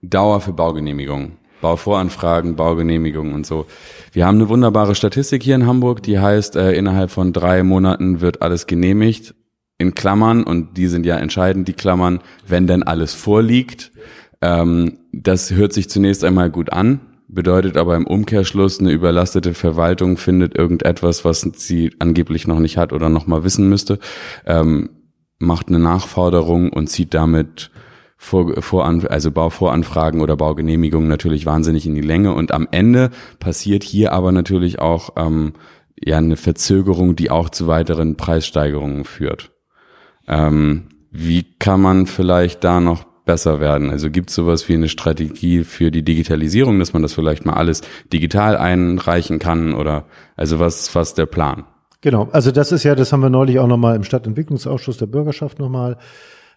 Dauer 0.00 0.40
für 0.40 0.52
Baugenehmigungen. 0.52 1.32
Bauvoranfragen, 1.60 2.54
Baugenehmigungen 2.54 3.34
und 3.34 3.44
so. 3.44 3.66
Wir 4.12 4.24
haben 4.24 4.36
eine 4.36 4.48
wunderbare 4.48 4.94
Statistik 4.94 5.42
hier 5.42 5.56
in 5.56 5.66
Hamburg, 5.66 6.04
die 6.04 6.20
heißt, 6.20 6.54
äh, 6.54 6.74
innerhalb 6.74 7.10
von 7.10 7.32
drei 7.32 7.64
Monaten 7.64 8.20
wird 8.20 8.42
alles 8.42 8.68
genehmigt. 8.68 9.34
In 9.76 9.96
Klammern, 9.96 10.44
und 10.44 10.76
die 10.76 10.86
sind 10.86 11.04
ja 11.04 11.16
entscheidend, 11.16 11.66
die 11.66 11.72
Klammern, 11.72 12.20
wenn 12.46 12.68
denn 12.68 12.84
alles 12.84 13.12
vorliegt. 13.14 13.90
Ähm, 14.40 14.98
das 15.12 15.50
hört 15.50 15.72
sich 15.72 15.90
zunächst 15.90 16.22
einmal 16.22 16.48
gut 16.48 16.72
an, 16.72 17.00
bedeutet 17.26 17.76
aber 17.76 17.96
im 17.96 18.06
Umkehrschluss, 18.06 18.78
eine 18.78 18.92
überlastete 18.92 19.52
Verwaltung 19.52 20.16
findet 20.16 20.56
irgendetwas, 20.56 21.24
was 21.24 21.40
sie 21.40 21.90
angeblich 21.98 22.46
noch 22.46 22.60
nicht 22.60 22.76
hat 22.76 22.92
oder 22.92 23.08
noch 23.08 23.26
mal 23.26 23.42
wissen 23.42 23.68
müsste, 23.68 23.98
ähm, 24.46 24.90
macht 25.38 25.68
eine 25.68 25.79
Nachforderung 25.79 26.72
und 26.72 26.88
zieht 26.88 27.14
damit 27.14 27.70
vor, 28.16 28.62
Voran, 28.62 29.07
also 29.07 29.31
Bauvoranfragen 29.31 30.20
oder 30.20 30.37
Baugenehmigungen 30.37 31.09
natürlich 31.09 31.46
wahnsinnig 31.46 31.87
in 31.87 31.94
die 31.94 32.01
Länge 32.01 32.33
und 32.33 32.53
am 32.53 32.66
Ende 32.70 33.11
passiert 33.38 33.85
hier 33.85 34.12
aber 34.12 34.33
natürlich 34.33 34.79
auch 34.79 35.11
ähm, 35.16 35.53
ja 36.03 36.18
eine 36.18 36.37
Verzögerung, 36.37 37.16
die 37.16 37.31
auch 37.31 37.51
zu 37.51 37.66
weiteren 37.66 38.16
Preissteigerungen 38.16 39.05
führt. 39.05 39.53
Ähm, 40.27 40.88
wie 41.11 41.44
kann 41.59 41.81
man 41.81 42.07
vielleicht 42.07 42.64
da 42.64 42.81
noch 42.81 43.05
besser 43.25 43.61
werden? 43.61 43.90
Also 43.90 44.11
gibt 44.11 44.31
es 44.31 44.37
sowas 44.37 44.68
wie 44.68 44.75
eine 44.75 44.88
Strategie 44.88 45.64
für 45.64 45.90
die 45.90 46.03
Digitalisierung, 46.03 46.79
dass 46.79 46.92
man 46.92 47.03
das 47.03 47.14
vielleicht 47.14 47.44
mal 47.44 47.55
alles 47.55 47.83
digital 48.12 48.57
einreichen 48.57 49.38
kann 49.38 49.75
oder 49.75 50.07
also 50.37 50.59
was 50.59 50.94
was 50.94 51.14
der 51.14 51.27
Plan? 51.27 51.64
Genau, 52.06 52.28
also 52.30 52.52
das 52.52 52.70
ist 52.70 52.84
ja, 52.84 52.94
das 52.94 53.12
haben 53.12 53.22
wir 53.22 53.30
neulich 53.30 53.58
auch 53.58 53.66
nochmal 53.66 53.96
im 53.96 54.04
Stadtentwicklungsausschuss 54.04 54.96
der 54.96 55.06
Bürgerschaft 55.06 55.58
nochmal 55.58 55.96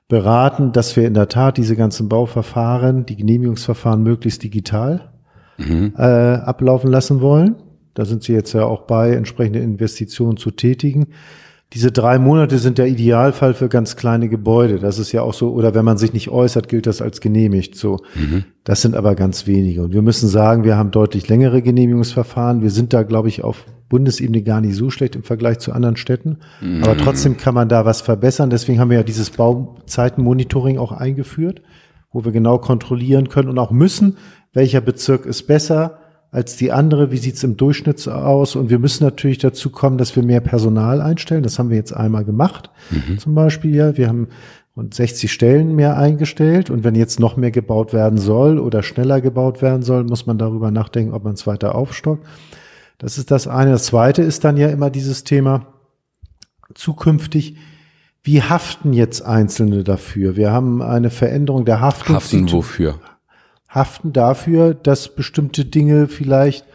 beraten, 0.07 0.73
dass 0.73 0.95
wir 0.95 1.07
in 1.07 1.15
der 1.15 1.27
Tat 1.27 1.57
diese 1.57 1.75
ganzen 1.75 2.07
Bauverfahren, 2.07 3.07
die 3.07 3.15
Genehmigungsverfahren 3.15 4.03
möglichst 4.03 4.43
digital 4.43 5.09
mhm. 5.57 5.93
äh, 5.97 6.03
ablaufen 6.03 6.91
lassen 6.91 7.21
wollen. 7.21 7.55
Da 7.95 8.05
sind 8.05 8.21
Sie 8.21 8.33
jetzt 8.33 8.53
ja 8.53 8.65
auch 8.65 8.81
bei, 8.81 9.13
entsprechende 9.13 9.57
Investitionen 9.57 10.37
zu 10.37 10.51
tätigen. 10.51 11.07
diese 11.73 11.91
drei 11.91 12.19
Monate 12.19 12.59
sind 12.59 12.77
der 12.77 12.85
Idealfall 12.85 13.55
für 13.55 13.69
ganz 13.69 13.95
kleine 13.95 14.29
Gebäude. 14.29 14.77
Das 14.77 14.99
ist 14.99 15.11
ja 15.13 15.23
auch 15.23 15.33
so, 15.33 15.51
oder 15.53 15.73
wenn 15.73 15.83
man 15.83 15.97
sich 15.97 16.13
nicht 16.13 16.29
äußert, 16.29 16.67
gilt 16.67 16.85
das 16.85 17.01
als 17.01 17.21
genehmigt. 17.21 17.73
So, 17.75 17.97
mhm. 18.13 18.43
das 18.65 18.83
sind 18.83 18.95
aber 18.95 19.15
ganz 19.15 19.47
wenige. 19.47 19.81
Und 19.81 19.93
wir 19.93 20.03
müssen 20.03 20.29
sagen, 20.29 20.63
wir 20.63 20.77
haben 20.77 20.91
deutlich 20.91 21.27
längere 21.27 21.63
Genehmigungsverfahren. 21.63 22.61
Wir 22.61 22.69
sind 22.69 22.93
da, 22.93 23.01
glaube 23.01 23.29
ich, 23.29 23.43
auf 23.43 23.65
Bundesebene 23.89 24.43
gar 24.43 24.61
nicht 24.61 24.75
so 24.75 24.89
schlecht 24.89 25.15
im 25.15 25.23
Vergleich 25.23 25.59
zu 25.59 25.73
anderen 25.73 25.97
Städten. 25.97 26.37
Mhm. 26.61 26.83
Aber 26.83 26.95
trotzdem 26.95 27.37
kann 27.37 27.55
man 27.55 27.67
da 27.67 27.85
was 27.85 28.01
verbessern. 28.01 28.49
Deswegen 28.49 28.79
haben 28.79 28.91
wir 28.91 28.97
ja 28.97 29.03
dieses 29.03 29.31
Bauzeitenmonitoring 29.31 30.77
auch 30.77 30.91
eingeführt, 30.91 31.61
wo 32.11 32.23
wir 32.23 32.31
genau 32.31 32.59
kontrollieren 32.59 33.29
können 33.29 33.49
und 33.49 33.57
auch 33.59 33.71
müssen, 33.71 34.17
welcher 34.53 34.81
Bezirk 34.81 35.25
ist 35.25 35.43
besser 35.43 35.99
als 36.31 36.55
die 36.55 36.71
andere, 36.71 37.11
wie 37.11 37.17
sieht's 37.17 37.43
im 37.43 37.57
Durchschnitt 37.57 38.07
aus? 38.07 38.55
Und 38.55 38.69
wir 38.69 38.77
müssen 38.77 39.03
natürlich 39.03 39.39
dazu 39.39 39.71
kommen, 39.71 39.97
dass 39.97 40.15
wir 40.15 40.23
mehr 40.23 40.41
Personal 40.41 41.01
einstellen. 41.01 41.41
Das 41.41 41.57
haben 41.57 41.69
wir 41.69 41.77
jetzt 41.77 41.91
einmal 41.91 42.23
gemacht, 42.23 42.69
mhm. 42.91 43.17
zum 43.17 43.33
Beispiel. 43.33 43.73
Ja, 43.73 43.97
wir 43.97 44.07
haben 44.07 44.27
rund 44.77 44.93
60 44.93 45.31
Stellen 45.31 45.75
mehr 45.75 45.97
eingestellt. 45.97 46.69
Und 46.69 46.83
wenn 46.83 46.93
jetzt 46.93 47.19
noch 47.19 47.35
mehr 47.35 47.51
gebaut 47.51 47.93
werden 47.93 48.19
soll 48.19 48.59
oder 48.59 48.83
schneller 48.83 49.21
gebaut 49.21 49.63
werden 49.63 49.81
soll, 49.81 50.03
muss 50.03 50.27
man 50.27 50.37
darüber 50.37 50.69
nachdenken, 50.69 51.13
ob 51.13 51.23
man 51.23 51.33
es 51.33 51.47
weiter 51.47 51.73
aufstockt. 51.73 52.25
Das 52.99 53.17
ist 53.17 53.31
das 53.31 53.47
eine. 53.47 53.71
Das 53.71 53.85
zweite 53.85 54.21
ist 54.21 54.43
dann 54.43 54.55
ja 54.57 54.69
immer 54.69 54.91
dieses 54.91 55.23
Thema 55.23 55.65
zukünftig. 56.75 57.57
Wie 58.21 58.43
haften 58.43 58.93
jetzt 58.93 59.23
Einzelne 59.23 59.83
dafür? 59.83 60.35
Wir 60.35 60.51
haben 60.51 60.83
eine 60.83 61.09
Veränderung 61.09 61.65
der 61.65 61.81
Haftung. 61.81 62.15
Haften 62.15 62.51
wofür? 62.51 62.99
haften 63.69 64.13
dafür, 64.13 64.73
dass 64.73 65.15
bestimmte 65.15 65.63
Dinge 65.65 66.07
vielleicht 66.07 66.65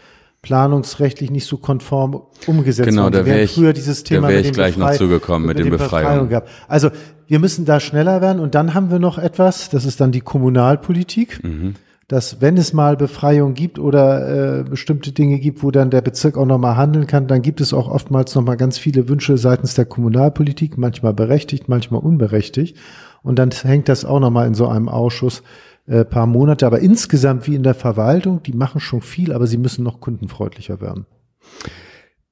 planungsrechtlich 0.43 1.31
nicht 1.31 1.47
so 1.47 1.57
konform 1.57 2.23
umgesetzt 2.47 2.89
genau, 2.89 3.09
da 3.09 3.25
wäre 3.25 3.43
ich, 3.43 3.55
früher 3.55 3.73
dieses 3.73 4.05
Thema 4.05 4.29
da 4.29 4.35
wäre 4.35 4.43
ich 4.43 4.53
gleich 4.53 4.77
Befrei 4.77 4.93
noch 4.93 4.99
zugekommen 4.99 5.47
mit, 5.49 5.57
mit 5.57 5.67
den 5.67 5.71
Befreiungen. 5.71 6.29
Befreiung 6.29 6.49
also 6.69 6.91
wir 7.27 7.39
müssen 7.39 7.65
da 7.65 7.81
schneller 7.81 8.21
werden 8.21 8.41
und 8.41 8.55
dann 8.55 8.75
haben 8.75 8.91
wir 8.91 8.99
noch 8.99 9.17
etwas, 9.17 9.71
das 9.71 9.87
ist 9.87 10.01
dann 10.01 10.13
die 10.13 10.21
Kommunalpolitik, 10.21 11.43
mhm. 11.43 11.75
Dass 12.09 12.41
wenn 12.41 12.57
es 12.57 12.73
mal 12.73 12.97
Befreiung 12.97 13.55
gibt 13.55 13.79
oder 13.79 14.61
äh, 14.61 14.65
bestimmte 14.65 15.13
Dinge 15.13 15.39
gibt, 15.39 15.63
wo 15.63 15.71
dann 15.71 15.91
der 15.91 16.03
Bezirk 16.03 16.37
auch 16.37 16.47
nochmal 16.47 16.77
handeln 16.77 17.07
kann, 17.07 17.27
dann 17.27 17.43
gibt 17.43 17.61
es 17.61 17.73
auch 17.73 17.89
oftmals 17.89 18.35
nochmal 18.35 18.57
ganz 18.57 18.79
viele 18.79 19.09
Wünsche 19.09 19.39
seitens 19.39 19.75
der 19.75 19.87
Kommunalpolitik, 19.87 20.77
manchmal 20.77 21.15
berechtigt, 21.15 21.69
manchmal 21.69 22.01
unberechtigt 22.01 22.77
und 23.23 23.39
dann 23.39 23.51
hängt 23.51 23.89
das 23.89 24.05
auch 24.05 24.21
nochmal 24.21 24.47
in 24.47 24.55
so 24.55 24.69
einem 24.69 24.89
Ausschuss 24.89 25.43
äh, 25.87 26.05
paar 26.05 26.27
Monate. 26.27 26.67
Aber 26.67 26.81
insgesamt 26.81 27.47
wie 27.47 27.55
in 27.55 27.63
der 27.63 27.75
Verwaltung, 27.75 28.43
die 28.43 28.53
machen 28.53 28.81
schon 28.81 29.01
viel, 29.01 29.33
aber 29.33 29.47
sie 29.47 29.59
müssen 29.59 29.83
noch 29.83 30.01
kundenfreundlicher 30.01 30.81
werden. 30.81 31.07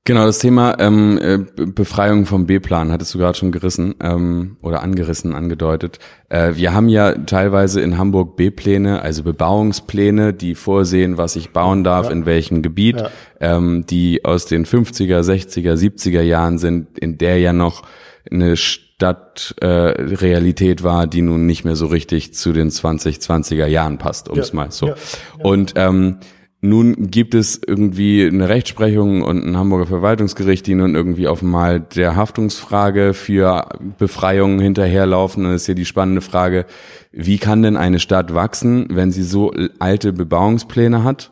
Genau, 0.04 0.26
das 0.26 0.40
Thema 0.40 0.80
ähm, 0.80 1.16
äh, 1.22 1.38
Befreiung 1.64 2.26
vom 2.26 2.46
B-Plan 2.46 2.90
hattest 2.90 3.14
du 3.14 3.18
gerade 3.18 3.38
schon 3.38 3.52
gerissen 3.52 3.94
ähm, 4.00 4.56
oder 4.60 4.82
angerissen, 4.82 5.32
angedeutet. 5.32 6.00
Äh, 6.28 6.56
wir 6.56 6.72
haben 6.72 6.88
ja 6.88 7.12
teilweise 7.12 7.80
in 7.80 7.98
Hamburg 7.98 8.34
B-Pläne, 8.34 9.00
also 9.00 9.22
Bebauungspläne, 9.22 10.34
die 10.34 10.56
vorsehen, 10.56 11.18
was 11.18 11.36
ich 11.36 11.50
bauen 11.50 11.84
darf, 11.84 12.06
ja. 12.06 12.12
in 12.12 12.26
welchem 12.26 12.62
Gebiet, 12.62 12.96
ja. 12.96 13.10
ähm, 13.38 13.86
die 13.86 14.24
aus 14.24 14.46
den 14.46 14.66
50er, 14.66 15.20
60er, 15.20 15.74
70er 15.74 16.22
Jahren 16.22 16.58
sind, 16.58 16.98
in 16.98 17.16
der 17.16 17.38
ja 17.38 17.52
noch 17.52 17.84
eine 18.28 18.56
Stadtrealität 18.56 20.80
äh, 20.80 20.84
war, 20.84 21.06
die 21.06 21.22
nun 21.22 21.46
nicht 21.46 21.64
mehr 21.64 21.76
so 21.76 21.86
richtig 21.86 22.34
zu 22.34 22.52
den 22.52 22.70
2020er 22.70 23.66
Jahren 23.66 23.98
passt, 23.98 24.28
um 24.28 24.34
ja, 24.34 24.42
es 24.42 24.52
mal 24.52 24.72
so. 24.72 24.88
Ja, 24.88 24.96
ja. 25.38 25.44
Und 25.44 25.74
ähm, 25.76 26.18
nun 26.64 27.10
gibt 27.10 27.34
es 27.34 27.60
irgendwie 27.66 28.24
eine 28.24 28.48
Rechtsprechung 28.48 29.22
und 29.22 29.44
ein 29.44 29.56
Hamburger 29.56 29.86
Verwaltungsgericht, 29.86 30.64
die 30.64 30.76
nun 30.76 30.94
irgendwie 30.94 31.26
auf 31.26 31.42
mal 31.42 31.80
der 31.80 32.14
Haftungsfrage 32.14 33.14
für 33.14 33.68
Befreiungen 33.98 34.60
hinterherlaufen. 34.60 35.44
Und 35.44 35.54
ist 35.54 35.66
hier 35.66 35.74
die 35.74 35.84
spannende 35.84 36.20
Frage, 36.20 36.64
wie 37.10 37.38
kann 37.38 37.64
denn 37.64 37.76
eine 37.76 37.98
Stadt 37.98 38.32
wachsen, 38.32 38.86
wenn 38.90 39.10
sie 39.10 39.24
so 39.24 39.52
alte 39.80 40.12
Bebauungspläne 40.12 41.02
hat 41.02 41.31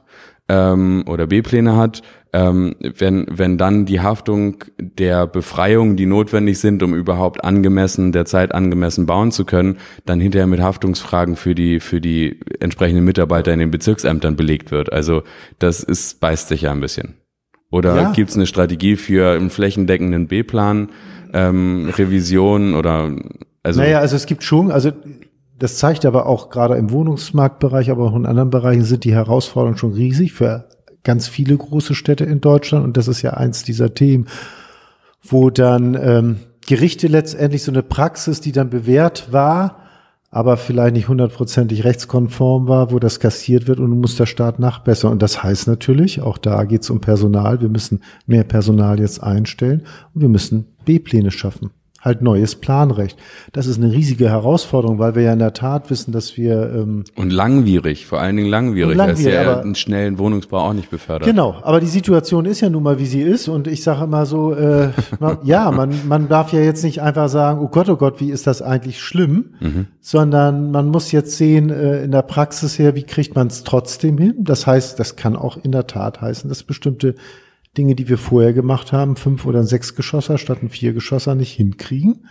ähm, 0.50 1.04
oder 1.06 1.28
B-Pläne 1.28 1.76
hat 1.76 2.02
ähm, 2.32 2.76
wenn, 2.80 3.26
wenn 3.28 3.58
dann 3.58 3.86
die 3.86 4.00
Haftung 4.00 4.64
der 4.78 5.26
Befreiung, 5.26 5.96
die 5.96 6.06
notwendig 6.06 6.58
sind, 6.60 6.82
um 6.82 6.94
überhaupt 6.94 7.42
angemessen, 7.42 8.12
der 8.12 8.24
Zeit 8.24 8.54
angemessen 8.54 9.06
bauen 9.06 9.32
zu 9.32 9.44
können, 9.44 9.78
dann 10.06 10.20
hinterher 10.20 10.46
mit 10.46 10.60
Haftungsfragen 10.60 11.36
für 11.36 11.54
die, 11.54 11.80
für 11.80 12.00
die 12.00 12.40
entsprechenden 12.60 13.04
Mitarbeiter 13.04 13.52
in 13.52 13.58
den 13.58 13.70
Bezirksämtern 13.70 14.36
belegt 14.36 14.70
wird. 14.70 14.92
Also 14.92 15.22
das 15.58 15.82
ist, 15.82 16.20
beißt 16.20 16.48
sich 16.48 16.62
ja 16.62 16.70
ein 16.70 16.80
bisschen. 16.80 17.14
Oder 17.72 17.96
ja. 17.96 18.12
gibt 18.12 18.30
es 18.30 18.36
eine 18.36 18.46
Strategie 18.46 18.96
für 18.96 19.32
einen 19.32 19.50
flächendeckenden 19.50 20.28
B-Plan, 20.28 20.90
ähm, 21.32 21.92
Revision 21.96 22.74
oder 22.74 23.12
also? 23.62 23.80
Naja, 23.80 23.98
also 23.98 24.16
es 24.16 24.26
gibt 24.26 24.42
schon, 24.42 24.70
also 24.70 24.90
das 25.60 25.76
zeigt 25.76 26.06
aber 26.06 26.24
auch 26.24 26.48
gerade 26.48 26.76
im 26.76 26.90
Wohnungsmarktbereich, 26.90 27.90
aber 27.90 28.04
auch 28.06 28.16
in 28.16 28.24
anderen 28.24 28.48
Bereichen 28.48 28.84
sind 28.84 29.04
die 29.04 29.12
Herausforderungen 29.12 29.76
schon 29.76 29.92
riesig 29.92 30.32
für 30.32 30.68
ganz 31.04 31.28
viele 31.28 31.54
große 31.54 31.94
Städte 31.94 32.24
in 32.24 32.40
Deutschland. 32.40 32.82
Und 32.82 32.96
das 32.96 33.08
ist 33.08 33.20
ja 33.20 33.34
eins 33.34 33.62
dieser 33.62 33.92
Themen, 33.92 34.26
wo 35.22 35.50
dann 35.50 35.94
ähm, 36.00 36.36
Gerichte 36.66 37.08
letztendlich 37.08 37.62
so 37.62 37.72
eine 37.72 37.82
Praxis, 37.82 38.40
die 38.40 38.52
dann 38.52 38.70
bewährt 38.70 39.34
war, 39.34 39.82
aber 40.30 40.56
vielleicht 40.56 40.94
nicht 40.94 41.08
hundertprozentig 41.08 41.84
rechtskonform 41.84 42.66
war, 42.66 42.90
wo 42.90 42.98
das 42.98 43.20
kassiert 43.20 43.68
wird 43.68 43.80
und 43.80 43.90
muss 44.00 44.16
der 44.16 44.26
Staat 44.26 44.60
nachbessern. 44.60 45.12
Und 45.12 45.20
das 45.20 45.42
heißt 45.42 45.66
natürlich, 45.66 46.22
auch 46.22 46.38
da 46.38 46.64
geht 46.64 46.84
es 46.84 46.90
um 46.90 47.02
Personal, 47.02 47.60
wir 47.60 47.68
müssen 47.68 48.00
mehr 48.26 48.44
Personal 48.44 48.98
jetzt 48.98 49.22
einstellen 49.22 49.82
und 50.14 50.22
wir 50.22 50.30
müssen 50.30 50.68
B-Pläne 50.86 51.30
schaffen 51.30 51.70
halt 52.00 52.22
neues 52.22 52.54
Planrecht. 52.54 53.18
Das 53.52 53.66
ist 53.66 53.78
eine 53.78 53.92
riesige 53.92 54.30
Herausforderung, 54.30 54.98
weil 54.98 55.14
wir 55.14 55.22
ja 55.22 55.32
in 55.32 55.38
der 55.38 55.52
Tat 55.52 55.90
wissen, 55.90 56.12
dass 56.12 56.36
wir 56.36 56.72
ähm, 56.74 57.04
und 57.16 57.30
langwierig, 57.30 58.06
vor 58.06 58.20
allen 58.20 58.36
Dingen 58.36 58.48
langwierig, 58.48 58.96
langwierig 58.96 59.34
das 59.34 59.42
ist 59.42 59.46
ja 59.46 59.60
einen 59.60 59.74
schnellen 59.74 60.18
Wohnungsbau 60.18 60.58
auch 60.60 60.72
nicht 60.72 60.90
befördert. 60.90 61.28
Genau, 61.28 61.56
aber 61.62 61.80
die 61.80 61.86
Situation 61.86 62.46
ist 62.46 62.60
ja 62.60 62.70
nun 62.70 62.82
mal, 62.82 62.98
wie 62.98 63.06
sie 63.06 63.20
ist 63.20 63.48
und 63.48 63.66
ich 63.66 63.82
sage 63.82 64.04
immer 64.04 64.24
so, 64.24 64.54
äh, 64.54 64.90
man, 65.18 65.38
ja, 65.44 65.70
man 65.70 65.94
man 66.08 66.28
darf 66.28 66.52
ja 66.52 66.60
jetzt 66.60 66.84
nicht 66.84 67.02
einfach 67.02 67.28
sagen, 67.28 67.60
oh 67.60 67.68
Gott, 67.68 67.88
oh 67.90 67.96
Gott, 67.96 68.20
wie 68.20 68.30
ist 68.30 68.46
das 68.46 68.62
eigentlich 68.62 69.00
schlimm, 69.00 69.50
mhm. 69.60 69.86
sondern 70.00 70.70
man 70.70 70.88
muss 70.88 71.12
jetzt 71.12 71.36
sehen 71.36 71.68
äh, 71.70 72.02
in 72.02 72.12
der 72.12 72.22
Praxis 72.22 72.78
her, 72.78 72.94
wie 72.94 73.02
kriegt 73.02 73.34
man 73.34 73.48
es 73.48 73.62
trotzdem 73.64 74.16
hin. 74.16 74.36
Das 74.38 74.66
heißt, 74.66 74.98
das 74.98 75.16
kann 75.16 75.36
auch 75.36 75.58
in 75.62 75.72
der 75.72 75.86
Tat 75.86 76.20
heißen, 76.20 76.48
dass 76.48 76.62
bestimmte 76.62 77.14
Dinge, 77.76 77.94
die 77.94 78.08
wir 78.08 78.18
vorher 78.18 78.52
gemacht 78.52 78.92
haben, 78.92 79.16
fünf 79.16 79.46
oder 79.46 79.64
sechs 79.64 79.94
Geschosser 79.94 80.38
statt 80.38 80.62
ein 80.62 80.70
vier 80.70 80.92
Geschosser 80.92 81.34
nicht 81.34 81.52
hinkriegen. 81.52 82.26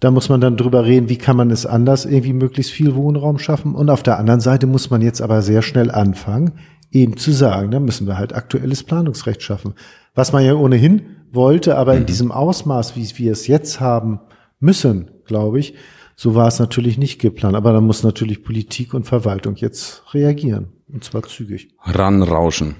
Da 0.00 0.10
muss 0.10 0.28
man 0.28 0.40
dann 0.40 0.56
drüber 0.56 0.86
reden, 0.86 1.08
wie 1.08 1.18
kann 1.18 1.36
man 1.36 1.50
es 1.50 1.66
anders 1.66 2.06
irgendwie 2.06 2.32
möglichst 2.32 2.72
viel 2.72 2.94
Wohnraum 2.94 3.38
schaffen. 3.38 3.74
Und 3.74 3.90
auf 3.90 4.02
der 4.02 4.18
anderen 4.18 4.40
Seite 4.40 4.66
muss 4.66 4.90
man 4.90 5.02
jetzt 5.02 5.20
aber 5.20 5.42
sehr 5.42 5.62
schnell 5.62 5.90
anfangen, 5.90 6.52
eben 6.90 7.16
zu 7.16 7.32
sagen, 7.32 7.70
da 7.70 7.78
müssen 7.78 8.06
wir 8.06 8.16
halt 8.16 8.34
aktuelles 8.34 8.82
Planungsrecht 8.82 9.42
schaffen. 9.42 9.74
Was 10.14 10.32
man 10.32 10.44
ja 10.44 10.54
ohnehin 10.54 11.02
wollte, 11.32 11.76
aber 11.76 11.94
in 11.94 12.02
mhm. 12.02 12.06
diesem 12.06 12.32
Ausmaß, 12.32 12.96
wie 12.96 13.06
wir 13.18 13.32
es 13.32 13.46
jetzt 13.46 13.80
haben 13.80 14.20
müssen, 14.58 15.10
glaube 15.26 15.60
ich, 15.60 15.74
so 16.16 16.34
war 16.34 16.48
es 16.48 16.58
natürlich 16.58 16.98
nicht 16.98 17.20
geplant. 17.20 17.54
Aber 17.54 17.72
da 17.72 17.80
muss 17.80 18.02
natürlich 18.02 18.42
Politik 18.42 18.94
und 18.94 19.04
Verwaltung 19.04 19.56
jetzt 19.56 20.02
reagieren. 20.12 20.68
Und 20.92 21.04
zwar 21.04 21.22
zügig. 21.22 21.68
Ranrauschen. 21.82 22.76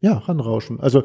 Ja, 0.00 0.18
ranrauschen. 0.18 0.80
Also 0.80 1.02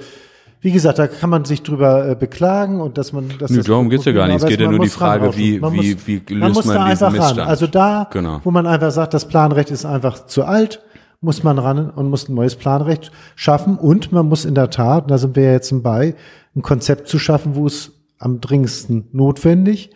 wie 0.61 0.71
gesagt, 0.71 0.99
da 0.99 1.07
kann 1.07 1.31
man 1.31 1.43
sich 1.43 1.63
drüber 1.63 2.07
äh, 2.07 2.15
beklagen 2.15 2.81
und 2.81 2.99
dass 2.99 3.13
man 3.13 3.29
dass 3.39 3.49
nee, 3.49 3.57
das 3.57 3.65
darum 3.65 3.89
geht's 3.89 4.05
ja 4.05 4.11
gar 4.11 4.27
nicht. 4.27 4.37
Es 4.37 4.45
geht 4.45 4.61
ja 4.61 4.69
nur 4.69 4.79
die 4.79 4.89
Frage, 4.89 5.35
wie 5.35 5.59
man 5.59 5.73
wie 5.73 5.95
muss, 5.95 6.07
wie 6.07 6.21
löst 6.29 6.65
man, 6.65 6.67
man 6.67 6.75
da 6.75 6.89
diesen 6.89 7.11
Missstand? 7.11 7.39
Ran. 7.39 7.47
Also 7.47 7.67
da, 7.67 8.07
genau. 8.11 8.41
wo 8.43 8.51
man 8.51 8.67
einfach 8.67 8.91
sagt, 8.91 9.15
das 9.15 9.27
Planrecht 9.27 9.71
ist 9.71 9.85
einfach 9.85 10.27
zu 10.27 10.43
alt, 10.43 10.83
muss 11.19 11.43
man 11.43 11.57
ran 11.57 11.89
und 11.89 12.09
muss 12.09 12.29
ein 12.29 12.35
neues 12.35 12.55
Planrecht 12.55 13.11
schaffen 13.35 13.75
und 13.77 14.11
man 14.11 14.27
muss 14.27 14.45
in 14.45 14.53
der 14.53 14.69
Tat, 14.69 15.09
da 15.09 15.17
sind 15.17 15.35
wir 15.35 15.43
ja 15.43 15.51
jetzt 15.53 15.73
bei, 15.81 16.15
ein 16.55 16.61
Konzept 16.61 17.07
zu 17.07 17.17
schaffen, 17.17 17.55
wo 17.55 17.65
es 17.65 17.93
am 18.19 18.39
dringendsten 18.39 19.07
notwendig, 19.13 19.89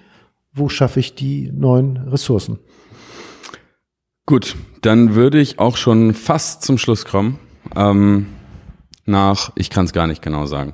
wo 0.52 0.68
schaffe 0.68 1.00
ich 1.00 1.14
die 1.14 1.52
neuen 1.54 1.98
Ressourcen. 1.98 2.58
Gut, 4.26 4.56
dann 4.82 5.14
würde 5.14 5.40
ich 5.40 5.60
auch 5.60 5.78
schon 5.78 6.16
fast 6.16 6.64
zum 6.64 6.80
Schluss 6.80 7.06
kommen. 7.06 7.38
Ähm 7.76 8.28
nach, 9.06 9.52
ich 9.56 9.70
kann 9.70 9.86
es 9.86 9.94
gar 9.94 10.08
nicht 10.08 10.22
genau 10.22 10.46
sagen. 10.46 10.74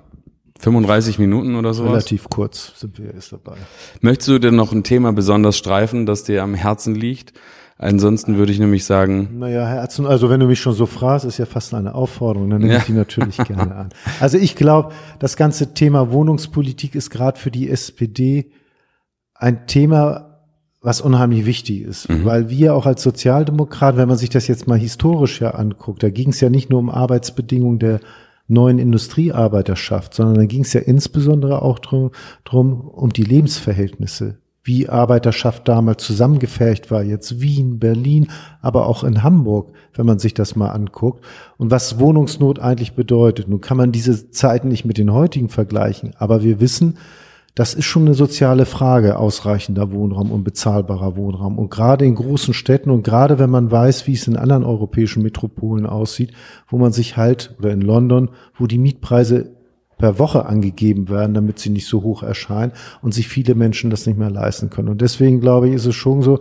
35 0.59 1.17
Minuten 1.17 1.55
oder 1.55 1.73
so. 1.73 1.85
Relativ 1.85 2.29
kurz 2.29 2.79
sind 2.79 2.99
wir 2.99 3.07
jetzt 3.07 3.31
dabei. 3.33 3.57
Möchtest 4.01 4.29
du 4.29 4.39
denn 4.39 4.55
noch 4.55 4.71
ein 4.71 4.83
Thema 4.83 5.11
besonders 5.11 5.57
streifen, 5.57 6.05
das 6.05 6.23
dir 6.23 6.43
am 6.43 6.53
Herzen 6.53 6.93
liegt? 6.93 7.33
Ansonsten 7.79 8.37
würde 8.37 8.51
ich 8.51 8.59
nämlich 8.59 8.85
sagen. 8.85 9.39
Naja, 9.39 9.65
Herzen, 9.65 10.05
also 10.05 10.29
wenn 10.29 10.39
du 10.39 10.45
mich 10.45 10.59
schon 10.59 10.73
so 10.73 10.85
fragst, 10.85 11.25
ist 11.25 11.39
ja 11.39 11.47
fast 11.47 11.73
eine 11.73 11.95
Aufforderung, 11.95 12.51
dann 12.51 12.61
nehme 12.61 12.73
ja. 12.73 12.79
ich 12.79 12.85
die 12.85 12.91
natürlich 12.91 13.37
gerne 13.37 13.75
an. 13.75 13.89
Also 14.19 14.37
ich 14.37 14.55
glaube, 14.55 14.93
das 15.17 15.35
ganze 15.35 15.73
Thema 15.73 16.11
Wohnungspolitik 16.11 16.93
ist 16.93 17.09
gerade 17.09 17.39
für 17.39 17.49
die 17.49 17.71
SPD 17.71 18.51
ein 19.33 19.65
Thema, 19.65 20.30
was 20.81 20.99
unheimlich 20.99 21.45
wichtig 21.45 21.81
ist, 21.81 22.09
mhm. 22.09 22.25
weil 22.25 22.49
wir 22.49 22.73
auch 22.75 22.85
als 22.85 23.03
Sozialdemokrat, 23.03 23.97
wenn 23.97 24.07
man 24.07 24.17
sich 24.17 24.29
das 24.29 24.47
jetzt 24.47 24.67
mal 24.67 24.79
historisch 24.79 25.41
ja 25.41 25.51
anguckt, 25.51 26.01
da 26.01 26.09
ging 26.09 26.29
es 26.29 26.41
ja 26.41 26.49
nicht 26.49 26.69
nur 26.69 26.79
um 26.79 26.89
Arbeitsbedingungen 26.89 27.79
der 27.79 27.99
neuen 28.47 28.79
Industriearbeiterschaft, 28.79 30.13
sondern 30.13 30.35
da 30.35 30.45
ging 30.45 30.61
es 30.61 30.73
ja 30.73 30.81
insbesondere 30.81 31.61
auch 31.61 31.79
drum, 31.79 32.11
drum 32.43 32.81
um 32.81 33.13
die 33.13 33.23
Lebensverhältnisse 33.23 34.37
wie 34.63 34.89
Arbeiterschaft 34.89 35.67
damals 35.67 36.03
zusammengefercht 36.03 36.91
war, 36.91 37.01
jetzt 37.01 37.41
Wien, 37.41 37.79
Berlin, 37.79 38.27
aber 38.61 38.85
auch 38.85 39.03
in 39.03 39.23
Hamburg, 39.23 39.71
wenn 39.95 40.05
man 40.05 40.19
sich 40.19 40.35
das 40.35 40.55
mal 40.55 40.69
anguckt 40.69 41.25
und 41.57 41.71
was 41.71 41.99
Wohnungsnot 41.99 42.59
eigentlich 42.59 42.93
bedeutet. 42.93 43.47
Nun 43.47 43.61
kann 43.61 43.77
man 43.77 43.91
diese 43.91 44.29
Zeiten 44.29 44.67
nicht 44.67 44.85
mit 44.85 44.99
den 44.99 45.13
heutigen 45.13 45.49
vergleichen, 45.49 46.13
aber 46.17 46.43
wir 46.43 46.59
wissen, 46.59 46.97
das 47.55 47.73
ist 47.73 47.85
schon 47.85 48.05
eine 48.05 48.13
soziale 48.13 48.65
Frage, 48.65 49.17
ausreichender 49.17 49.91
Wohnraum 49.91 50.31
und 50.31 50.43
bezahlbarer 50.43 51.17
Wohnraum. 51.17 51.57
Und 51.57 51.69
gerade 51.69 52.05
in 52.05 52.15
großen 52.15 52.53
Städten 52.53 52.91
und 52.91 53.03
gerade 53.03 53.39
wenn 53.39 53.49
man 53.49 53.69
weiß, 53.69 54.07
wie 54.07 54.13
es 54.13 54.27
in 54.27 54.37
anderen 54.37 54.63
europäischen 54.63 55.21
Metropolen 55.21 55.85
aussieht, 55.85 56.31
wo 56.67 56.77
man 56.77 56.93
sich 56.93 57.17
halt, 57.17 57.55
oder 57.59 57.71
in 57.71 57.81
London, 57.81 58.29
wo 58.55 58.67
die 58.67 58.77
Mietpreise 58.77 59.57
per 59.97 60.17
Woche 60.17 60.45
angegeben 60.45 61.09
werden, 61.09 61.33
damit 61.33 61.59
sie 61.59 61.69
nicht 61.69 61.87
so 61.87 62.03
hoch 62.03 62.23
erscheinen 62.23 62.71
und 63.01 63.13
sich 63.13 63.27
viele 63.27 63.53
Menschen 63.53 63.89
das 63.89 64.07
nicht 64.07 64.17
mehr 64.17 64.31
leisten 64.31 64.69
können. 64.69 64.89
Und 64.89 65.01
deswegen 65.01 65.41
glaube 65.41 65.69
ich, 65.69 65.75
ist 65.75 65.85
es 65.85 65.95
schon 65.95 66.21
so, 66.21 66.39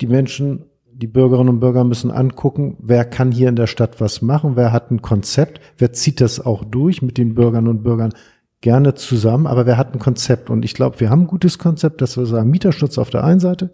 die 0.00 0.06
Menschen, 0.06 0.64
die 0.92 1.06
Bürgerinnen 1.06 1.48
und 1.48 1.60
Bürger 1.60 1.84
müssen 1.84 2.10
angucken, 2.10 2.76
wer 2.80 3.04
kann 3.04 3.32
hier 3.32 3.48
in 3.48 3.56
der 3.56 3.66
Stadt 3.66 4.00
was 4.00 4.22
machen, 4.22 4.56
wer 4.56 4.72
hat 4.72 4.90
ein 4.90 5.02
Konzept, 5.02 5.60
wer 5.78 5.92
zieht 5.92 6.20
das 6.20 6.40
auch 6.44 6.64
durch 6.64 7.02
mit 7.02 7.18
den 7.18 7.34
Bürgerinnen 7.34 7.68
und 7.68 7.82
Bürgern 7.82 8.14
gerne 8.62 8.94
zusammen, 8.94 9.46
aber 9.46 9.66
wer 9.66 9.76
hat 9.76 9.92
ein 9.92 9.98
Konzept? 9.98 10.48
Und 10.48 10.64
ich 10.64 10.72
glaube, 10.72 11.00
wir 11.00 11.10
haben 11.10 11.22
ein 11.22 11.26
gutes 11.26 11.58
Konzept, 11.58 12.00
dass 12.00 12.16
wir 12.16 12.24
sagen, 12.24 12.48
Mieterschutz 12.48 12.96
auf 12.96 13.10
der 13.10 13.24
einen 13.24 13.40
Seite, 13.40 13.70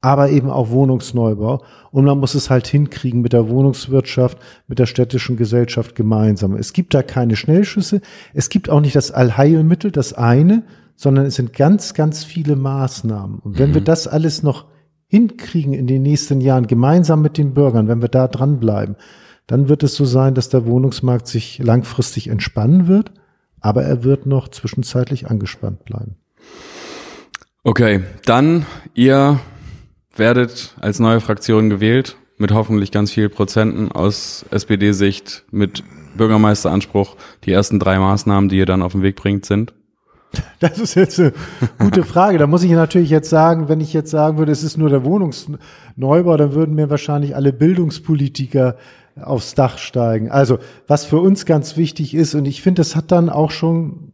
aber 0.00 0.30
eben 0.30 0.48
auch 0.48 0.70
Wohnungsneubau. 0.70 1.62
Und 1.90 2.04
man 2.06 2.18
muss 2.18 2.34
es 2.34 2.48
halt 2.48 2.66
hinkriegen 2.66 3.20
mit 3.20 3.34
der 3.34 3.48
Wohnungswirtschaft, 3.48 4.38
mit 4.66 4.78
der 4.78 4.86
städtischen 4.86 5.36
Gesellschaft 5.36 5.94
gemeinsam. 5.94 6.54
Es 6.54 6.72
gibt 6.72 6.94
da 6.94 7.02
keine 7.02 7.36
Schnellschüsse. 7.36 8.00
Es 8.32 8.48
gibt 8.48 8.70
auch 8.70 8.80
nicht 8.80 8.96
das 8.96 9.10
Allheilmittel, 9.10 9.90
das 9.90 10.12
eine, 10.14 10.62
sondern 10.96 11.26
es 11.26 11.34
sind 11.34 11.52
ganz, 11.52 11.92
ganz 11.92 12.24
viele 12.24 12.56
Maßnahmen. 12.56 13.40
Und 13.40 13.58
wenn 13.58 13.70
mhm. 13.70 13.74
wir 13.74 13.80
das 13.82 14.06
alles 14.06 14.42
noch 14.42 14.66
hinkriegen 15.08 15.72
in 15.72 15.88
den 15.88 16.02
nächsten 16.02 16.40
Jahren, 16.40 16.68
gemeinsam 16.68 17.20
mit 17.20 17.36
den 17.36 17.52
Bürgern, 17.52 17.88
wenn 17.88 18.00
wir 18.00 18.08
da 18.08 18.28
dranbleiben, 18.28 18.94
dann 19.48 19.68
wird 19.68 19.82
es 19.82 19.96
so 19.96 20.04
sein, 20.04 20.34
dass 20.34 20.48
der 20.48 20.66
Wohnungsmarkt 20.66 21.26
sich 21.26 21.58
langfristig 21.58 22.28
entspannen 22.28 22.86
wird, 22.86 23.10
aber 23.60 23.82
er 23.82 24.04
wird 24.04 24.26
noch 24.26 24.48
zwischenzeitlich 24.48 25.28
angespannt 25.28 25.84
bleiben. 25.84 26.16
Okay, 27.62 28.02
dann 28.24 28.66
ihr 28.94 29.40
werdet 30.16 30.74
als 30.80 30.98
neue 30.98 31.20
Fraktion 31.20 31.70
gewählt, 31.70 32.16
mit 32.38 32.52
hoffentlich 32.52 32.90
ganz 32.90 33.12
viel 33.12 33.28
Prozenten 33.28 33.92
aus 33.92 34.46
SPD-Sicht, 34.50 35.44
mit 35.50 35.84
Bürgermeisteranspruch. 36.16 37.16
Die 37.44 37.52
ersten 37.52 37.78
drei 37.78 37.98
Maßnahmen, 37.98 38.48
die 38.48 38.56
ihr 38.56 38.66
dann 38.66 38.82
auf 38.82 38.92
den 38.92 39.02
Weg 39.02 39.16
bringt, 39.16 39.44
sind? 39.44 39.74
Das 40.60 40.78
ist 40.78 40.94
jetzt 40.94 41.18
eine 41.18 41.32
gute 41.78 42.04
Frage. 42.04 42.38
Da 42.38 42.46
muss 42.46 42.62
ich 42.62 42.70
natürlich 42.70 43.10
jetzt 43.10 43.30
sagen, 43.30 43.68
wenn 43.68 43.80
ich 43.80 43.92
jetzt 43.92 44.10
sagen 44.10 44.38
würde, 44.38 44.52
es 44.52 44.62
ist 44.62 44.76
nur 44.76 44.88
der 44.88 45.04
Wohnungsneubau, 45.04 46.36
dann 46.36 46.54
würden 46.54 46.74
mir 46.74 46.90
wahrscheinlich 46.90 47.34
alle 47.34 47.52
Bildungspolitiker 47.52 48.76
aufs 49.20 49.54
Dach 49.54 49.78
steigen. 49.78 50.30
Also, 50.30 50.58
was 50.86 51.04
für 51.04 51.18
uns 51.18 51.46
ganz 51.46 51.76
wichtig 51.76 52.14
ist, 52.14 52.34
und 52.34 52.46
ich 52.46 52.62
finde, 52.62 52.80
das 52.80 52.96
hat 52.96 53.12
dann 53.12 53.28
auch 53.28 53.50
schon 53.50 54.12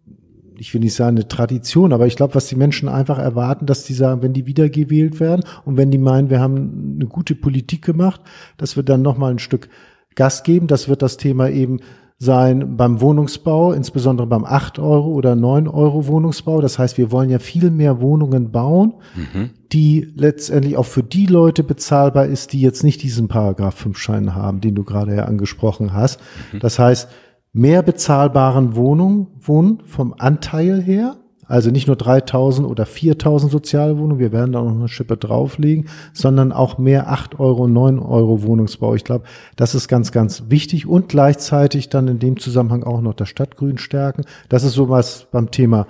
ich 0.59 0.73
will 0.73 0.81
nicht 0.81 0.95
sagen 0.95 1.17
eine 1.17 1.29
Tradition, 1.29 1.93
aber 1.93 2.07
ich 2.07 2.17
glaube, 2.17 2.35
was 2.35 2.47
die 2.47 2.57
Menschen 2.57 2.89
einfach 2.89 3.19
erwarten, 3.19 3.67
dass 3.67 3.85
die 3.85 3.95
sagen, 3.95 4.23
wenn 4.23 4.33
die 4.33 4.47
wiedergewählt 4.47 5.21
werden 5.21 5.45
und 5.65 5.77
wenn 5.77 5.91
die 5.91 5.99
meinen, 5.99 6.31
wir 6.31 6.41
haben 6.41 6.97
eine 6.97 7.07
gute 7.07 7.35
Politik 7.35 7.85
gemacht, 7.85 8.21
dass 8.57 8.77
wir 8.77 8.83
dann 8.83 9.03
nochmal 9.03 9.33
ein 9.33 9.39
Stück 9.39 9.69
Gas 10.15 10.43
geben. 10.43 10.67
Das 10.67 10.89
wird 10.89 11.03
das 11.03 11.19
Thema 11.19 11.49
eben 11.51 11.81
sein 12.19 12.77
beim 12.77 13.01
Wohnungsbau, 13.03 13.73
insbesondere 13.73 14.27
beim 14.27 14.45
8 14.45 14.79
Euro 14.79 15.09
oder 15.09 15.37
9 15.37 15.69
Euro 15.69 16.07
Wohnungsbau. 16.07 16.63
Das 16.63 16.79
heißt, 16.79 16.97
wir 16.97 17.13
wollen 17.13 17.29
ja 17.29 17.39
viel 17.39 17.71
mehr 17.71 18.01
Wohnungen 18.01 18.51
bauen, 18.53 18.95
mhm. 19.15 19.51
die 19.73 20.13
letztendlich 20.15 20.79
auch 20.79 20.87
für 20.87 21.03
die 21.03 21.27
Leute 21.27 21.63
bezahlbar 21.63 22.27
ist, 22.27 22.55
die 22.55 22.61
jetzt 22.61 22.85
nicht 22.85 23.03
diesen 23.03 23.29
Paragraph 23.29 23.75
5 23.75 23.99
Schein 23.99 24.35
haben, 24.35 24.63
den 24.63 24.75
du 24.75 24.85
gerade 24.85 25.15
ja 25.15 25.25
angesprochen 25.25 25.93
hast. 25.93 26.21
Mhm. 26.53 26.61
Das 26.61 26.79
heißt, 26.79 27.09
mehr 27.53 27.83
bezahlbaren 27.83 28.77
Wohnungen 28.77 29.27
wohnen 29.39 29.81
vom 29.85 30.15
Anteil 30.17 30.81
her. 30.81 31.17
Also 31.49 31.71
nicht 31.71 31.87
nur 31.87 31.97
3000 31.97 32.67
oder 32.69 32.87
4000 32.87 33.53
Sozialwohnungen, 33.53 34.19
wir 34.19 34.33
werden 34.33 34.53
da 34.53 34.63
noch 34.63 34.73
eine 34.73 34.89
Schippe 34.89 35.17
drauflegen, 35.17 35.89
sondern 36.13 36.53
auch 36.53 36.79
mehr 36.79 37.11
8 37.11 37.39
Euro, 37.39 37.69
9 37.69 37.99
Euro 37.99 38.43
Wohnungsbau. 38.43 38.95
Ich 38.95 39.05
glaube, 39.05 39.25
das 39.55 39.75
ist 39.75 39.87
ganz, 39.89 40.11
ganz 40.11 40.45
wichtig 40.49 40.87
und 40.87 41.09
gleichzeitig 41.09 41.89
dann 41.89 42.09
in 42.09 42.19
dem 42.19 42.39
Zusammenhang 42.39 42.83
auch 42.83 43.01
noch 43.01 43.15
das 43.15 43.29
Stadtgrün 43.29 43.79
stärken. 43.79 44.25
Das 44.49 44.65
ist 44.65 44.73
sowas 44.73 45.29
beim 45.31 45.51
Thema 45.51 45.87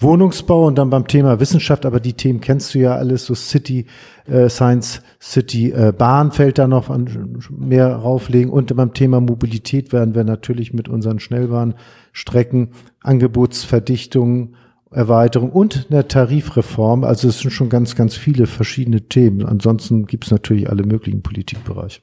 Wohnungsbau 0.00 0.66
und 0.66 0.78
dann 0.78 0.90
beim 0.90 1.08
Thema 1.08 1.40
Wissenschaft, 1.40 1.84
aber 1.84 1.98
die 1.98 2.12
Themen 2.12 2.40
kennst 2.40 2.72
du 2.72 2.78
ja 2.78 2.94
alles, 2.94 3.26
so 3.26 3.34
City, 3.34 3.86
äh, 4.26 4.48
Science 4.48 5.02
City, 5.20 5.72
äh, 5.72 5.92
Bahn 5.96 6.30
fällt 6.30 6.58
da 6.58 6.68
noch 6.68 6.88
an, 6.88 7.40
mehr 7.50 7.96
rauflegen 7.96 8.52
und 8.52 8.74
beim 8.76 8.94
Thema 8.94 9.20
Mobilität 9.20 9.92
werden 9.92 10.14
wir 10.14 10.22
natürlich 10.22 10.72
mit 10.72 10.88
unseren 10.88 11.18
Schnellbahnstrecken, 11.18 12.70
Angebotsverdichtung, 13.00 14.54
Erweiterung 14.90 15.50
und 15.50 15.86
einer 15.90 16.08
Tarifreform, 16.08 17.04
also 17.04 17.28
es 17.28 17.40
sind 17.40 17.50
schon 17.50 17.68
ganz, 17.68 17.94
ganz 17.94 18.16
viele 18.16 18.46
verschiedene 18.46 19.02
Themen. 19.02 19.44
Ansonsten 19.44 20.06
gibt's 20.06 20.30
natürlich 20.30 20.70
alle 20.70 20.84
möglichen 20.84 21.22
Politikbereiche. 21.22 22.00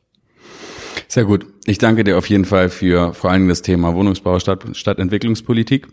Sehr 1.08 1.26
gut. 1.26 1.46
Ich 1.66 1.78
danke 1.78 2.04
dir 2.04 2.18
auf 2.18 2.28
jeden 2.28 2.46
Fall 2.46 2.70
für 2.70 3.14
vor 3.14 3.32
allem 3.32 3.48
das 3.48 3.62
Thema 3.62 3.94
Wohnungsbau, 3.96 4.40
Stadt, 4.40 4.66
Stadtentwicklungspolitik. 4.76 5.88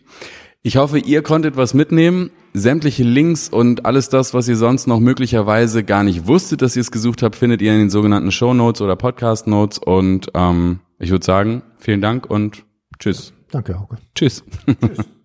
Ich 0.63 0.77
hoffe, 0.77 0.99
ihr 0.99 1.23
konntet 1.23 1.57
was 1.57 1.75
mitnehmen. 1.75 2.31
Sämtliche 2.55 3.03
Links 3.03 3.49
und 3.49 3.85
alles 3.85 4.11
das, 4.11 4.33
was 4.35 4.47
ihr 4.47 4.57
sonst 4.57 4.87
noch 4.87 5.01
möglicherweise 5.01 5.83
gar 5.85 6.05
nicht 6.05 6.27
wusstet, 6.27 6.63
dass 6.63 6.77
ihr 6.77 6.83
es 6.83 6.93
gesucht 6.93 7.23
habt, 7.23 7.35
findet 7.35 7.63
ihr 7.63 7.73
in 7.73 7.79
den 7.79 7.91
sogenannten 7.91 8.31
Show 8.31 8.55
Notes 8.55 8.81
oder 8.81 8.95
Podcast 8.95 9.47
Notes. 9.47 9.79
Und 9.79 10.31
ähm, 10.35 10.81
ich 10.99 11.11
würde 11.11 11.25
sagen, 11.25 11.63
vielen 11.79 12.01
Dank 12.01 12.31
und 12.31 12.65
tschüss. 12.99 13.33
Danke, 13.51 13.79
Hauke. 13.81 13.97
Tschüss. 14.15 14.45
tschüss. 14.67 15.05